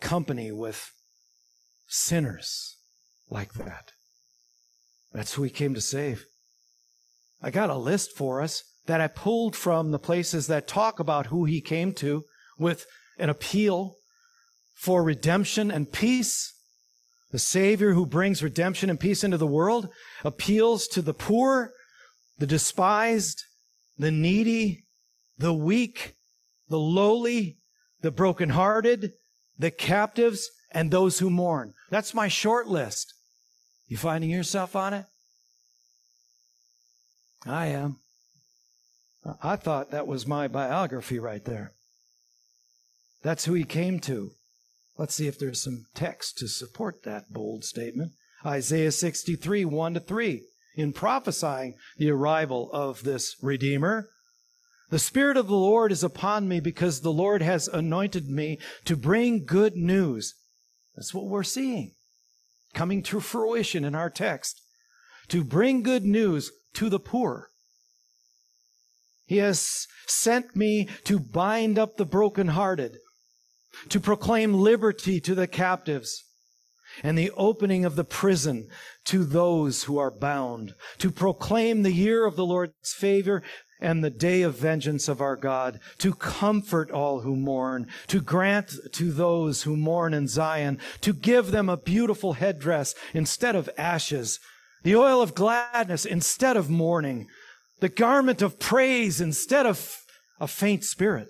company 0.00 0.52
with 0.52 0.92
sinners 1.86 2.76
like 3.28 3.54
that? 3.54 3.92
That's 5.12 5.34
who 5.34 5.42
he 5.42 5.50
came 5.50 5.74
to 5.74 5.80
save. 5.80 6.24
I 7.42 7.50
got 7.50 7.70
a 7.70 7.76
list 7.76 8.16
for 8.16 8.40
us 8.40 8.62
that 8.86 9.00
I 9.00 9.08
pulled 9.08 9.56
from 9.56 9.90
the 9.90 9.98
places 9.98 10.46
that 10.46 10.68
talk 10.68 11.00
about 11.00 11.26
who 11.26 11.44
he 11.44 11.60
came 11.60 11.92
to 11.94 12.24
with 12.58 12.86
an 13.18 13.30
appeal 13.30 13.96
for 14.74 15.02
redemption 15.02 15.70
and 15.70 15.92
peace. 15.92 16.52
The 17.30 17.38
Savior 17.38 17.94
who 17.94 18.06
brings 18.06 18.42
redemption 18.42 18.90
and 18.90 19.00
peace 19.00 19.24
into 19.24 19.38
the 19.38 19.46
world 19.46 19.88
appeals 20.24 20.86
to 20.88 21.02
the 21.02 21.14
poor, 21.14 21.72
the 22.38 22.46
despised, 22.46 23.42
the 23.98 24.10
needy, 24.10 24.84
the 25.38 25.52
weak, 25.52 26.14
the 26.68 26.78
lowly, 26.78 27.58
the 28.00 28.10
brokenhearted, 28.10 29.12
the 29.58 29.70
captives, 29.70 30.48
and 30.70 30.90
those 30.90 31.18
who 31.18 31.30
mourn. 31.30 31.72
That's 31.90 32.14
my 32.14 32.28
short 32.28 32.66
list. 32.66 33.14
You 33.86 33.96
finding 33.96 34.30
yourself 34.30 34.74
on 34.74 34.94
it? 34.94 35.06
I 37.46 37.66
am. 37.66 37.98
I 39.42 39.56
thought 39.56 39.90
that 39.90 40.06
was 40.06 40.26
my 40.26 40.48
biography 40.48 41.18
right 41.18 41.44
there. 41.44 41.73
That's 43.24 43.46
who 43.46 43.54
he 43.54 43.64
came 43.64 43.98
to. 44.00 44.30
Let's 44.96 45.14
see 45.16 45.26
if 45.26 45.38
there's 45.38 45.60
some 45.60 45.86
text 45.94 46.38
to 46.38 46.46
support 46.46 47.02
that 47.02 47.32
bold 47.32 47.64
statement. 47.64 48.12
Isaiah 48.46 48.92
63, 48.92 49.64
1 49.64 49.94
to 49.94 50.00
3. 50.00 50.42
In 50.76 50.92
prophesying 50.92 51.74
the 51.96 52.10
arrival 52.10 52.70
of 52.72 53.02
this 53.02 53.34
Redeemer, 53.42 54.08
the 54.90 54.98
Spirit 54.98 55.36
of 55.36 55.48
the 55.48 55.56
Lord 55.56 55.90
is 55.90 56.04
upon 56.04 56.46
me 56.46 56.60
because 56.60 57.00
the 57.00 57.12
Lord 57.12 57.42
has 57.42 57.66
anointed 57.66 58.28
me 58.28 58.58
to 58.84 58.96
bring 58.96 59.44
good 59.44 59.74
news. 59.74 60.34
That's 60.94 61.14
what 61.14 61.26
we're 61.26 61.42
seeing 61.42 61.92
coming 62.74 63.02
to 63.04 63.20
fruition 63.20 63.84
in 63.84 63.94
our 63.94 64.10
text. 64.10 64.60
To 65.28 65.42
bring 65.42 65.82
good 65.82 66.04
news 66.04 66.50
to 66.74 66.90
the 66.90 67.00
poor. 67.00 67.48
He 69.24 69.38
has 69.38 69.86
sent 70.06 70.54
me 70.54 70.88
to 71.04 71.18
bind 71.18 71.78
up 71.78 71.96
the 71.96 72.04
brokenhearted, 72.04 72.98
to 73.88 74.00
proclaim 74.00 74.54
liberty 74.54 75.20
to 75.20 75.34
the 75.34 75.46
captives, 75.46 76.24
and 77.02 77.18
the 77.18 77.30
opening 77.32 77.84
of 77.84 77.96
the 77.96 78.04
prison 78.04 78.68
to 79.04 79.24
those 79.24 79.84
who 79.84 79.98
are 79.98 80.10
bound, 80.10 80.74
to 80.98 81.10
proclaim 81.10 81.82
the 81.82 81.92
year 81.92 82.24
of 82.24 82.36
the 82.36 82.46
Lord's 82.46 82.92
favor 82.92 83.42
and 83.80 84.02
the 84.02 84.10
day 84.10 84.42
of 84.42 84.56
vengeance 84.56 85.08
of 85.08 85.20
our 85.20 85.36
God, 85.36 85.80
to 85.98 86.14
comfort 86.14 86.90
all 86.90 87.20
who 87.20 87.36
mourn, 87.36 87.86
to 88.06 88.20
grant 88.20 88.72
to 88.92 89.12
those 89.12 89.62
who 89.62 89.76
mourn 89.76 90.14
in 90.14 90.28
Zion, 90.28 90.78
to 91.00 91.12
give 91.12 91.50
them 91.50 91.68
a 91.68 91.76
beautiful 91.76 92.34
headdress 92.34 92.94
instead 93.12 93.56
of 93.56 93.68
ashes, 93.76 94.38
the 94.84 94.96
oil 94.96 95.20
of 95.20 95.34
gladness 95.34 96.04
instead 96.04 96.56
of 96.56 96.70
mourning, 96.70 97.26
the 97.80 97.88
garment 97.88 98.40
of 98.40 98.58
praise 98.58 99.20
instead 99.20 99.66
of 99.66 99.98
a 100.40 100.46
faint 100.46 100.84
spirit, 100.84 101.28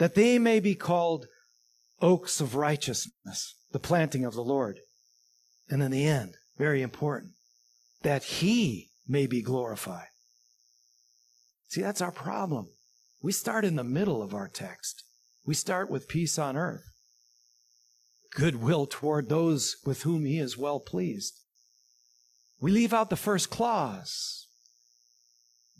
that 0.00 0.14
they 0.14 0.38
may 0.38 0.60
be 0.60 0.74
called 0.74 1.26
oaks 2.00 2.40
of 2.40 2.54
righteousness, 2.54 3.54
the 3.70 3.78
planting 3.78 4.24
of 4.24 4.32
the 4.32 4.42
Lord. 4.42 4.80
And 5.68 5.82
in 5.82 5.90
the 5.90 6.06
end, 6.06 6.36
very 6.56 6.80
important, 6.80 7.32
that 8.02 8.24
he 8.24 8.88
may 9.06 9.26
be 9.26 9.42
glorified. 9.42 10.08
See, 11.68 11.82
that's 11.82 12.00
our 12.00 12.10
problem. 12.10 12.68
We 13.22 13.30
start 13.30 13.66
in 13.66 13.76
the 13.76 13.84
middle 13.84 14.22
of 14.22 14.32
our 14.32 14.48
text. 14.48 15.04
We 15.44 15.52
start 15.52 15.90
with 15.90 16.08
peace 16.08 16.38
on 16.38 16.56
earth, 16.56 16.90
goodwill 18.34 18.86
toward 18.86 19.28
those 19.28 19.76
with 19.84 20.04
whom 20.04 20.24
he 20.24 20.38
is 20.38 20.56
well 20.56 20.80
pleased. 20.80 21.34
we 22.58 22.70
leave 22.70 22.94
out 22.94 23.10
the 23.10 23.16
first 23.16 23.50
clause. 23.50 24.46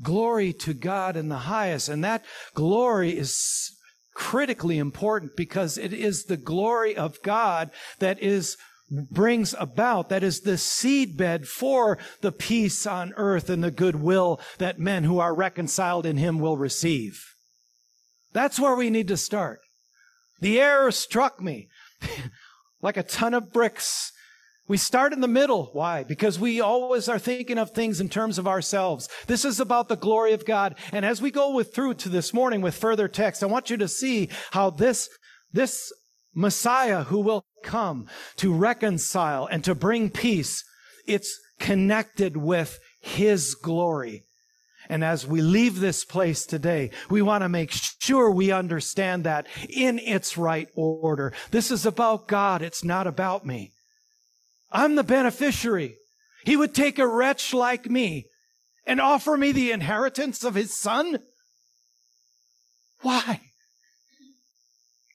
Glory 0.03 0.53
to 0.53 0.75
God 0.75 1.17
in 1.17 1.31
the 1.31 1.39
highest. 1.39 1.89
And 1.89 2.05
that 2.05 2.25
glory 2.55 3.17
is 3.17 3.80
critically 4.15 4.79
important 4.79 5.37
because 5.37 5.79
it 5.79 5.93
is 5.93 6.25
the 6.25 6.37
glory 6.37 6.97
of 6.97 7.23
God 7.23 7.71
that 7.99 8.21
is 8.23 8.57
brings 8.91 9.55
about, 9.59 10.09
that 10.09 10.25
is 10.25 10.41
the 10.41 10.53
seedbed 10.53 11.47
for 11.47 11.97
the 12.23 12.33
peace 12.33 12.87
on 12.87 13.13
earth 13.17 13.49
and 13.49 13.63
the 13.63 13.71
goodwill 13.71 14.41
that 14.59 14.81
men 14.81 15.05
who 15.05 15.21
are 15.21 15.35
reconciled 15.35 16.05
in 16.05 16.17
him 16.17 16.41
will 16.41 16.57
receive. 16.57 17.25
That's 18.33 18.59
where 18.59 18.75
we 18.75 18.91
need 18.91 19.09
to 19.09 19.17
start. 19.17 19.61
The 20.41 20.61
error 20.61 20.91
struck 20.91 21.41
me 21.41 21.69
like 22.83 22.97
a 22.97 23.03
ton 23.03 23.35
of 23.35 23.53
bricks 23.53 24.13
we 24.71 24.77
start 24.77 25.13
in 25.13 25.21
the 25.21 25.27
middle. 25.27 25.69
Why? 25.73 26.05
Because 26.05 26.39
we 26.39 26.61
always 26.61 27.09
are 27.09 27.19
thinking 27.19 27.59
of 27.59 27.73
things 27.73 28.01
in 28.01 28.09
terms 28.09 28.39
of 28.39 28.47
ourselves. 28.47 29.09
This 29.27 29.45
is 29.45 29.59
about 29.59 29.89
the 29.89 29.97
glory 29.97 30.33
of 30.33 30.47
God. 30.47 30.77
And 30.93 31.05
as 31.05 31.21
we 31.21 31.33
go 31.33 31.53
with, 31.53 31.75
through 31.75 31.95
to 31.95 32.09
this 32.09 32.33
morning 32.33 32.61
with 32.61 32.77
further 32.77 33.09
text, 33.09 33.43
I 33.43 33.47
want 33.47 33.69
you 33.69 33.77
to 33.79 33.89
see 33.89 34.29
how 34.53 34.71
this, 34.71 35.09
this 35.53 35.93
Messiah 36.37 37.03
who 37.03 37.19
will 37.19 37.45
come 37.65 38.07
to 38.37 38.55
reconcile 38.55 39.45
and 39.47 39.65
to 39.65 39.75
bring 39.75 40.09
peace, 40.09 40.63
it's 41.05 41.37
connected 41.59 42.37
with 42.37 42.79
his 43.01 43.57
glory. 43.57 44.23
And 44.89 45.03
as 45.03 45.27
we 45.27 45.43
leave 45.43 45.81
this 45.81 46.05
place 46.05 46.47
today, 46.47 46.93
we 47.11 47.23
want 47.23 47.43
to 47.43 47.49
make 47.49 47.73
sure 47.73 48.31
we 48.31 48.53
understand 48.53 49.25
that 49.25 49.49
in 49.69 49.99
its 49.99 50.39
right 50.39 50.69
order. 50.77 51.33
This 51.51 51.73
is 51.73 51.87
about 51.87 52.29
God. 52.29 52.63
It's 52.63 52.85
not 52.85 53.09
about 53.09 53.45
me. 53.45 53.73
I'm 54.73 54.95
the 54.95 55.05
beneficiary. 55.05 55.97
He 56.45 56.57
would 56.57 56.75
take 56.75 56.99
a 56.99 57.07
wretch 57.07 57.53
like 57.53 57.91
me 57.91 58.27
and 58.87 59.01
offer 59.01 59.37
me 59.37 59.53
the 59.53 59.71
inheritance 59.71 60.43
of 60.45 60.55
his 60.55 60.77
son? 60.77 61.21
Why? 63.03 63.41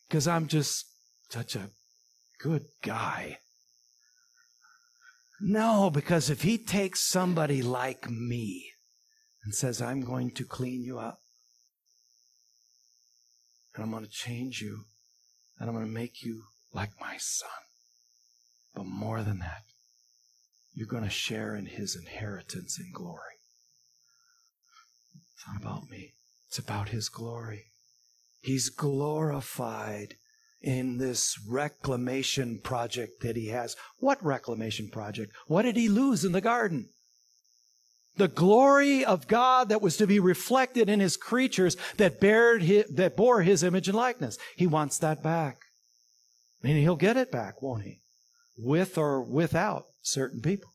Because 0.07 0.27
I'm 0.27 0.47
just 0.47 0.85
such 1.29 1.55
a 1.55 1.69
good 2.39 2.65
guy. 2.81 3.39
No, 5.41 5.89
because 5.89 6.29
if 6.29 6.43
he 6.43 6.57
takes 6.57 7.01
somebody 7.01 7.61
like 7.61 8.09
me 8.09 8.71
and 9.43 9.53
says, 9.53 9.81
I'm 9.81 10.01
going 10.01 10.31
to 10.31 10.45
clean 10.45 10.83
you 10.83 10.97
up, 10.97 11.19
and 13.75 13.83
I'm 13.83 13.91
going 13.91 14.05
to 14.05 14.09
change 14.09 14.61
you, 14.61 14.85
and 15.59 15.69
I'm 15.69 15.75
going 15.75 15.85
to 15.85 15.91
make 15.91 16.23
you 16.23 16.43
like 16.73 16.91
my 16.99 17.17
son. 17.17 17.49
But 18.85 18.93
more 18.93 19.23
than 19.23 19.39
that, 19.39 19.63
you're 20.73 20.87
going 20.87 21.03
to 21.03 21.09
share 21.09 21.55
in 21.55 21.65
his 21.65 21.95
inheritance 21.95 22.77
and 22.77 22.93
glory. 22.93 23.39
It's 25.33 25.47
not 25.47 25.61
about 25.61 25.89
me, 25.89 26.13
it's 26.47 26.59
about 26.59 26.89
his 26.89 27.09
glory. 27.09 27.71
He's 28.41 28.69
glorified 28.69 30.15
in 30.61 30.99
this 30.99 31.35
reclamation 31.49 32.59
project 32.63 33.21
that 33.21 33.35
he 33.35 33.47
has. 33.47 33.75
What 33.97 34.23
reclamation 34.23 34.89
project? 34.89 35.31
What 35.47 35.63
did 35.63 35.77
he 35.77 35.89
lose 35.89 36.23
in 36.23 36.31
the 36.31 36.41
garden? 36.41 36.89
The 38.17 38.27
glory 38.27 39.03
of 39.03 39.27
God 39.27 39.69
that 39.69 39.81
was 39.81 39.97
to 39.97 40.05
be 40.05 40.19
reflected 40.19 40.89
in 40.89 40.99
his 40.99 41.17
creatures 41.17 41.75
that, 41.97 42.21
his, 42.61 42.85
that 42.93 43.17
bore 43.17 43.41
his 43.41 43.63
image 43.63 43.87
and 43.87 43.97
likeness. 43.97 44.37
He 44.55 44.67
wants 44.67 44.99
that 44.99 45.23
back. 45.23 45.57
I 46.63 46.67
mean, 46.67 46.77
he'll 46.77 46.95
get 46.95 47.17
it 47.17 47.31
back, 47.31 47.63
won't 47.63 47.83
he? 47.83 48.01
With 48.57 48.97
or 48.97 49.21
without 49.21 49.85
certain 50.01 50.41
people. 50.41 50.69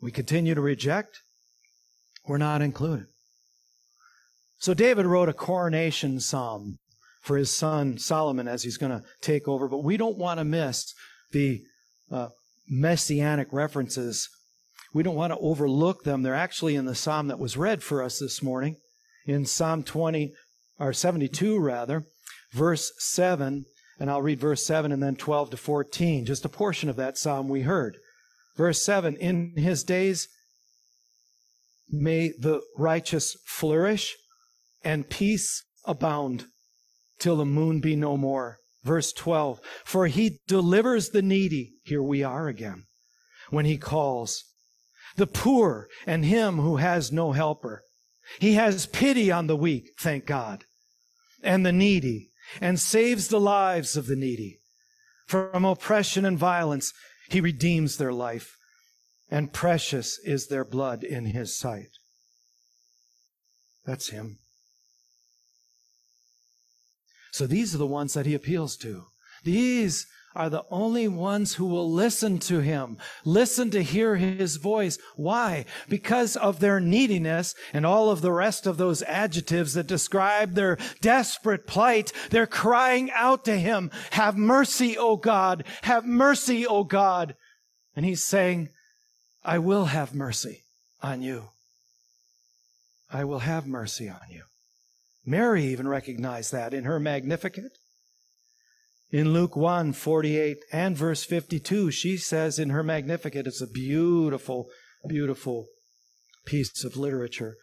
We 0.00 0.10
continue 0.10 0.54
to 0.54 0.60
reject, 0.60 1.20
we're 2.26 2.38
not 2.38 2.62
included. 2.62 3.06
So 4.58 4.74
David 4.74 5.06
wrote 5.06 5.28
a 5.28 5.32
coronation 5.32 6.20
psalm 6.20 6.78
for 7.20 7.36
his 7.36 7.54
son 7.54 7.98
Solomon 7.98 8.48
as 8.48 8.62
he's 8.64 8.76
going 8.76 8.92
to 8.92 9.04
take 9.20 9.46
over, 9.46 9.68
but 9.68 9.84
we 9.84 9.96
don't 9.96 10.18
want 10.18 10.38
to 10.38 10.44
miss 10.44 10.92
the 11.30 11.62
uh, 12.10 12.28
messianic 12.68 13.52
references. 13.52 14.28
We 14.92 15.02
don't 15.02 15.14
want 15.14 15.32
to 15.32 15.38
overlook 15.38 16.04
them. 16.04 16.22
They're 16.22 16.34
actually 16.34 16.74
in 16.74 16.84
the 16.84 16.94
psalm 16.94 17.28
that 17.28 17.38
was 17.38 17.56
read 17.56 17.82
for 17.82 18.02
us 18.02 18.18
this 18.18 18.42
morning, 18.42 18.76
in 19.26 19.46
Psalm 19.46 19.82
20 19.82 20.32
or 20.78 20.92
72 20.92 21.58
rather, 21.58 22.04
verse 22.52 22.92
7 22.98 23.64
and 23.98 24.10
I'll 24.10 24.22
read 24.22 24.40
verse 24.40 24.64
7 24.64 24.92
and 24.92 25.02
then 25.02 25.16
12 25.16 25.50
to 25.50 25.56
14, 25.56 26.24
just 26.24 26.44
a 26.44 26.48
portion 26.48 26.88
of 26.88 26.96
that 26.96 27.18
psalm 27.18 27.48
we 27.48 27.62
heard. 27.62 27.98
Verse 28.56 28.82
7 28.84 29.16
In 29.16 29.56
his 29.56 29.84
days 29.84 30.28
may 31.88 32.32
the 32.38 32.60
righteous 32.76 33.36
flourish 33.46 34.14
and 34.82 35.08
peace 35.08 35.64
abound 35.84 36.46
till 37.18 37.36
the 37.36 37.44
moon 37.44 37.80
be 37.80 37.96
no 37.96 38.16
more. 38.16 38.58
Verse 38.82 39.12
12 39.12 39.60
For 39.84 40.08
he 40.08 40.40
delivers 40.48 41.10
the 41.10 41.22
needy, 41.22 41.74
here 41.84 42.02
we 42.02 42.22
are 42.22 42.48
again, 42.48 42.84
when 43.50 43.64
he 43.64 43.76
calls, 43.76 44.44
the 45.16 45.26
poor 45.26 45.88
and 46.06 46.24
him 46.24 46.56
who 46.56 46.76
has 46.76 47.12
no 47.12 47.32
helper. 47.32 47.82
He 48.38 48.54
has 48.54 48.86
pity 48.86 49.30
on 49.30 49.46
the 49.46 49.56
weak, 49.56 49.92
thank 50.00 50.26
God, 50.26 50.64
and 51.42 51.66
the 51.66 51.72
needy 51.72 52.31
and 52.60 52.78
saves 52.78 53.28
the 53.28 53.40
lives 53.40 53.96
of 53.96 54.06
the 54.06 54.16
needy. 54.16 54.60
From 55.26 55.64
oppression 55.64 56.24
and 56.24 56.38
violence, 56.38 56.92
he 57.28 57.40
redeems 57.40 57.96
their 57.96 58.12
life, 58.12 58.56
and 59.30 59.52
precious 59.52 60.18
is 60.24 60.48
their 60.48 60.64
blood 60.64 61.02
in 61.02 61.26
his 61.26 61.56
sight. 61.56 61.98
That's 63.84 64.10
him. 64.10 64.38
So 67.32 67.46
these 67.46 67.74
are 67.74 67.78
the 67.78 67.86
ones 67.86 68.12
that 68.14 68.26
he 68.26 68.34
appeals 68.34 68.76
to. 68.78 69.06
These 69.42 70.06
are 70.34 70.48
the 70.48 70.64
only 70.70 71.08
ones 71.08 71.54
who 71.54 71.66
will 71.66 71.90
listen 71.90 72.38
to 72.38 72.60
him, 72.60 72.98
listen 73.24 73.70
to 73.70 73.82
hear 73.82 74.16
his 74.16 74.56
voice. 74.56 74.98
Why? 75.16 75.64
Because 75.88 76.36
of 76.36 76.60
their 76.60 76.80
neediness 76.80 77.54
and 77.72 77.84
all 77.84 78.10
of 78.10 78.20
the 78.20 78.32
rest 78.32 78.66
of 78.66 78.76
those 78.76 79.02
adjectives 79.02 79.74
that 79.74 79.86
describe 79.86 80.54
their 80.54 80.78
desperate 81.00 81.66
plight. 81.66 82.12
They're 82.30 82.46
crying 82.46 83.10
out 83.12 83.44
to 83.44 83.58
him, 83.58 83.90
have 84.12 84.36
mercy, 84.36 84.96
O 84.96 85.16
God, 85.16 85.64
have 85.82 86.06
mercy, 86.06 86.66
O 86.66 86.84
God. 86.84 87.34
And 87.94 88.06
he's 88.06 88.24
saying, 88.24 88.70
I 89.44 89.58
will 89.58 89.86
have 89.86 90.14
mercy 90.14 90.62
on 91.02 91.22
you. 91.22 91.48
I 93.12 93.24
will 93.24 93.40
have 93.40 93.66
mercy 93.66 94.08
on 94.08 94.30
you. 94.30 94.44
Mary 95.24 95.66
even 95.66 95.86
recognized 95.86 96.52
that 96.52 96.72
in 96.72 96.84
her 96.84 96.98
Magnificat. 96.98 97.78
In 99.12 99.34
Luke 99.34 99.54
1 99.54 99.92
48 99.92 100.64
and 100.72 100.96
verse 100.96 101.22
52, 101.22 101.90
she 101.90 102.16
says 102.16 102.58
in 102.58 102.70
her 102.70 102.82
Magnificat, 102.82 103.46
it's 103.46 103.60
a 103.60 103.66
beautiful, 103.66 104.70
beautiful 105.06 105.66
piece 106.46 106.82
of 106.82 106.96
literature. 106.96 107.56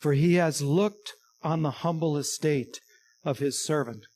For 0.00 0.12
he 0.12 0.34
has 0.34 0.60
looked 0.60 1.12
on 1.40 1.62
the 1.62 1.70
humble 1.70 2.16
estate 2.16 2.80
of 3.24 3.38
his 3.38 3.64
servant. 3.64 4.06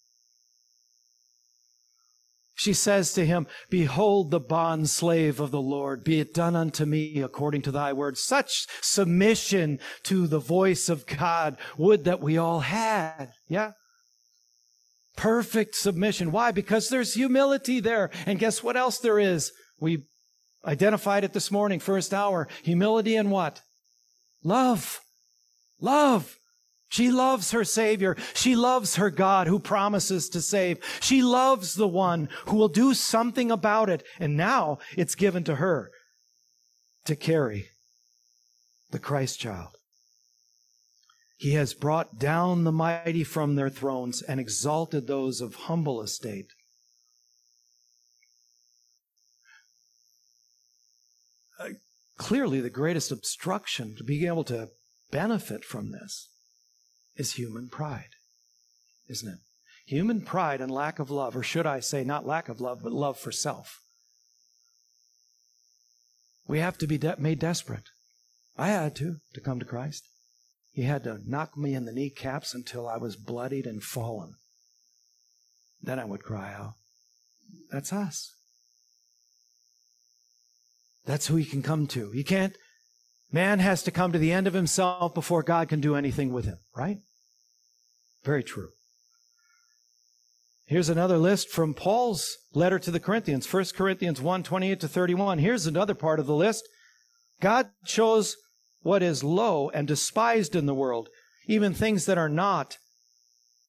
She 2.55 2.73
says 2.73 3.13
to 3.15 3.25
him, 3.25 3.47
Behold 3.71 4.33
the 4.33 4.41
bond 4.41 4.91
slave 4.91 5.39
of 5.39 5.53
the 5.53 5.61
Lord, 5.61 6.03
be 6.03 6.19
it 6.19 6.35
done 6.35 6.57
unto 6.57 6.85
me 6.85 7.23
according 7.23 7.63
to 7.63 7.73
thy 7.73 7.93
word. 7.93 8.19
Such 8.19 8.67
submission 8.81 9.79
to 10.05 10.27
the 10.27 10.39
voice 10.41 10.89
of 10.89 11.07
God 11.07 11.57
would 11.79 12.05
that 12.05 12.21
we 12.21 12.37
all 12.37 12.61
had. 12.61 13.33
Yeah? 13.49 13.73
Perfect 15.17 15.75
submission. 15.75 16.33
Why? 16.33 16.53
Because 16.53 16.89
there's 16.89 17.15
humility 17.15 17.81
there. 17.81 18.11
And 18.27 18.39
guess 18.39 18.63
what 18.63 18.77
else 18.77 18.99
there 18.99 19.19
is? 19.19 19.53
We 19.81 20.05
identified 20.65 21.25
it 21.25 21.33
this 21.33 21.51
morning, 21.51 21.81
first 21.81 22.15
hour. 22.15 22.49
Humility 22.63 23.17
and 23.17 23.31
what? 23.31 23.61
Love. 24.43 25.01
Love. 25.81 26.39
She 26.89 27.11
loves 27.11 27.53
her 27.53 27.65
Savior. 27.65 28.17
She 28.35 28.55
loves 28.55 28.97
her 28.97 29.11
God 29.11 29.47
who 29.47 29.59
promises 29.59 30.29
to 30.31 30.43
save. 30.43 30.79
She 31.01 31.23
loves 31.23 31.75
the 31.75 31.89
one 31.89 32.29
who 32.47 32.57
will 32.57 32.69
do 32.69 32.93
something 32.93 33.51
about 33.51 33.89
it. 33.89 34.05
And 34.21 34.37
now 34.37 34.79
it's 34.97 35.15
given 35.15 35.43
to 35.45 35.55
her 35.55 35.91
to 37.07 37.17
carry 37.17 37.69
the 38.91 38.99
Christ 38.99 39.41
child. 39.41 39.77
He 41.43 41.55
has 41.55 41.75
brought 41.75 42.21
down 42.21 42.63
the 42.63 42.71
mighty 42.71 43.25
from 43.25 43.57
their 43.57 43.69
thrones 43.69 44.23
and 44.23 44.39
exalted 44.39 45.09
those 45.09 45.41
of 45.41 45.57
humble 45.57 46.01
estate. 46.01 46.47
Uh, 51.59 51.71
clearly, 52.17 52.61
the 52.61 52.71
greatest 52.71 53.11
obstruction 53.11 53.97
to 53.97 54.05
being 54.05 54.29
able 54.29 54.45
to 54.45 54.69
benefit 55.11 55.65
from 55.65 55.91
this 55.91 56.29
is 57.17 57.33
human 57.33 57.69
pride, 57.69 58.15
isn't 59.09 59.29
it? 59.29 59.39
Human 59.87 60.21
pride 60.21 60.61
and 60.61 60.71
lack 60.71 61.01
of 61.01 61.11
love, 61.11 61.37
or 61.37 61.43
should 61.43 61.67
I 61.67 61.81
say, 61.81 62.05
not 62.05 62.25
lack 62.25 62.49
of 62.49 62.61
love, 62.61 62.85
but 62.85 62.93
love 62.93 63.19
for 63.19 63.33
self. 63.33 63.81
We 66.47 66.61
have 66.61 66.79
to 66.79 66.87
be 66.87 66.99
de- 66.99 67.17
made 67.19 67.41
desperate. 67.41 67.89
I 68.57 68.69
had 68.69 68.95
to, 68.95 69.17
to 69.35 69.41
come 69.41 69.59
to 69.59 69.67
Christ. 69.67 70.05
He 70.73 70.83
had 70.83 71.05
to 71.05 71.21
knock 71.27 71.57
me 71.57 71.75
in 71.75 71.85
the 71.85 71.93
kneecaps 71.93 72.55
until 72.55 72.89
I 72.89 72.97
was 72.97 73.17
bloodied 73.17 73.67
and 73.67 73.83
fallen. 73.83 74.35
Then 75.83 75.99
I 75.99 76.05
would 76.05 76.23
cry 76.23 76.53
out. 76.55 76.75
That's 77.71 77.93
us. 77.93 78.35
That's 81.05 81.27
who 81.27 81.37
he 81.37 81.45
can 81.45 81.63
come 81.63 81.87
to. 81.89 82.11
He 82.13 82.23
can't, 82.23 82.57
man 83.31 83.59
has 83.59 83.83
to 83.83 83.91
come 83.91 84.13
to 84.13 84.19
the 84.19 84.33
end 84.33 84.47
of 84.47 84.55
himself 84.55 85.13
before 85.15 85.43
God 85.43 85.69
can 85.69 85.81
do 85.81 85.97
anything 85.97 86.33
with 86.33 86.45
him, 86.45 86.59
right? 86.75 86.99
Very 88.25 88.45
true. 88.45 88.69
Here's 90.65 90.89
another 90.89 91.19
list 91.19 91.51
from 91.51 91.75
Paul's 91.75 92.39
letter 92.55 92.79
to 92.79 92.91
the 92.91 93.01
Corinthians, 93.01 93.53
1 93.53 93.65
Corinthians 93.77 94.23
1 94.23 94.43
28 94.43 94.81
to 94.81 94.89
31. 94.89 95.39
Here's 95.39 95.67
another 95.67 95.95
part 95.95 96.21
of 96.21 96.27
the 96.27 96.35
list. 96.35 96.67
God 97.41 97.69
chose 97.85 98.37
what 98.83 99.03
is 99.03 99.25
low 99.25 99.71
and 99.71 99.89
despised 99.89 100.55
in 100.55 100.67
the 100.67 100.75
world, 100.75 101.09
even 101.47 101.73
things 101.73 102.07
that 102.07 102.19
are 102.19 102.29
not, 102.29 102.79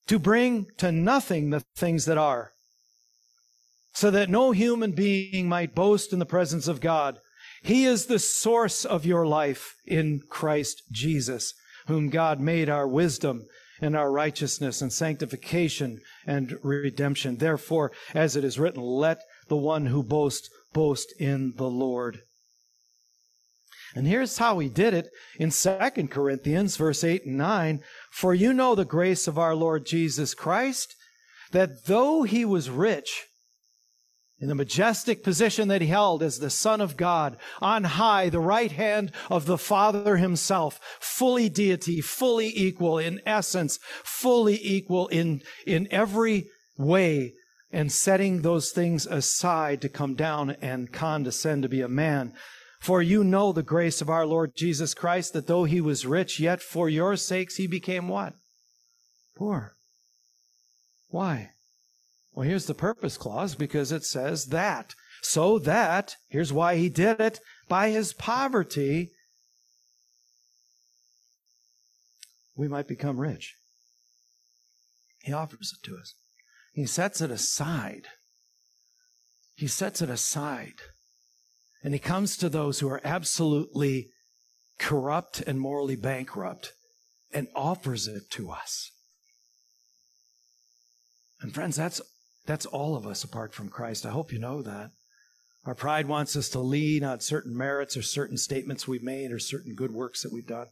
to 0.07 0.19
bring 0.19 0.67
to 0.77 0.91
nothing 0.91 1.49
the 1.49 1.63
things 1.75 2.05
that 2.05 2.17
are, 2.17 2.51
so 3.93 4.11
that 4.11 4.29
no 4.29 4.51
human 4.51 4.91
being 4.91 5.47
might 5.47 5.75
boast 5.75 6.11
in 6.11 6.19
the 6.19 6.25
presence 6.25 6.67
of 6.67 6.81
God. 6.81 7.19
He 7.61 7.85
is 7.85 8.07
the 8.07 8.19
source 8.19 8.83
of 8.83 9.05
your 9.05 9.25
life 9.25 9.75
in 9.85 10.21
Christ 10.29 10.83
Jesus, 10.91 11.53
whom 11.87 12.09
God 12.09 12.39
made 12.39 12.69
our 12.69 12.87
wisdom 12.87 13.45
and 13.81 13.95
our 13.95 14.11
righteousness 14.11 14.81
and 14.81 14.91
sanctification 14.91 15.99
and 16.25 16.57
redemption. 16.63 17.37
Therefore, 17.37 17.91
as 18.13 18.35
it 18.35 18.43
is 18.43 18.59
written, 18.59 18.81
let 18.81 19.21
the 19.47 19.57
one 19.57 19.87
who 19.87 20.03
boasts 20.03 20.49
boast 20.73 21.13
in 21.19 21.53
the 21.57 21.69
Lord. 21.69 22.21
And 23.95 24.07
here's 24.07 24.37
how 24.37 24.59
he 24.59 24.69
did 24.69 24.93
it 24.93 25.09
in 25.37 25.51
2 25.51 26.07
Corinthians, 26.09 26.77
verse 26.77 27.03
8 27.03 27.25
and 27.25 27.37
9. 27.37 27.81
For 28.11 28.33
you 28.33 28.53
know 28.53 28.75
the 28.75 28.85
grace 28.85 29.27
of 29.27 29.37
our 29.37 29.55
Lord 29.55 29.85
Jesus 29.85 30.33
Christ, 30.33 30.95
that 31.51 31.85
though 31.85 32.23
he 32.23 32.43
was 32.43 32.69
rich, 32.69 33.27
in 34.43 34.49
the 34.49 34.55
majestic 34.55 35.23
position 35.23 35.69
that 35.69 35.79
he 35.79 35.87
held 35.87 36.21
as 36.21 36.39
the 36.39 36.49
Son 36.49 36.81
of 36.81 36.97
God, 36.97 37.37
on 37.61 37.85
high, 37.85 38.27
the 38.27 38.41
right 38.41 38.73
hand 38.73 39.13
of 39.29 39.45
the 39.45 39.57
Father 39.57 40.17
himself, 40.17 40.81
fully 40.99 41.47
deity, 41.47 42.01
fully 42.01 42.51
equal 42.53 42.97
in 42.97 43.21
essence, 43.25 43.79
fully 44.03 44.59
equal 44.61 45.07
in, 45.07 45.41
in 45.65 45.87
every 45.91 46.47
way, 46.77 47.33
and 47.71 47.89
setting 47.89 48.41
those 48.41 48.71
things 48.71 49.05
aside 49.05 49.81
to 49.81 49.87
come 49.87 50.13
down 50.13 50.51
and 50.61 50.91
condescend 50.91 51.63
to 51.63 51.69
be 51.69 51.79
a 51.79 51.87
man. 51.87 52.33
For 52.83 53.01
you 53.01 53.23
know 53.23 53.53
the 53.53 53.63
grace 53.63 54.01
of 54.01 54.09
our 54.09 54.25
Lord 54.25 54.57
Jesus 54.57 54.93
Christ, 54.93 55.31
that 55.31 55.47
though 55.47 55.63
he 55.63 55.79
was 55.79 56.05
rich, 56.05 56.37
yet 56.37 56.61
for 56.61 56.89
your 56.89 57.15
sakes 57.15 57.55
he 57.55 57.65
became 57.65 58.09
what? 58.09 58.33
Poor. 59.37 59.77
Why? 61.07 61.51
Well, 62.33 62.45
here's 62.45 62.65
the 62.65 62.73
purpose 62.73 63.15
clause 63.15 63.55
because 63.55 63.93
it 63.93 64.03
says 64.03 64.47
that. 64.47 64.95
So 65.21 65.59
that, 65.59 66.17
here's 66.27 66.51
why 66.51 66.75
he 66.75 66.89
did 66.89 67.21
it, 67.21 67.39
by 67.69 67.89
his 67.89 68.11
poverty, 68.11 69.11
we 72.53 72.67
might 72.67 72.89
become 72.89 73.17
rich. 73.17 73.55
He 75.21 75.31
offers 75.31 75.73
it 75.73 75.85
to 75.87 75.95
us. 75.95 76.15
He 76.73 76.85
sets 76.85 77.21
it 77.21 77.31
aside. 77.31 78.07
He 79.55 79.67
sets 79.67 80.01
it 80.01 80.09
aside 80.09 80.81
and 81.83 81.93
he 81.93 81.99
comes 81.99 82.37
to 82.37 82.49
those 82.49 82.79
who 82.79 82.89
are 82.89 83.01
absolutely 83.03 84.09
corrupt 84.79 85.41
and 85.41 85.59
morally 85.59 85.95
bankrupt 85.95 86.73
and 87.33 87.47
offers 87.55 88.07
it 88.07 88.29
to 88.31 88.51
us. 88.51 88.91
And 91.41 91.53
friends, 91.53 91.75
that's, 91.75 91.99
that's 92.45 92.65
all 92.65 92.95
of 92.95 93.05
us 93.05 93.23
apart 93.23 93.53
from 93.53 93.69
Christ. 93.69 94.05
I 94.05 94.11
hope 94.11 94.31
you 94.31 94.39
know 94.39 94.61
that. 94.61 94.91
Our 95.65 95.75
pride 95.75 96.07
wants 96.07 96.35
us 96.35 96.49
to 96.49 96.59
lean 96.59 97.03
on 97.03 97.19
certain 97.19 97.55
merits 97.55 97.95
or 97.95 98.01
certain 98.01 98.37
statements 98.37 98.87
we've 98.87 99.03
made 99.03 99.31
or 99.31 99.39
certain 99.39 99.75
good 99.75 99.91
works 99.91 100.23
that 100.23 100.33
we've 100.33 100.47
done. 100.47 100.67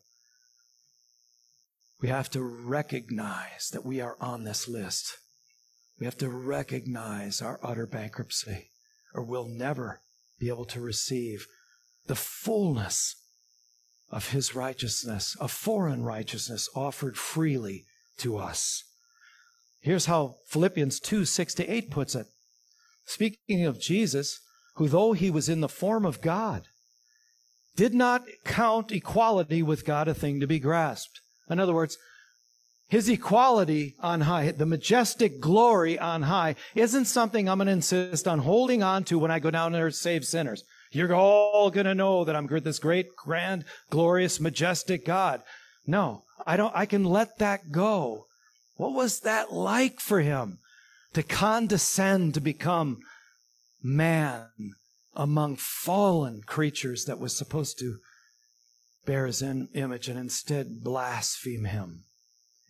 We 2.01 2.09
have 2.09 2.29
to 2.31 2.41
recognize 2.41 3.69
that 3.71 3.85
we 3.85 4.01
are 4.01 4.17
on 4.19 4.43
this 4.43 4.67
list. 4.67 5.17
We 5.99 6.05
have 6.05 6.17
to 6.17 6.29
recognize 6.29 7.41
our 7.41 7.59
utter 7.63 7.85
bankruptcy, 7.85 8.69
or 9.13 9.23
we'll 9.23 9.47
never 9.47 10.01
be 10.41 10.49
able 10.49 10.65
to 10.65 10.81
receive 10.81 11.45
the 12.07 12.15
fullness 12.15 13.15
of 14.09 14.31
his 14.31 14.55
righteousness, 14.55 15.37
a 15.39 15.47
foreign 15.47 16.03
righteousness 16.03 16.67
offered 16.75 17.15
freely 17.15 17.85
to 18.17 18.37
us. 18.37 18.83
Here's 19.79 20.07
how 20.07 20.35
Philippians 20.47 20.99
2 20.99 21.25
6 21.25 21.53
to 21.53 21.71
8 21.71 21.91
puts 21.91 22.15
it. 22.15 22.25
Speaking 23.05 23.65
of 23.65 23.79
Jesus, 23.79 24.39
who 24.75 24.87
though 24.87 25.13
he 25.13 25.29
was 25.29 25.47
in 25.47 25.61
the 25.61 25.69
form 25.69 26.05
of 26.05 26.21
God, 26.21 26.63
did 27.75 27.93
not 27.93 28.23
count 28.43 28.91
equality 28.91 29.61
with 29.61 29.85
God 29.85 30.07
a 30.07 30.13
thing 30.13 30.39
to 30.39 30.47
be 30.47 30.59
grasped. 30.59 31.21
In 31.49 31.59
other 31.59 31.73
words, 31.73 31.97
his 32.91 33.07
equality 33.07 33.95
on 34.01 34.19
high, 34.19 34.51
the 34.51 34.65
majestic 34.65 35.39
glory 35.39 35.97
on 35.97 36.23
high, 36.23 36.55
isn't 36.75 37.05
something 37.05 37.47
I'm 37.47 37.57
going 37.57 37.67
to 37.67 37.71
insist 37.71 38.27
on 38.27 38.39
holding 38.39 38.83
on 38.83 39.05
to 39.05 39.17
when 39.17 39.31
I 39.31 39.39
go 39.39 39.49
down 39.49 39.71
there 39.71 39.87
to 39.87 39.95
save 39.95 40.25
sinners. 40.25 40.65
You're 40.91 41.15
all 41.15 41.71
going 41.71 41.85
to 41.85 41.95
know 41.95 42.25
that 42.25 42.35
I'm 42.35 42.47
this 42.47 42.79
great, 42.79 43.15
grand, 43.15 43.63
glorious, 43.89 44.41
majestic 44.41 45.05
God. 45.05 45.41
No, 45.87 46.25
I 46.45 46.57
don't, 46.57 46.75
I 46.75 46.85
can 46.85 47.05
let 47.05 47.37
that 47.37 47.71
go. 47.71 48.25
What 48.75 48.91
was 48.91 49.21
that 49.21 49.53
like 49.53 50.01
for 50.01 50.19
him 50.19 50.59
to 51.13 51.23
condescend 51.23 52.33
to 52.33 52.41
become 52.41 52.97
man 53.81 54.49
among 55.15 55.55
fallen 55.55 56.41
creatures 56.45 57.05
that 57.05 57.19
was 57.19 57.37
supposed 57.37 57.79
to 57.79 57.99
bear 59.05 59.27
his 59.27 59.41
image 59.41 60.09
and 60.09 60.19
instead 60.19 60.83
blaspheme 60.83 61.63
him? 61.63 62.03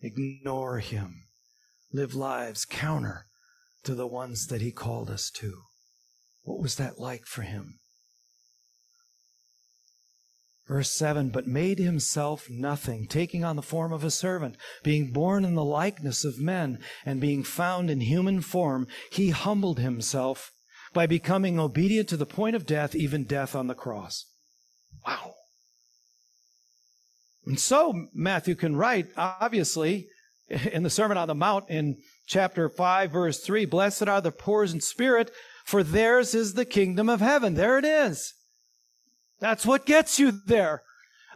Ignore 0.02 0.80
Him, 0.80 1.24
live 1.92 2.14
lives 2.14 2.64
counter 2.64 3.26
to 3.84 3.94
the 3.94 4.06
ones 4.06 4.46
that 4.48 4.60
He 4.60 4.72
called 4.72 5.10
us 5.10 5.30
to. 5.36 5.62
What 6.42 6.60
was 6.60 6.76
that 6.76 6.98
like 6.98 7.24
for 7.26 7.42
Him? 7.42 7.78
Verse 10.66 10.90
7 10.90 11.30
But 11.30 11.46
made 11.46 11.78
himself 11.78 12.48
nothing, 12.48 13.06
taking 13.06 13.44
on 13.44 13.56
the 13.56 13.62
form 13.62 13.92
of 13.92 14.04
a 14.04 14.10
servant, 14.10 14.56
being 14.82 15.12
born 15.12 15.44
in 15.44 15.54
the 15.54 15.64
likeness 15.64 16.24
of 16.24 16.38
men, 16.38 16.78
and 17.04 17.20
being 17.20 17.42
found 17.42 17.90
in 17.90 18.00
human 18.00 18.40
form, 18.40 18.86
he 19.10 19.30
humbled 19.30 19.80
himself 19.80 20.52
by 20.94 21.06
becoming 21.06 21.58
obedient 21.58 22.08
to 22.08 22.16
the 22.16 22.26
point 22.26 22.54
of 22.54 22.66
death, 22.66 22.94
even 22.94 23.24
death 23.24 23.54
on 23.54 23.66
the 23.66 23.74
cross. 23.74 24.26
Wow. 25.06 25.34
And 27.52 27.60
so 27.60 28.06
Matthew 28.14 28.54
can 28.54 28.76
write, 28.76 29.08
obviously, 29.14 30.08
in 30.48 30.84
the 30.84 30.88
Sermon 30.88 31.18
on 31.18 31.28
the 31.28 31.34
Mount 31.34 31.68
in 31.68 31.98
chapter 32.26 32.70
5, 32.70 33.10
verse 33.10 33.40
3, 33.40 33.66
Blessed 33.66 34.08
are 34.08 34.22
the 34.22 34.32
poor 34.32 34.64
in 34.64 34.80
spirit, 34.80 35.30
for 35.66 35.82
theirs 35.82 36.34
is 36.34 36.54
the 36.54 36.64
kingdom 36.64 37.10
of 37.10 37.20
heaven. 37.20 37.52
There 37.52 37.76
it 37.76 37.84
is. 37.84 38.32
That's 39.38 39.66
what 39.66 39.84
gets 39.84 40.18
you 40.18 40.32
there. 40.46 40.82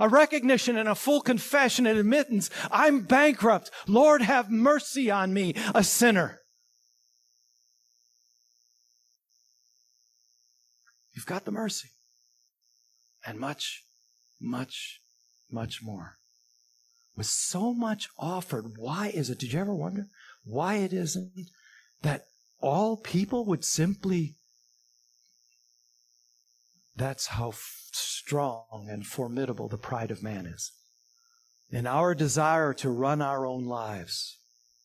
A 0.01 0.09
recognition 0.09 0.79
and 0.79 0.89
a 0.89 0.95
full 0.95 1.21
confession 1.21 1.87
and 1.87 1.99
admittance. 1.99 2.49
I'm 2.71 3.03
bankrupt. 3.03 3.71
Lord, 3.87 4.23
have 4.23 4.51
mercy 4.51 5.11
on 5.11 5.35
me, 5.35 5.53
a 5.75 5.85
sinner. 5.85 6.41
You've 11.13 11.27
got 11.27 11.45
the 11.45 11.53
mercy. 11.53 11.91
And 13.27 13.39
much, 13.39 13.85
much 14.41 15.03
much 15.51 15.83
more. 15.83 16.19
With 17.17 17.27
so 17.27 17.73
much 17.73 18.09
offered, 18.19 18.77
why 18.77 19.09
is 19.09 19.31
it? 19.31 19.39
Did 19.39 19.53
you 19.53 19.61
ever 19.61 19.75
wonder 19.75 20.07
why 20.45 20.77
it 20.77 20.93
isn't 20.93 21.33
that 22.03 22.25
all 22.61 22.97
people 22.97 23.45
would 23.45 23.65
simply. 23.65 24.37
That's 26.95 27.27
how 27.29 27.53
strong 27.93 28.89
and 28.91 29.07
formidable 29.07 29.69
the 29.69 29.77
pride 29.77 30.11
of 30.11 30.23
man 30.23 30.47
is. 30.47 30.73
In 31.71 31.87
our 31.87 32.15
desire 32.15 32.73
to 32.75 32.91
run 32.91 33.21
our 33.21 33.45
own 33.45 33.67
lives, 33.67 34.39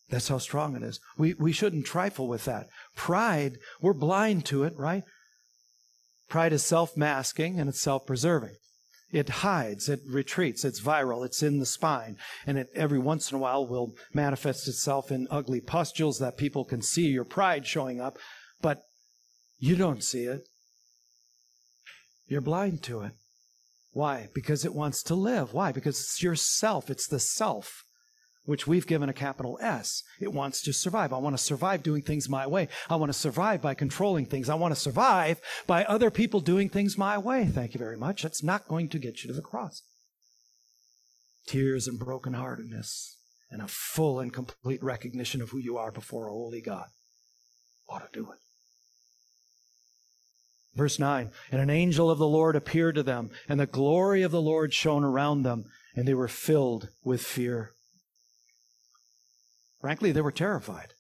that's 0.10 0.28
how 0.28 0.40
strong 0.40 0.76
it 0.76 0.84
is. 0.84 1.00
We, 1.18 1.36
we 1.36 1.54
shouldn't 1.54 1.86
trifle 1.86 2.28
with 2.28 2.46
that. 2.46 2.68
Pride, 2.96 3.58
we're 3.80 3.94
blind 3.94 4.46
to 4.48 4.64
it, 4.64 4.74
right? 4.76 5.04
Pride 6.28 6.54
is 6.54 6.64
self 6.66 6.98
masking 6.98 7.60
and 7.60 7.70
it's 7.70 7.80
self 7.80 8.06
preserving. 8.06 8.56
It 9.12 9.30
hides, 9.30 9.90
it 9.90 10.00
retreats, 10.08 10.64
it's 10.64 10.80
viral, 10.80 11.26
it's 11.26 11.44
in 11.44 11.60
the 11.60 11.66
spine, 11.66 12.18
and 12.48 12.58
it 12.58 12.70
every 12.74 13.00
once 13.00 13.32
in 13.32 13.38
a 13.38 13.42
while 13.42 13.68
will 13.68 13.94
manifest 14.14 14.68
itself 14.68 15.12
in 15.12 15.28
ugly 15.30 15.60
pustules 15.60 16.20
that 16.20 16.38
people 16.38 16.64
can 16.64 16.82
see 16.82 17.08
your 17.08 17.26
pride 17.26 17.68
showing 17.68 18.00
up, 18.00 18.18
but 18.62 18.84
you 19.60 19.76
don't 19.76 20.04
see 20.04 20.24
it. 20.24 20.48
You're 22.28 22.42
blind 22.42 22.84
to 22.84 23.02
it. 23.02 23.12
Why? 23.92 24.30
Because 24.34 24.64
it 24.64 24.74
wants 24.74 25.04
to 25.04 25.16
live. 25.16 25.54
Why? 25.54 25.74
Because 25.74 26.00
it's 26.00 26.24
yourself. 26.24 26.90
It's 26.90 27.08
the 27.08 27.20
self, 27.20 27.84
which 28.46 28.68
we've 28.68 28.88
given 28.88 29.10
a 29.10 29.14
capital 29.14 29.58
S. 29.62 30.04
It 30.20 30.34
wants 30.34 30.62
to 30.64 30.74
survive. 30.74 31.14
I 31.14 31.18
want 31.18 31.38
to 31.38 31.44
survive 31.44 31.84
doing 31.84 32.02
things 32.02 32.28
my 32.28 32.48
way. 32.48 32.68
I 32.90 32.96
want 32.96 33.12
to 33.12 33.18
survive 33.18 33.62
by 33.62 33.74
controlling 33.74 34.26
things. 34.26 34.50
I 34.50 34.56
want 34.56 34.74
to 34.74 34.80
survive 34.80 35.40
by 35.68 35.84
other 35.86 36.10
people 36.10 36.40
doing 36.40 36.70
things 36.70 36.98
my 36.98 37.18
way. 37.18 37.46
Thank 37.46 37.74
you 37.74 37.80
very 37.80 37.98
much. 37.98 38.24
That's 38.24 38.44
not 38.44 38.68
going 38.68 38.90
to 38.90 39.00
get 39.00 39.24
you 39.24 39.28
to 39.30 39.36
the 39.36 39.42
cross. 39.42 39.84
Tears 41.48 41.88
and 41.88 42.00
brokenheartedness 42.00 43.16
and 43.50 43.62
a 43.62 43.68
full 43.68 44.20
and 44.20 44.34
complete 44.34 44.82
recognition 44.82 45.42
of 45.42 45.50
who 45.50 45.58
you 45.58 45.78
are 45.78 45.92
before 45.92 46.28
a 46.28 46.32
holy 46.32 46.62
God 46.62 46.88
ought 47.90 48.12
to 48.12 48.20
do 48.20 48.32
it. 48.32 48.38
Verse 50.76 50.98
9 50.98 51.32
And 51.52 51.62
an 51.62 51.70
angel 51.70 52.10
of 52.10 52.18
the 52.18 52.28
Lord 52.28 52.56
appeared 52.56 52.96
to 52.96 53.04
them, 53.04 53.30
and 53.50 53.60
the 53.60 53.66
glory 53.66 54.22
of 54.22 54.32
the 54.32 54.42
Lord 54.42 54.74
shone 54.74 55.04
around 55.04 55.44
them, 55.44 55.66
and 55.96 56.08
they 56.08 56.14
were 56.14 56.30
filled 56.30 56.90
with 57.04 57.22
fear. 57.22 57.74
Frankly, 59.82 60.12
they 60.12 60.22
were 60.22 60.32
terrified. 60.32 60.94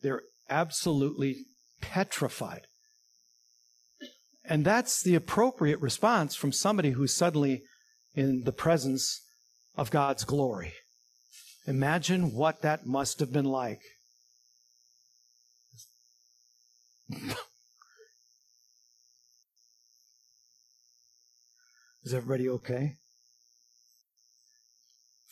They're 0.00 0.22
absolutely 0.48 1.46
petrified. 1.80 2.62
And 4.44 4.64
that's 4.64 5.02
the 5.02 5.16
appropriate 5.16 5.80
response 5.80 6.34
from 6.34 6.52
somebody 6.52 6.92
who's 6.92 7.12
suddenly 7.12 7.62
in 8.14 8.44
the 8.44 8.52
presence 8.52 9.20
of 9.76 9.90
God's 9.90 10.24
glory. 10.24 10.72
Imagine 11.66 12.32
what 12.32 12.62
that 12.62 12.86
must 12.86 13.20
have 13.20 13.32
been 13.32 13.44
like. 13.44 13.82
Is 22.04 22.14
everybody 22.14 22.48
okay? 22.48 22.96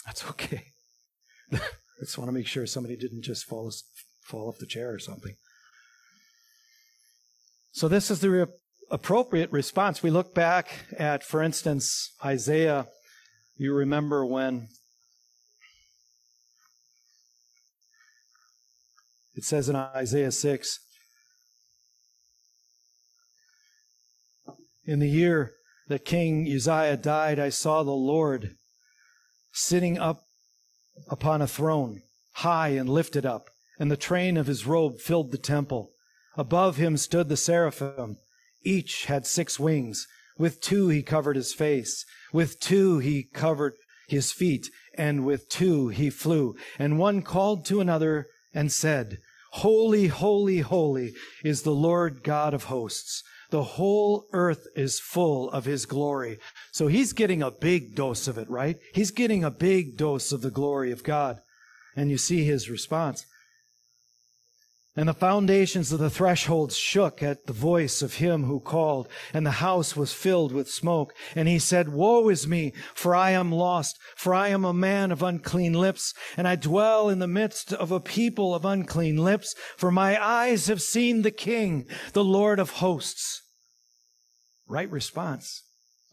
That's 0.05 0.27
okay. 0.29 0.73
I 1.99 2.05
just 2.05 2.18
want 2.18 2.28
to 2.28 2.32
make 2.32 2.47
sure 2.47 2.66
somebody 2.66 2.97
didn't 2.97 3.22
just 3.22 3.44
fall, 3.44 3.72
fall 4.22 4.49
off 4.49 4.59
the 4.59 4.66
chair 4.66 4.92
or 4.92 4.99
something. 4.99 5.34
So, 7.72 7.88
this 7.88 8.11
is 8.11 8.20
the 8.20 8.30
re- 8.30 8.47
appropriate 8.90 9.51
response. 9.53 10.03
We 10.03 10.11
look 10.11 10.34
back 10.34 10.68
at, 10.99 11.24
for 11.24 11.42
instance, 11.42 12.14
Isaiah. 12.24 12.88
You 13.57 13.72
remember 13.74 14.24
when 14.24 14.68
it 19.34 19.44
says 19.44 19.68
in 19.68 19.76
Isaiah 19.76 20.32
6 20.32 20.80
In 24.86 25.01
the 25.01 25.09
year 25.09 25.55
that 25.88 26.05
King 26.05 26.47
Uzziah 26.47 26.97
died, 26.97 27.40
I 27.40 27.49
saw 27.49 27.82
the 27.82 27.90
Lord 27.90 28.57
sitting 29.53 29.99
up 29.99 30.26
upon 31.09 31.42
a 31.42 31.47
throne, 31.47 32.03
high 32.34 32.68
and 32.68 32.88
lifted 32.88 33.26
up, 33.26 33.49
and 33.78 33.90
the 33.90 33.97
train 33.97 34.36
of 34.36 34.47
his 34.47 34.66
robe 34.66 35.01
filled 35.01 35.30
the 35.30 35.38
temple. 35.38 35.90
Above 36.36 36.76
him 36.76 36.97
stood 36.97 37.28
the 37.28 37.36
seraphim. 37.36 38.18
Each 38.64 39.07
had 39.07 39.26
six 39.26 39.59
wings. 39.59 40.07
With 40.38 40.61
two 40.61 40.88
he 40.88 41.03
covered 41.03 41.36
his 41.36 41.55
face. 41.55 42.05
With 42.32 42.61
two 42.61 42.99
he 42.99 43.24
covered 43.32 43.74
his 44.09 44.32
feet. 44.32 44.68
And 44.94 45.24
with 45.24 45.49
two 45.49 45.88
he 45.88 46.11
flew. 46.11 46.57
And 46.78 46.99
one 46.99 47.22
called 47.22 47.64
to 47.66 47.80
another 47.80 48.26
and 48.53 48.70
said, 48.70 49.18
Holy, 49.53 50.09
holy, 50.09 50.59
holy 50.59 51.14
is 51.42 51.62
the 51.62 51.70
Lord 51.70 52.22
God 52.22 52.53
of 52.53 52.64
hosts. 52.64 53.22
The 53.51 53.62
whole 53.62 54.26
earth 54.32 54.66
is 54.74 54.99
full 54.99 55.51
of 55.51 55.64
his 55.64 55.86
glory. 55.86 56.38
So 56.72 56.88
he's 56.88 57.12
getting 57.12 57.42
a 57.42 57.51
big 57.51 57.94
dose 57.94 58.26
of 58.28 58.38
it, 58.38 58.49
right? 58.51 58.76
He's 58.92 59.11
getting 59.11 59.44
a 59.44 59.51
big 59.51 59.97
dose 59.97 60.32
of 60.32 60.42
the 60.42 60.51
glory 60.51 60.90
of 60.92 61.05
God. 61.05 61.40
And 61.94 62.11
you 62.11 62.18
see 62.18 62.44
his 62.44 62.68
response. 62.68 63.24
And 64.99 65.11
the 65.11 65.14
foundations 65.14 65.92
of 65.92 65.99
the 65.99 66.09
thresholds 66.09 66.74
shook 66.74 67.22
at 67.22 67.47
the 67.47 67.53
voice 67.53 68.01
of 68.01 68.14
him 68.14 68.44
who 68.44 68.61
called, 68.61 69.09
and 69.34 69.44
the 69.44 69.51
house 69.51 69.94
was 69.94 70.14
filled 70.14 70.53
with 70.53 70.70
smoke. 70.70 71.12
And 71.34 71.47
he 71.47 71.59
said, 71.59 71.90
Woe 71.90 72.30
is 72.30 72.49
me, 72.49 72.72
for 72.94 73.14
I 73.14 73.32
am 73.32 73.53
lost, 73.53 73.99
for 74.16 74.32
I 74.32 74.49
am 74.49 74.64
a 74.64 74.72
man 74.72 75.12
of 75.12 75.22
unclean 75.22 75.74
lips, 75.74 76.14
and 76.34 76.49
I 76.49 76.57
dwell 76.57 77.11
in 77.11 77.18
the 77.18 77.26
midst 77.26 77.74
of 77.74 77.92
a 77.92 78.01
people 78.01 78.55
of 78.55 78.64
unclean 78.64 79.18
lips, 79.18 79.55
for 79.76 79.90
my 79.90 80.22
eyes 80.22 80.68
have 80.68 80.80
seen 80.80 81.20
the 81.20 81.30
King, 81.30 81.86
the 82.14 82.24
Lord 82.24 82.59
of 82.59 82.70
hosts. 82.70 83.42
Right 84.66 84.90
response, 84.90 85.62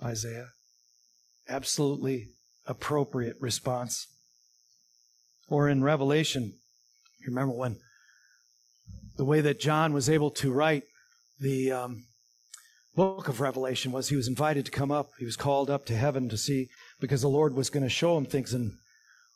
Isaiah. 0.03 0.49
Absolutely 1.47 2.31
appropriate 2.65 3.37
response. 3.39 4.07
Or 5.47 5.69
in 5.69 5.83
Revelation, 5.83 6.55
remember 7.25 7.55
when 7.55 7.79
the 9.15 9.25
way 9.25 9.41
that 9.41 9.59
John 9.59 9.93
was 9.93 10.09
able 10.09 10.31
to 10.31 10.51
write 10.51 10.83
the 11.39 11.71
um, 11.71 12.05
book 12.95 13.27
of 13.27 13.41
Revelation 13.41 13.91
was 13.91 14.09
he 14.09 14.15
was 14.15 14.27
invited 14.27 14.65
to 14.65 14.71
come 14.71 14.91
up. 14.91 15.09
He 15.19 15.25
was 15.25 15.35
called 15.35 15.69
up 15.69 15.85
to 15.85 15.95
heaven 15.95 16.29
to 16.29 16.37
see 16.37 16.69
because 16.99 17.21
the 17.21 17.29
Lord 17.29 17.55
was 17.55 17.69
going 17.69 17.83
to 17.83 17.89
show 17.89 18.17
him 18.17 18.25
things. 18.25 18.53
And 18.53 18.73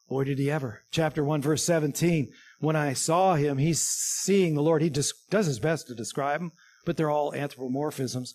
boy, 0.09 0.23
did 0.23 0.39
he 0.39 0.49
ever. 0.49 0.83
Chapter 0.91 1.23
1, 1.23 1.41
verse 1.41 1.63
17. 1.63 2.31
When 2.59 2.75
I 2.75 2.93
saw 2.93 3.35
him, 3.35 3.57
he's 3.57 3.81
seeing 3.81 4.55
the 4.55 4.63
Lord. 4.63 4.81
He 4.81 4.89
just 4.89 5.29
does 5.29 5.45
his 5.45 5.59
best 5.59 5.87
to 5.87 5.95
describe 5.95 6.41
him, 6.41 6.51
but 6.85 6.97
they're 6.97 7.11
all 7.11 7.33
anthropomorphisms. 7.33 8.29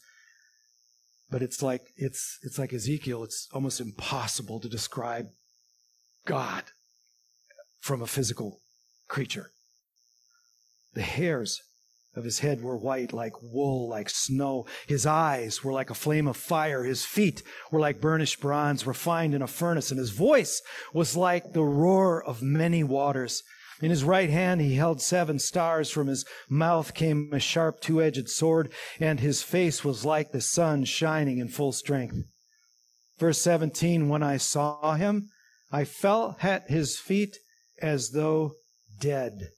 But 1.30 1.42
it's 1.42 1.62
like 1.62 1.82
it's 1.96 2.38
it's 2.42 2.58
like 2.58 2.74
Ezekiel. 2.74 3.24
It's 3.24 3.48
almost 3.54 3.80
impossible 3.80 4.60
to 4.60 4.68
describe 4.68 5.28
God 6.26 6.64
from 7.80 8.02
a 8.02 8.06
physical 8.06 8.60
creature. 9.08 9.50
The 10.94 11.02
hairs 11.02 11.60
of 12.14 12.24
his 12.24 12.40
head 12.40 12.62
were 12.62 12.76
white 12.76 13.12
like 13.12 13.32
wool, 13.42 13.88
like 13.88 14.10
snow. 14.10 14.66
His 14.86 15.06
eyes 15.06 15.64
were 15.64 15.72
like 15.72 15.90
a 15.90 15.94
flame 15.94 16.28
of 16.28 16.36
fire. 16.36 16.84
His 16.84 17.04
feet 17.04 17.42
were 17.70 17.80
like 17.80 18.00
burnished 18.00 18.40
bronze, 18.40 18.86
refined 18.86 19.34
in 19.34 19.42
a 19.42 19.46
furnace. 19.46 19.90
And 19.90 19.98
his 19.98 20.10
voice 20.10 20.60
was 20.92 21.16
like 21.16 21.52
the 21.52 21.64
roar 21.64 22.22
of 22.22 22.42
many 22.42 22.84
waters. 22.84 23.42
In 23.80 23.90
his 23.90 24.04
right 24.04 24.30
hand 24.30 24.60
he 24.60 24.74
held 24.74 25.00
seven 25.00 25.38
stars. 25.38 25.90
From 25.90 26.06
his 26.06 26.24
mouth 26.48 26.94
came 26.94 27.30
a 27.32 27.40
sharp 27.40 27.80
two 27.80 28.02
edged 28.02 28.28
sword, 28.28 28.70
and 29.00 29.18
his 29.18 29.42
face 29.42 29.82
was 29.82 30.04
like 30.04 30.32
the 30.32 30.40
sun 30.40 30.84
shining 30.84 31.38
in 31.38 31.48
full 31.48 31.72
strength. 31.72 32.16
Verse 33.18 33.38
17 33.38 34.08
When 34.08 34.22
I 34.22 34.36
saw 34.36 34.94
him, 34.94 35.30
I 35.70 35.84
fell 35.84 36.36
at 36.42 36.68
his 36.70 36.98
feet 36.98 37.38
as 37.80 38.10
though 38.10 38.52
dead. 39.00 39.48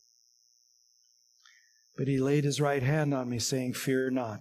But 1.97 2.09
he 2.09 2.19
laid 2.19 2.45
his 2.45 2.61
right 2.61 2.83
hand 2.83 3.15
on 3.15 3.29
me, 3.29 3.39
saying, 3.39 3.75
Fear 3.75 4.11
not. 4.11 4.41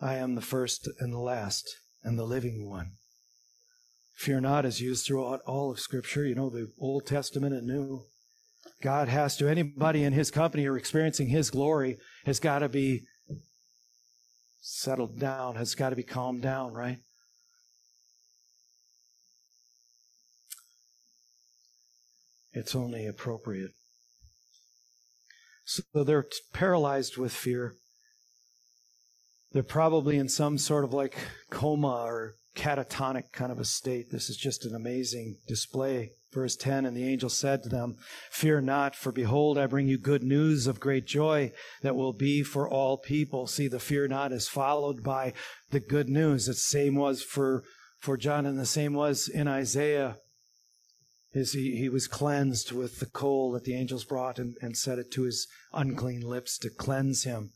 I 0.00 0.14
am 0.14 0.34
the 0.34 0.40
first 0.40 0.88
and 0.98 1.12
the 1.12 1.18
last 1.18 1.68
and 2.02 2.18
the 2.18 2.24
living 2.24 2.68
one. 2.68 2.92
Fear 4.16 4.40
not 4.40 4.64
is 4.64 4.80
used 4.80 5.06
throughout 5.06 5.40
all 5.46 5.70
of 5.70 5.80
Scripture, 5.80 6.24
you 6.24 6.34
know, 6.34 6.50
the 6.50 6.72
Old 6.78 7.06
Testament 7.06 7.54
and 7.54 7.66
New. 7.66 8.04
God 8.82 9.08
has 9.08 9.36
to, 9.36 9.48
anybody 9.48 10.04
in 10.04 10.12
his 10.12 10.30
company 10.30 10.66
or 10.66 10.76
experiencing 10.76 11.28
his 11.28 11.50
glory 11.50 11.98
has 12.24 12.40
got 12.40 12.60
to 12.60 12.68
be 12.68 13.02
settled 14.60 15.18
down, 15.18 15.56
has 15.56 15.74
got 15.74 15.90
to 15.90 15.96
be 15.96 16.02
calmed 16.02 16.42
down, 16.42 16.72
right? 16.72 16.98
It's 22.52 22.74
only 22.74 23.06
appropriate. 23.06 23.72
So 25.68 26.02
they're 26.02 26.24
paralyzed 26.54 27.18
with 27.18 27.30
fear. 27.30 27.74
They're 29.52 29.62
probably 29.62 30.16
in 30.16 30.30
some 30.30 30.56
sort 30.56 30.82
of 30.82 30.94
like 30.94 31.14
coma 31.50 32.04
or 32.04 32.36
catatonic 32.56 33.32
kind 33.32 33.52
of 33.52 33.60
a 33.60 33.66
state. 33.66 34.10
This 34.10 34.30
is 34.30 34.38
just 34.38 34.64
an 34.64 34.74
amazing 34.74 35.36
display. 35.46 36.12
Verse 36.32 36.56
10 36.56 36.86
And 36.86 36.96
the 36.96 37.06
angel 37.06 37.28
said 37.28 37.62
to 37.62 37.68
them, 37.68 37.96
Fear 38.30 38.62
not, 38.62 38.96
for 38.96 39.12
behold, 39.12 39.58
I 39.58 39.66
bring 39.66 39.88
you 39.88 39.98
good 39.98 40.22
news 40.22 40.66
of 40.66 40.80
great 40.80 41.06
joy 41.06 41.52
that 41.82 41.96
will 41.96 42.14
be 42.14 42.42
for 42.42 42.66
all 42.66 42.96
people. 42.96 43.46
See, 43.46 43.68
the 43.68 43.78
fear 43.78 44.08
not 44.08 44.32
is 44.32 44.48
followed 44.48 45.02
by 45.02 45.34
the 45.68 45.80
good 45.80 46.08
news. 46.08 46.46
The 46.46 46.54
same 46.54 46.94
was 46.94 47.22
for, 47.22 47.62
for 47.98 48.16
John, 48.16 48.46
and 48.46 48.58
the 48.58 48.64
same 48.64 48.94
was 48.94 49.28
in 49.28 49.46
Isaiah 49.46 50.16
is 51.32 51.52
he, 51.52 51.76
he 51.76 51.88
was 51.88 52.06
cleansed 52.06 52.72
with 52.72 53.00
the 53.00 53.06
coal 53.06 53.52
that 53.52 53.64
the 53.64 53.74
angels 53.74 54.04
brought 54.04 54.38
and, 54.38 54.56
and 54.62 54.76
set 54.76 54.98
it 54.98 55.10
to 55.12 55.22
his 55.22 55.46
unclean 55.72 56.22
lips 56.22 56.58
to 56.58 56.70
cleanse 56.70 57.24
him. 57.24 57.50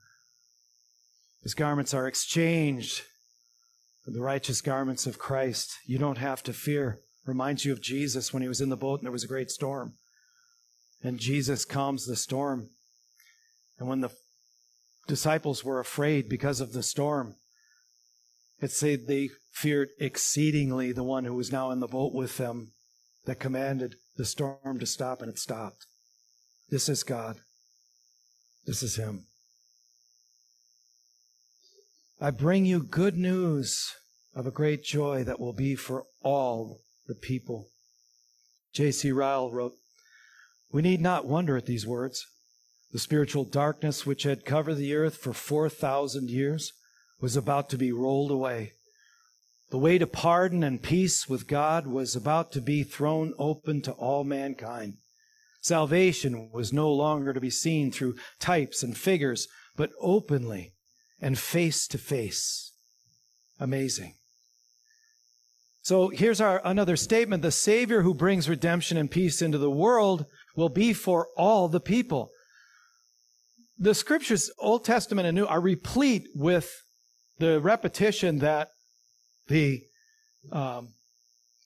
His 1.43 1.55
garments 1.55 1.95
are 1.95 2.07
exchanged 2.07 3.03
for 4.05 4.11
the 4.11 4.21
righteous 4.21 4.61
garments 4.61 5.07
of 5.07 5.19
Christ. 5.19 5.73
You 5.87 5.99
don't 5.99 6.19
have 6.19 6.43
to 6.45 6.53
fear. 6.53 7.01
Reminds 7.25 7.65
you 7.65 7.73
of 7.73 7.81
Jesus 7.81 8.33
when 8.33 8.43
he 8.43 8.49
was 8.49 8.61
in 8.61 8.69
the 8.69 8.77
boat 8.77 9.01
and 9.01 9.07
there 9.07 9.13
was 9.13 9.25
a 9.25 9.29
great 9.29 9.51
storm. 9.51 9.95
And 11.03 11.19
Jesus 11.19 11.65
calms 11.65 12.07
the 12.07 12.17
storm. 12.17 12.71
And 13.79 13.89
when 13.89 14.01
the 14.01 14.11
disciples 15.07 15.65
were 15.65 15.81
afraid 15.81 16.29
because 16.29 16.61
of 16.61 16.73
the 16.73 16.83
storm, 16.83 17.37
it 18.61 18.71
said 18.71 19.07
they 19.07 19.31
feared 19.51 19.89
exceedingly 19.99 20.93
the 20.93 21.03
one 21.03 21.25
who 21.25 21.35
was 21.35 21.51
now 21.51 21.71
in 21.71 21.81
the 21.81 21.89
boat 21.89 22.13
with 22.13 22.37
them 22.37 22.73
that 23.25 23.41
commanded 23.41 23.97
the 24.17 24.25
storm 24.25 24.79
to 24.79 24.87
stop, 24.87 25.23
and 25.23 25.31
it 25.31 25.39
stopped. 25.39 25.87
This 26.71 26.89
is 26.89 27.03
God. 27.03 27.39
This 28.67 28.83
is 28.83 28.97
Him. 28.97 29.27
I 32.21 32.31
bring 32.31 32.65
you 32.67 32.83
good 32.83 33.17
news 33.17 33.95
of 34.35 34.47
a 34.47 34.53
great 34.53 34.85
joy 34.85 35.25
that 35.25 35.41
will 35.41 35.53
be 35.53 35.75
for 35.75 36.05
all 36.23 36.81
the 37.07 37.15
people. 37.15 37.69
J.C. 38.73 39.13
Ryle 39.13 39.51
wrote, 39.51 39.75
We 40.71 40.83
need 40.83 41.01
not 41.01 41.27
wonder 41.27 41.57
at 41.57 41.67
these 41.67 41.87
words. 41.87 42.25
The 42.93 42.99
spiritual 42.99 43.45
darkness 43.45 44.07
which 44.07 44.23
had 44.23 44.45
covered 44.45 44.75
the 44.75 44.95
earth 44.95 45.17
for 45.17 45.33
4,000 45.33 46.31
years 46.31 46.73
was 47.21 47.37
about 47.37 47.69
to 47.71 47.79
be 47.79 47.93
rolled 47.93 48.31
away. 48.31 48.73
The 49.73 49.79
way 49.79 49.97
to 49.97 50.07
pardon 50.07 50.63
and 50.63 50.83
peace 50.83 51.31
with 51.31 51.47
God 51.47 51.87
was 51.87 52.15
about 52.15 52.53
to 52.53 52.61
be 52.61 52.83
thrown 52.83 53.33
open 53.39 53.81
to 53.83 53.93
all 53.93 54.23
mankind. 54.23 54.99
Salvation 55.63 56.51
was 56.53 56.75
no 56.75 56.93
longer 56.93 57.33
to 57.33 57.41
be 57.41 57.49
seen 57.49 57.91
through 57.91 58.17
types 58.39 58.83
and 58.83 58.95
figures, 58.95 59.49
but 59.75 59.91
openly 59.99 60.75
and 61.23 61.39
face 61.39 61.87
to 61.87 61.97
face. 61.97 62.75
Amazing. 63.59 64.17
So 65.81 66.09
here's 66.09 66.43
our 66.43 66.61
another 66.67 66.99
statement. 66.99 67.43
The 67.43 67.51
Savior 67.51 68.03
who 68.03 68.13
brings 68.13 68.51
redemption 68.51 68.99
and 68.99 69.11
peace 69.11 69.41
into 69.41 69.57
the 69.57 69.71
world 69.71 70.27
will 70.55 70.69
be 70.69 70.93
for 70.93 71.29
all 71.35 71.69
the 71.69 71.81
people. 71.81 72.31
The 73.79 73.95
scriptures, 73.95 74.51
Old 74.59 74.85
Testament 74.85 75.27
and 75.27 75.35
New, 75.35 75.47
are 75.47 75.63
replete 75.63 76.29
with 76.35 76.71
the 77.39 77.59
repetition 77.59 78.41
that 78.41 78.69
the 79.53 79.83
um, 80.51 80.89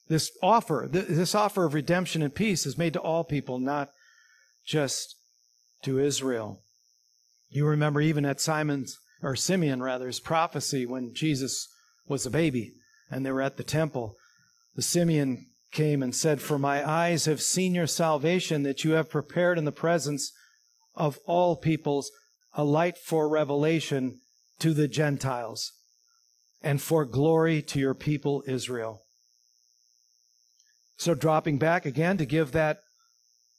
this 0.09 0.31
offer, 0.43 0.87
this 0.89 1.35
offer 1.35 1.65
of 1.65 1.73
redemption 1.73 2.21
and 2.21 2.33
peace 2.33 2.65
is 2.65 2.77
made 2.77 2.93
to 2.93 3.01
all 3.01 3.23
people, 3.23 3.59
not 3.59 3.89
just 4.65 5.15
to 5.83 5.99
Israel. 5.99 6.61
You 7.49 7.65
remember 7.65 8.01
even 8.01 8.25
at 8.25 8.39
Simon's 8.39 8.97
or 9.23 9.35
Simeon 9.35 9.81
rather's 9.81 10.19
prophecy 10.19 10.85
when 10.85 11.13
Jesus 11.13 11.67
was 12.07 12.25
a 12.25 12.29
baby 12.29 12.73
and 13.09 13.25
they 13.25 13.31
were 13.31 13.41
at 13.41 13.57
the 13.57 13.63
temple. 13.63 14.15
The 14.75 14.81
Simeon 14.81 15.47
came 15.71 16.03
and 16.03 16.15
said, 16.15 16.41
For 16.41 16.59
my 16.59 16.87
eyes 16.87 17.25
have 17.25 17.41
seen 17.41 17.73
your 17.73 17.87
salvation 17.87 18.63
that 18.63 18.83
you 18.83 18.91
have 18.91 19.09
prepared 19.09 19.57
in 19.57 19.65
the 19.65 19.71
presence 19.71 20.31
of 20.95 21.19
all 21.25 21.55
peoples 21.55 22.11
a 22.53 22.63
light 22.63 22.97
for 22.97 23.27
revelation 23.27 24.19
to 24.59 24.73
the 24.73 24.87
Gentiles 24.87 25.71
and 26.61 26.81
for 26.81 27.05
glory 27.05 27.61
to 27.61 27.79
your 27.79 27.93
people 27.93 28.43
Israel. 28.47 29.01
So, 30.97 31.13
dropping 31.13 31.59
back 31.59 31.85
again 31.85 32.17
to 32.17 32.25
give 32.25 32.51
that 32.53 32.79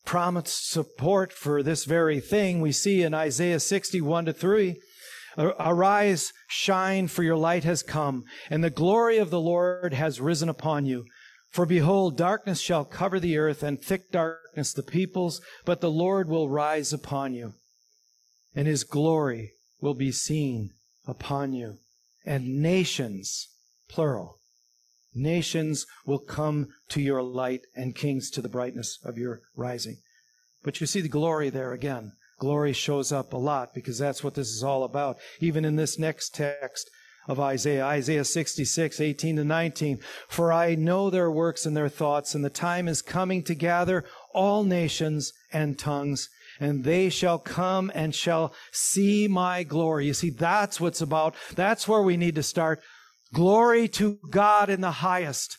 promised 0.05 0.71
support 0.71 1.33
for 1.33 1.63
this 1.63 1.85
very 1.85 2.21
thing, 2.21 2.61
we 2.61 2.73
see 2.73 3.03
in 3.03 3.15
Isaiah 3.15 3.61
61 3.61 4.27
to 4.27 4.33
3 4.33 4.77
Arise, 5.39 6.33
shine, 6.49 7.07
for 7.07 7.23
your 7.23 7.37
light 7.37 7.63
has 7.63 7.83
come, 7.85 8.25
and 8.51 8.65
the 8.65 8.71
glory 8.71 9.19
of 9.19 9.31
the 9.31 9.41
Lord 9.41 9.95
has 9.95 10.21
risen 10.21 10.49
upon 10.49 10.85
you. 10.85 11.05
For 11.51 11.65
behold, 11.65 12.17
darkness 12.17 12.61
shall 12.61 12.85
cover 12.85 13.21
the 13.21 13.39
earth, 13.39 13.63
and 13.63 13.81
thick 13.81 14.11
darkness 14.11 14.73
the 14.73 14.83
peoples, 14.83 15.41
but 15.65 15.81
the 15.81 15.91
Lord 15.91 16.29
will 16.29 16.49
rise 16.49 16.93
upon 16.93 17.35
you, 17.35 17.55
and 18.55 18.67
his 18.67 18.83
glory 18.83 19.53
will 19.81 19.95
be 19.95 20.11
seen 20.11 20.71
upon 21.07 21.53
you. 21.53 21.79
And 22.29 22.61
nations, 22.61 23.49
plural, 23.89 24.39
nations 25.15 25.87
will 26.05 26.19
come 26.19 26.69
to 26.91 27.01
your 27.01 27.23
light, 27.23 27.63
and 27.75 27.95
kings 27.95 28.29
to 28.33 28.43
the 28.43 28.51
brightness 28.51 28.99
of 29.03 29.17
your 29.17 29.41
rising. 29.57 29.97
But 30.63 30.79
you 30.79 30.87
see 30.87 31.01
the 31.01 31.09
glory 31.09 31.49
there 31.49 31.73
again. 31.73 32.13
Glory 32.39 32.75
shows 32.75 33.13
up 33.13 33.33
a 33.33 33.39
lot 33.39 33.71
because 33.73 33.97
that's 33.97 34.23
what 34.23 34.35
this 34.35 34.51
is 34.51 34.63
all 34.63 34.85
about. 34.85 35.17
Even 35.41 35.65
in 35.65 35.77
this 35.77 35.99
next 35.99 36.35
text 36.35 36.91
of 37.29 37.41
Isaiah, 37.41 37.87
Isaiah 37.87 38.27
66, 38.27 39.01
18 39.01 39.37
to 39.37 39.45
19. 39.45 39.99
For 40.29 40.53
I 40.53 40.75
know 40.75 41.09
their 41.09 41.31
works 41.31 41.65
and 41.65 41.75
their 41.75 41.89
thoughts, 41.89 42.35
and 42.35 42.45
the 42.45 42.51
time 42.51 42.89
is 42.89 43.01
coming 43.01 43.43
to 43.45 43.55
gather 43.55 44.05
all 44.35 44.65
nations 44.65 45.33
and 45.51 45.79
tongues, 45.79 46.29
and 46.61 46.85
they 46.85 47.09
shall 47.09 47.39
come 47.39 47.91
and 47.95 48.15
shall 48.15 48.53
see 48.73 49.29
my 49.29 49.63
glory. 49.63 50.07
You 50.07 50.15
see, 50.15 50.31
that's 50.31 50.81
what's 50.81 51.01
about. 51.01 51.35
That's 51.55 51.87
where 51.87 52.03
we 52.03 52.17
need 52.17 52.35
to 52.35 52.43
start. 52.43 52.81
Glory 53.33 53.89
to 53.89 54.19
God 54.31 54.71
in 54.71 54.81
the 54.81 54.91
highest. 54.91 55.59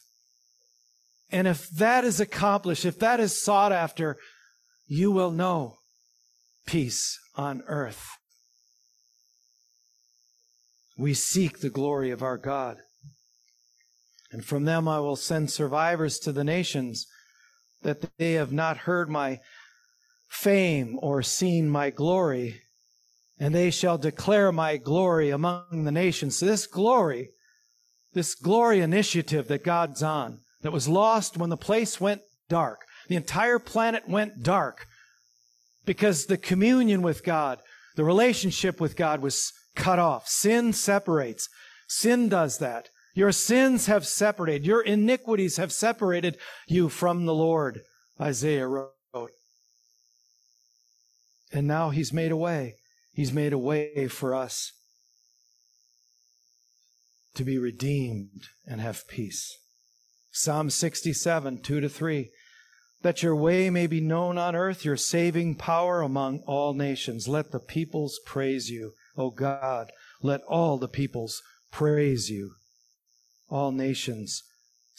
And 1.31 1.47
if 1.47 1.69
that 1.69 2.03
is 2.03 2.19
accomplished, 2.19 2.85
if 2.85 2.99
that 2.99 3.19
is 3.19 3.41
sought 3.41 3.71
after, 3.71 4.17
you 4.87 5.11
will 5.11 5.31
know 5.31 5.75
peace 6.65 7.17
on 7.35 7.61
earth. 7.67 8.07
We 10.97 11.13
seek 11.13 11.59
the 11.59 11.69
glory 11.69 12.11
of 12.11 12.21
our 12.21 12.37
God. 12.37 12.77
And 14.31 14.43
from 14.43 14.65
them 14.65 14.87
I 14.87 14.99
will 14.99 15.15
send 15.15 15.49
survivors 15.49 16.19
to 16.19 16.31
the 16.31 16.43
nations, 16.43 17.07
that 17.81 18.17
they 18.17 18.33
have 18.33 18.51
not 18.51 18.79
heard 18.79 19.09
my 19.09 19.39
fame 20.29 20.97
or 21.01 21.21
seen 21.21 21.69
my 21.69 21.89
glory, 21.89 22.61
and 23.39 23.53
they 23.53 23.71
shall 23.71 23.97
declare 23.97 24.51
my 24.51 24.77
glory 24.77 25.29
among 25.31 25.83
the 25.83 25.91
nations. 25.91 26.37
So 26.37 26.45
this 26.45 26.67
glory, 26.67 27.31
this 28.13 28.35
glory 28.35 28.79
initiative 28.79 29.47
that 29.47 29.63
God's 29.63 30.03
on, 30.03 30.39
that 30.61 30.71
was 30.71 30.87
lost 30.87 31.37
when 31.37 31.49
the 31.49 31.57
place 31.57 31.99
went 31.99 32.21
dark, 32.47 32.85
the 33.07 33.15
entire 33.15 33.59
planet 33.59 34.07
went 34.07 34.43
dark 34.43 34.85
because 35.85 36.25
the 36.25 36.37
communion 36.37 37.01
with 37.01 37.23
God, 37.23 37.59
the 37.95 38.03
relationship 38.03 38.79
with 38.79 38.95
God 38.95 39.21
was 39.21 39.51
cut 39.75 39.99
off. 39.99 40.27
Sin 40.27 40.73
separates. 40.73 41.49
Sin 41.87 42.29
does 42.29 42.59
that. 42.59 42.89
Your 43.15 43.31
sins 43.31 43.87
have 43.87 44.05
separated. 44.05 44.65
Your 44.65 44.81
iniquities 44.81 45.57
have 45.57 45.71
separated 45.71 46.37
you 46.67 46.89
from 46.89 47.25
the 47.25 47.33
Lord, 47.33 47.81
Isaiah 48.21 48.67
wrote. 48.67 48.91
And 51.51 51.67
now 51.67 51.89
he's 51.89 52.13
made 52.13 52.31
a 52.31 52.37
way. 52.37 52.75
He's 53.11 53.33
made 53.33 53.53
a 53.53 53.57
way 53.57 54.07
for 54.07 54.35
us 54.35 54.71
to 57.35 57.43
be 57.43 57.57
redeemed 57.57 58.47
and 58.65 58.81
have 58.81 59.07
peace. 59.07 59.57
Psalm 60.31 60.69
67, 60.69 61.61
2 61.61 61.79
to 61.81 61.89
3 61.89 62.29
that 63.01 63.23
your 63.23 63.35
way 63.35 63.69
may 63.69 63.87
be 63.87 64.01
known 64.01 64.37
on 64.37 64.55
earth, 64.55 64.83
your 64.83 64.97
saving 64.97 65.55
power 65.55 66.01
among 66.01 66.39
all 66.45 66.73
nations. 66.73 67.27
Let 67.27 67.51
the 67.51 67.59
peoples 67.59 68.19
praise 68.25 68.69
you, 68.69 68.93
O 69.15 69.29
God. 69.31 69.91
Let 70.21 70.41
all 70.43 70.77
the 70.77 70.89
peoples 70.89 71.41
praise 71.71 72.29
you. 72.29 72.51
All 73.49 73.71
nations. 73.71 74.43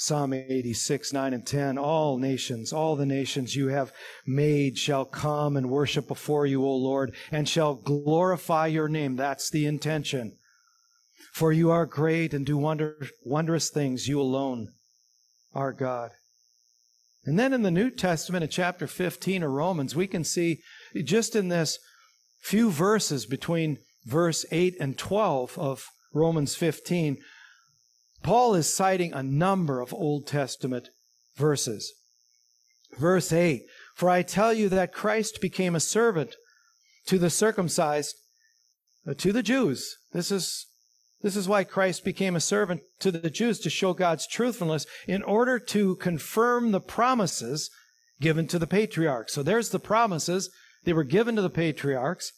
Psalm 0.03 0.33
86, 0.33 1.13
9 1.13 1.35
and 1.35 1.47
10. 1.47 1.77
All 1.77 2.17
nations, 2.17 2.73
all 2.73 2.97
the 2.97 3.05
nations 3.05 3.55
you 3.55 3.69
have 3.69 3.93
made 4.27 4.79
shall 4.79 5.05
come 5.05 5.59
and 5.59 5.69
worship 5.69 6.09
before 6.09 6.47
you, 6.47 6.65
O 6.65 6.75
Lord, 6.75 7.15
and 7.31 7.47
shall 7.47 7.75
glorify 7.75 8.67
your 8.67 8.89
name. 8.89 9.17
That's 9.17 9.51
the 9.51 9.67
intention. 9.67 10.39
For 11.35 11.53
you 11.53 11.71
are 11.71 11.85
great 11.85 12.33
and 12.33 12.47
do 12.47 12.57
wonder, 12.57 12.97
wondrous 13.27 13.69
things, 13.69 14.09
you 14.09 14.19
alone, 14.19 14.69
are 15.53 15.75
God. 15.75 16.13
And 17.27 17.39
then 17.39 17.53
in 17.53 17.61
the 17.61 17.71
New 17.71 17.91
Testament, 17.91 18.43
in 18.43 18.49
chapter 18.49 18.87
15 18.87 19.43
of 19.43 19.51
Romans, 19.51 19.95
we 19.95 20.07
can 20.07 20.25
see 20.25 20.63
just 21.05 21.37
in 21.37 21.49
this 21.49 21.79
few 22.41 22.71
verses 22.71 23.27
between 23.27 23.77
verse 24.07 24.47
8 24.51 24.77
and 24.81 24.97
12 24.97 25.59
of 25.59 25.85
Romans 26.15 26.55
15, 26.55 27.19
Paul 28.23 28.55
is 28.55 28.75
citing 28.75 29.13
a 29.13 29.23
number 29.23 29.81
of 29.81 29.95
Old 29.95 30.27
Testament 30.27 30.91
verses. 31.37 31.93
Verse 32.99 33.33
8 33.33 33.63
For 33.95 34.11
I 34.11 34.23
tell 34.23 34.53
you 34.53 34.69
that 34.69 34.93
Christ 34.93 35.41
became 35.41 35.75
a 35.75 35.81
servant 35.81 36.37
to 37.07 37.19
the 37.19 37.31
circumcised, 37.31 38.15
uh, 39.07 39.15
to 39.15 39.33
the 39.33 39.43
Jews. 39.43 39.97
This 40.13 40.31
is 40.31 40.67
this 41.23 41.37
is 41.37 41.49
why 41.49 41.65
Christ 41.65 42.05
became 42.05 42.35
a 42.35 42.41
servant 42.41 42.81
to 43.01 43.11
the 43.11 43.29
Jews 43.29 43.61
to 43.61 43.71
show 43.71 43.93
God's 43.93 44.27
truthfulness 44.27 44.87
in 45.07 45.23
order 45.23 45.59
to 45.59 45.97
confirm 45.97 46.73
the 46.73 46.81
promises 46.81 47.71
given 48.21 48.47
to 48.49 48.59
the 48.59 48.67
patriarchs. 48.67 49.35
So 49.35 49.43
there's 49.43 49.69
the 49.69 49.79
promises. 49.79 50.51
They 50.85 50.95
were 50.95 51.05
given 51.05 51.37
to 51.37 51.43
the 51.43 51.51
patriarchs. 51.51 52.33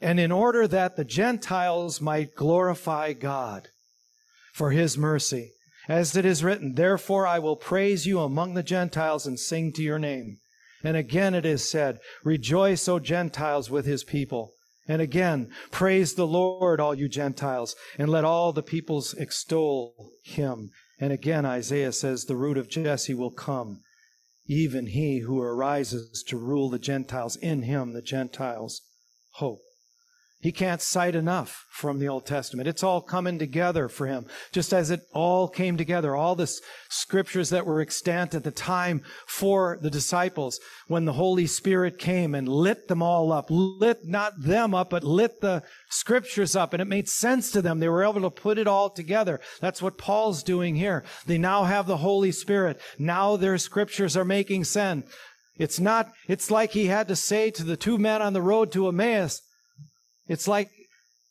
And 0.00 0.18
in 0.18 0.32
order 0.32 0.66
that 0.66 0.96
the 0.96 1.04
Gentiles 1.04 2.00
might 2.00 2.34
glorify 2.34 3.12
God 3.12 3.68
for 4.60 4.72
his 4.72 4.98
mercy. 4.98 5.54
As 5.88 6.14
it 6.14 6.26
is 6.26 6.44
written, 6.44 6.74
Therefore 6.74 7.26
I 7.26 7.38
will 7.38 7.56
praise 7.56 8.04
you 8.04 8.20
among 8.20 8.52
the 8.52 8.62
Gentiles 8.62 9.26
and 9.26 9.40
sing 9.40 9.72
to 9.72 9.82
your 9.82 9.98
name. 9.98 10.36
And 10.84 10.98
again 10.98 11.34
it 11.34 11.46
is 11.46 11.66
said, 11.66 11.98
Rejoice, 12.24 12.86
O 12.86 12.98
Gentiles, 12.98 13.70
with 13.70 13.86
his 13.86 14.04
people 14.04 14.52
And 14.86 15.00
again, 15.00 15.48
praise 15.70 16.12
the 16.12 16.26
Lord, 16.26 16.78
all 16.78 16.94
you 16.94 17.08
Gentiles, 17.08 17.74
and 17.96 18.10
let 18.10 18.26
all 18.26 18.52
the 18.52 18.62
peoples 18.62 19.14
extol 19.14 20.12
him. 20.24 20.68
And 20.98 21.10
again, 21.10 21.46
Isaiah 21.46 21.92
says, 21.92 22.26
the 22.26 22.36
root 22.36 22.58
of 22.58 22.68
Jesse 22.68 23.14
will 23.14 23.30
come, 23.30 23.80
even 24.46 24.88
he 24.88 25.20
who 25.20 25.40
arises 25.40 26.22
to 26.28 26.36
rule 26.36 26.68
the 26.68 26.78
Gentiles. 26.78 27.36
In 27.36 27.62
him, 27.62 27.94
the 27.94 28.02
Gentiles 28.02 28.82
hope. 29.36 29.62
He 30.42 30.52
can't 30.52 30.80
cite 30.80 31.14
enough 31.14 31.66
from 31.68 31.98
the 31.98 32.08
Old 32.08 32.24
Testament. 32.24 32.66
It's 32.66 32.82
all 32.82 33.02
coming 33.02 33.38
together 33.38 33.90
for 33.90 34.06
him, 34.06 34.24
just 34.52 34.72
as 34.72 34.90
it 34.90 35.02
all 35.12 35.48
came 35.48 35.76
together. 35.76 36.16
All 36.16 36.34
the 36.34 36.50
scriptures 36.88 37.50
that 37.50 37.66
were 37.66 37.82
extant 37.82 38.34
at 38.34 38.42
the 38.42 38.50
time 38.50 39.02
for 39.26 39.78
the 39.82 39.90
disciples 39.90 40.58
when 40.88 41.04
the 41.04 41.12
Holy 41.12 41.46
Spirit 41.46 41.98
came 41.98 42.34
and 42.34 42.48
lit 42.48 42.88
them 42.88 43.02
all 43.02 43.32
up, 43.32 43.46
lit 43.50 44.06
not 44.06 44.32
them 44.40 44.74
up, 44.74 44.88
but 44.88 45.04
lit 45.04 45.42
the 45.42 45.62
scriptures 45.90 46.56
up, 46.56 46.72
and 46.72 46.80
it 46.80 46.88
made 46.88 47.08
sense 47.08 47.50
to 47.50 47.60
them. 47.60 47.78
They 47.78 47.90
were 47.90 48.04
able 48.04 48.22
to 48.22 48.30
put 48.30 48.56
it 48.56 48.66
all 48.66 48.88
together. 48.88 49.40
That's 49.60 49.82
what 49.82 49.98
Paul's 49.98 50.42
doing 50.42 50.74
here. 50.74 51.04
They 51.26 51.36
now 51.36 51.64
have 51.64 51.86
the 51.86 51.98
Holy 51.98 52.32
Spirit. 52.32 52.80
Now 52.98 53.36
their 53.36 53.58
scriptures 53.58 54.16
are 54.16 54.24
making 54.24 54.64
sense. 54.64 55.06
It's 55.58 55.78
not, 55.78 56.12
it's 56.28 56.50
like 56.50 56.70
he 56.70 56.86
had 56.86 57.08
to 57.08 57.16
say 57.16 57.50
to 57.50 57.62
the 57.62 57.76
two 57.76 57.98
men 57.98 58.22
on 58.22 58.32
the 58.32 58.40
road 58.40 58.72
to 58.72 58.88
Emmaus, 58.88 59.42
it's 60.30 60.46
like 60.46 60.70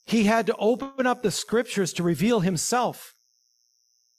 he 0.05 0.25
had 0.25 0.45
to 0.47 0.55
open 0.57 1.07
up 1.07 1.23
the 1.23 1.31
scriptures 1.31 1.93
to 1.93 2.03
reveal 2.03 2.41
himself. 2.41 3.15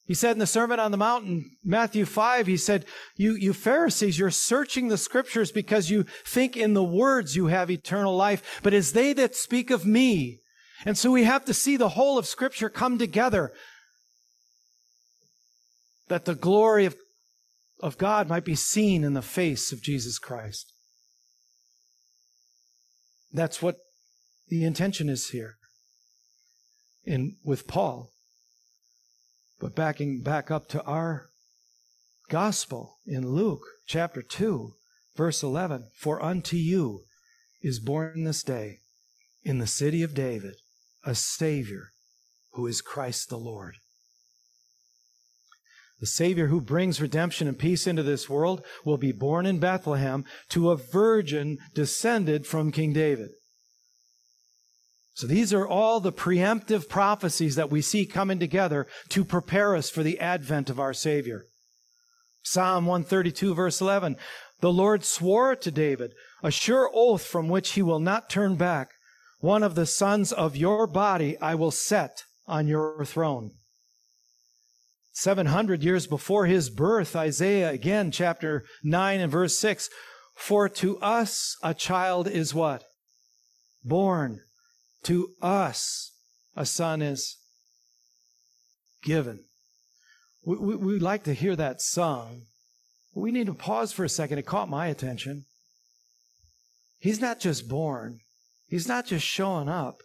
He 0.07 0.15
said 0.15 0.33
in 0.33 0.39
the 0.39 0.47
Sermon 0.47 0.81
on 0.81 0.91
the 0.91 0.97
Mount 0.97 1.27
in 1.27 1.51
Matthew 1.63 2.07
5, 2.07 2.47
he 2.47 2.57
said, 2.57 2.87
you, 3.15 3.35
you 3.35 3.53
Pharisees, 3.53 4.19
you're 4.19 4.31
searching 4.31 4.89
the 4.89 4.97
scriptures 4.97 5.53
because 5.53 5.91
you 5.91 6.07
think 6.25 6.57
in 6.57 6.73
the 6.73 6.83
words 6.83 7.37
you 7.37 7.49
have 7.49 7.71
eternal 7.71 8.17
life, 8.17 8.59
but 8.63 8.73
it's 8.73 8.93
they 8.93 9.13
that 9.13 9.35
speak 9.37 9.71
of 9.71 9.85
me. 9.85 10.41
And 10.87 10.97
so 10.97 11.11
we 11.11 11.25
have 11.25 11.45
to 11.45 11.53
see 11.53 11.77
the 11.77 11.91
whole 11.91 12.17
of 12.17 12.27
scripture 12.27 12.71
come 12.71 12.97
together 12.97 13.53
that 16.09 16.25
the 16.25 16.35
glory 16.35 16.87
of, 16.87 16.97
of 17.81 17.99
God 17.99 18.31
might 18.31 18.47
be 18.47 18.55
seen 18.55 19.05
in 19.05 19.13
the 19.13 19.21
face 19.21 19.73
of 19.73 19.83
Jesus 19.83 20.19
Christ. 20.19 20.73
That's 23.31 23.61
what 23.61 23.77
the 24.51 24.65
intention 24.65 25.09
is 25.09 25.29
here 25.29 25.57
in 27.05 27.37
with 27.45 27.67
Paul. 27.67 28.11
But 29.61 29.77
backing 29.77 30.23
back 30.23 30.51
up 30.51 30.69
to 30.71 30.83
our 30.83 31.31
gospel 32.29 32.99
in 33.07 33.29
Luke 33.29 33.63
chapter 33.87 34.23
2, 34.23 34.75
verse 35.17 35.43
11 35.43 35.87
For 35.97 36.23
unto 36.23 36.57
you 36.57 37.05
is 37.63 37.79
born 37.79 38.25
this 38.25 38.43
day 38.43 38.79
in 39.45 39.59
the 39.59 39.67
city 39.67 40.03
of 40.03 40.15
David 40.15 40.57
a 41.05 41.15
Savior 41.15 41.93
who 42.53 42.67
is 42.67 42.83
Christ 42.83 43.29
the 43.29 43.39
Lord. 43.39 43.77
The 46.01 46.07
Savior 46.07 46.49
who 46.49 46.61
brings 46.61 47.01
redemption 47.01 47.47
and 47.47 47.59
peace 47.59 47.87
into 47.87 48.03
this 48.03 48.29
world 48.29 48.65
will 48.85 48.97
be 48.97 49.13
born 49.13 49.47
in 49.47 49.61
Bethlehem 49.61 50.25
to 50.49 50.71
a 50.71 50.77
virgin 50.77 51.59
descended 51.75 52.47
from 52.47 52.73
King 52.73 52.93
David. 52.93 53.31
So 55.21 55.27
these 55.27 55.53
are 55.53 55.69
all 55.69 56.01
the 56.01 56.15
preemptive 56.15 56.89
prophecies 56.89 57.55
that 57.57 57.71
we 57.71 57.83
see 57.83 58.07
coming 58.07 58.39
together 58.39 58.87
to 59.11 59.23
prepare 59.23 59.77
us 59.77 59.91
for 59.91 60.03
the 60.03 60.19
advent 60.19 60.71
of 60.71 60.81
our 60.81 60.95
Savior. 60.95 61.45
Psalm 62.43 62.87
132 62.87 63.55
verse 63.55 63.83
11. 63.83 64.17
The 64.61 64.73
Lord 64.73 65.05
swore 65.05 65.55
to 65.57 65.71
David, 65.71 66.15
a 66.43 66.51
sure 66.51 66.91
oath 66.95 67.23
from 67.23 67.51
which 67.51 67.73
he 67.73 67.83
will 67.83 68.01
not 68.01 68.31
turn 68.31 68.57
back. 68.57 68.93
One 69.41 69.63
of 69.63 69.75
the 69.75 69.85
sons 69.85 70.33
of 70.33 70.57
your 70.57 70.87
body 70.87 71.37
I 71.39 71.55
will 71.55 71.71
set 71.71 72.23
on 72.47 72.67
your 72.67 73.05
throne. 73.05 73.51
700 75.13 75.85
years 75.85 76.07
before 76.07 76.47
his 76.47 76.71
birth, 76.71 77.15
Isaiah 77.15 77.69
again, 77.69 78.11
chapter 78.11 78.65
9 78.83 79.21
and 79.21 79.31
verse 79.31 79.59
6. 79.59 79.91
For 80.35 80.67
to 80.71 80.99
us 81.01 81.59
a 81.63 81.75
child 81.75 82.27
is 82.27 82.55
what? 82.55 82.85
Born 83.85 84.41
to 85.05 85.35
us, 85.41 86.13
a 86.57 86.67
son 86.67 87.03
is 87.03 87.39
given. 89.03 89.45
We, 90.45 90.57
we, 90.57 90.77
we 90.77 90.99
like 90.99 91.25
to 91.25 91.35
hear 91.35 91.57
that 91.57 91.81
sung. 91.81 92.43
We 93.15 93.33
need 93.33 93.47
to 93.47 93.55
pause 93.55 93.93
for 93.93 94.05
a 94.05 94.09
second. 94.09 94.39
It 94.39 94.47
caught 94.47 94.69
my 94.69 94.87
attention. 94.87 95.45
He's 96.99 97.21
not 97.21 97.41
just 97.41 97.69
born. 97.69 98.21
He's 98.67 98.87
not 98.87 99.07
just 99.07 99.27
showing 99.27 99.69
up. 99.69 100.03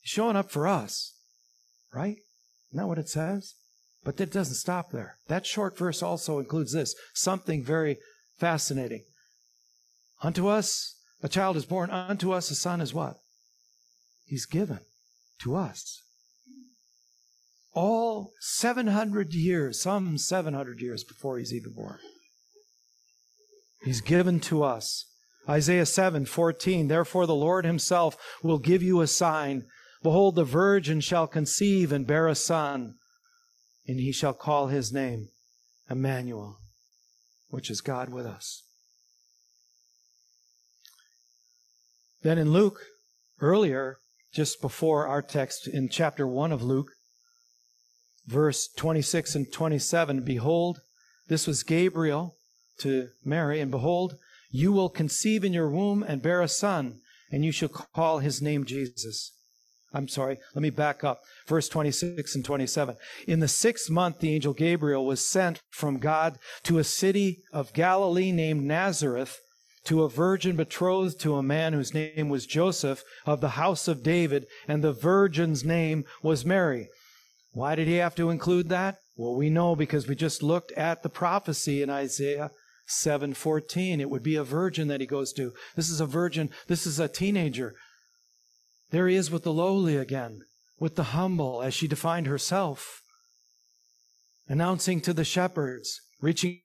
He's 0.00 0.10
showing 0.10 0.36
up 0.36 0.50
for 0.50 0.66
us. 0.66 1.14
Right? 1.92 2.16
Isn't 2.70 2.78
that 2.78 2.86
what 2.86 2.98
it 2.98 3.08
says? 3.08 3.54
But 4.04 4.16
that 4.18 4.32
doesn't 4.32 4.54
stop 4.54 4.90
there. 4.90 5.16
That 5.28 5.46
short 5.46 5.76
verse 5.76 6.02
also 6.02 6.38
includes 6.38 6.72
this 6.72 6.94
something 7.14 7.64
very 7.64 7.98
fascinating. 8.38 9.04
Unto 10.22 10.48
us 10.48 10.96
a 11.22 11.28
child 11.28 11.56
is 11.56 11.64
born, 11.64 11.90
unto 11.90 12.32
us 12.32 12.50
a 12.50 12.54
son 12.54 12.80
is 12.80 12.94
what? 12.94 13.16
He's 14.28 14.44
given 14.44 14.80
to 15.40 15.56
us. 15.56 16.02
All 17.72 18.32
700 18.40 19.32
years, 19.32 19.80
some 19.80 20.18
700 20.18 20.82
years 20.82 21.02
before 21.02 21.38
he's 21.38 21.54
even 21.54 21.72
born. 21.72 21.98
He's 23.82 24.02
given 24.02 24.38
to 24.40 24.62
us. 24.62 25.06
Isaiah 25.48 25.86
7 25.86 26.26
14. 26.26 26.88
Therefore, 26.88 27.26
the 27.26 27.34
Lord 27.34 27.64
himself 27.64 28.16
will 28.42 28.58
give 28.58 28.82
you 28.82 29.00
a 29.00 29.06
sign. 29.06 29.64
Behold, 30.02 30.34
the 30.34 30.44
virgin 30.44 31.00
shall 31.00 31.26
conceive 31.26 31.90
and 31.90 32.06
bear 32.06 32.28
a 32.28 32.34
son, 32.34 32.96
and 33.86 33.98
he 33.98 34.12
shall 34.12 34.34
call 34.34 34.66
his 34.66 34.92
name 34.92 35.28
Emmanuel, 35.88 36.58
which 37.48 37.70
is 37.70 37.80
God 37.80 38.10
with 38.10 38.26
us. 38.26 38.62
Then 42.22 42.36
in 42.36 42.52
Luke, 42.52 42.80
earlier, 43.40 43.98
just 44.32 44.60
before 44.60 45.06
our 45.06 45.22
text 45.22 45.66
in 45.66 45.88
chapter 45.88 46.26
1 46.26 46.52
of 46.52 46.62
Luke, 46.62 46.92
verse 48.26 48.68
26 48.76 49.34
and 49.34 49.52
27 49.52 50.24
Behold, 50.24 50.80
this 51.28 51.46
was 51.46 51.62
Gabriel 51.62 52.36
to 52.80 53.08
Mary, 53.24 53.60
and 53.60 53.70
behold, 53.70 54.16
you 54.50 54.72
will 54.72 54.88
conceive 54.88 55.44
in 55.44 55.52
your 55.52 55.68
womb 55.68 56.02
and 56.02 56.22
bear 56.22 56.40
a 56.40 56.48
son, 56.48 57.00
and 57.30 57.44
you 57.44 57.52
shall 57.52 57.68
call 57.68 58.18
his 58.18 58.40
name 58.40 58.64
Jesus. 58.64 59.32
I'm 59.92 60.08
sorry, 60.08 60.38
let 60.54 60.62
me 60.62 60.70
back 60.70 61.02
up. 61.02 61.20
Verse 61.46 61.68
26 61.68 62.34
and 62.34 62.44
27. 62.44 62.96
In 63.26 63.40
the 63.40 63.48
sixth 63.48 63.90
month, 63.90 64.20
the 64.20 64.34
angel 64.34 64.52
Gabriel 64.52 65.06
was 65.06 65.26
sent 65.26 65.60
from 65.70 65.98
God 65.98 66.38
to 66.64 66.78
a 66.78 66.84
city 66.84 67.42
of 67.52 67.72
Galilee 67.72 68.32
named 68.32 68.64
Nazareth 68.64 69.40
to 69.88 70.02
a 70.02 70.08
virgin 70.08 70.54
betrothed 70.54 71.18
to 71.18 71.36
a 71.36 71.42
man 71.42 71.72
whose 71.72 71.94
name 71.94 72.28
was 72.28 72.44
Joseph 72.44 73.02
of 73.24 73.40
the 73.40 73.50
house 73.50 73.88
of 73.88 74.02
David, 74.02 74.46
and 74.68 74.84
the 74.84 74.92
virgin's 74.92 75.64
name 75.64 76.04
was 76.22 76.44
Mary. 76.44 76.88
Why 77.52 77.74
did 77.74 77.88
he 77.88 77.94
have 77.94 78.14
to 78.16 78.28
include 78.28 78.68
that? 78.68 78.98
Well, 79.16 79.34
we 79.34 79.48
know 79.48 79.74
because 79.74 80.06
we 80.06 80.14
just 80.14 80.42
looked 80.42 80.72
at 80.72 81.02
the 81.02 81.08
prophecy 81.08 81.82
in 81.82 81.88
Isaiah 81.88 82.50
7:14. 82.86 83.98
It 83.98 84.10
would 84.10 84.22
be 84.22 84.36
a 84.36 84.44
virgin 84.44 84.88
that 84.88 85.00
he 85.00 85.06
goes 85.06 85.32
to. 85.32 85.54
This 85.74 85.88
is 85.88 86.02
a 86.02 86.06
virgin, 86.06 86.50
this 86.66 86.86
is 86.86 87.00
a 87.00 87.08
teenager. 87.08 87.74
There 88.90 89.08
he 89.08 89.16
is 89.16 89.30
with 89.30 89.42
the 89.42 89.52
lowly 89.52 89.96
again, 89.96 90.42
with 90.78 90.96
the 90.96 91.14
humble 91.16 91.62
as 91.62 91.72
she 91.72 91.88
defined 91.88 92.26
herself, 92.26 93.00
announcing 94.48 95.00
to 95.00 95.14
the 95.14 95.24
shepherds, 95.24 96.00
reaching 96.20 96.56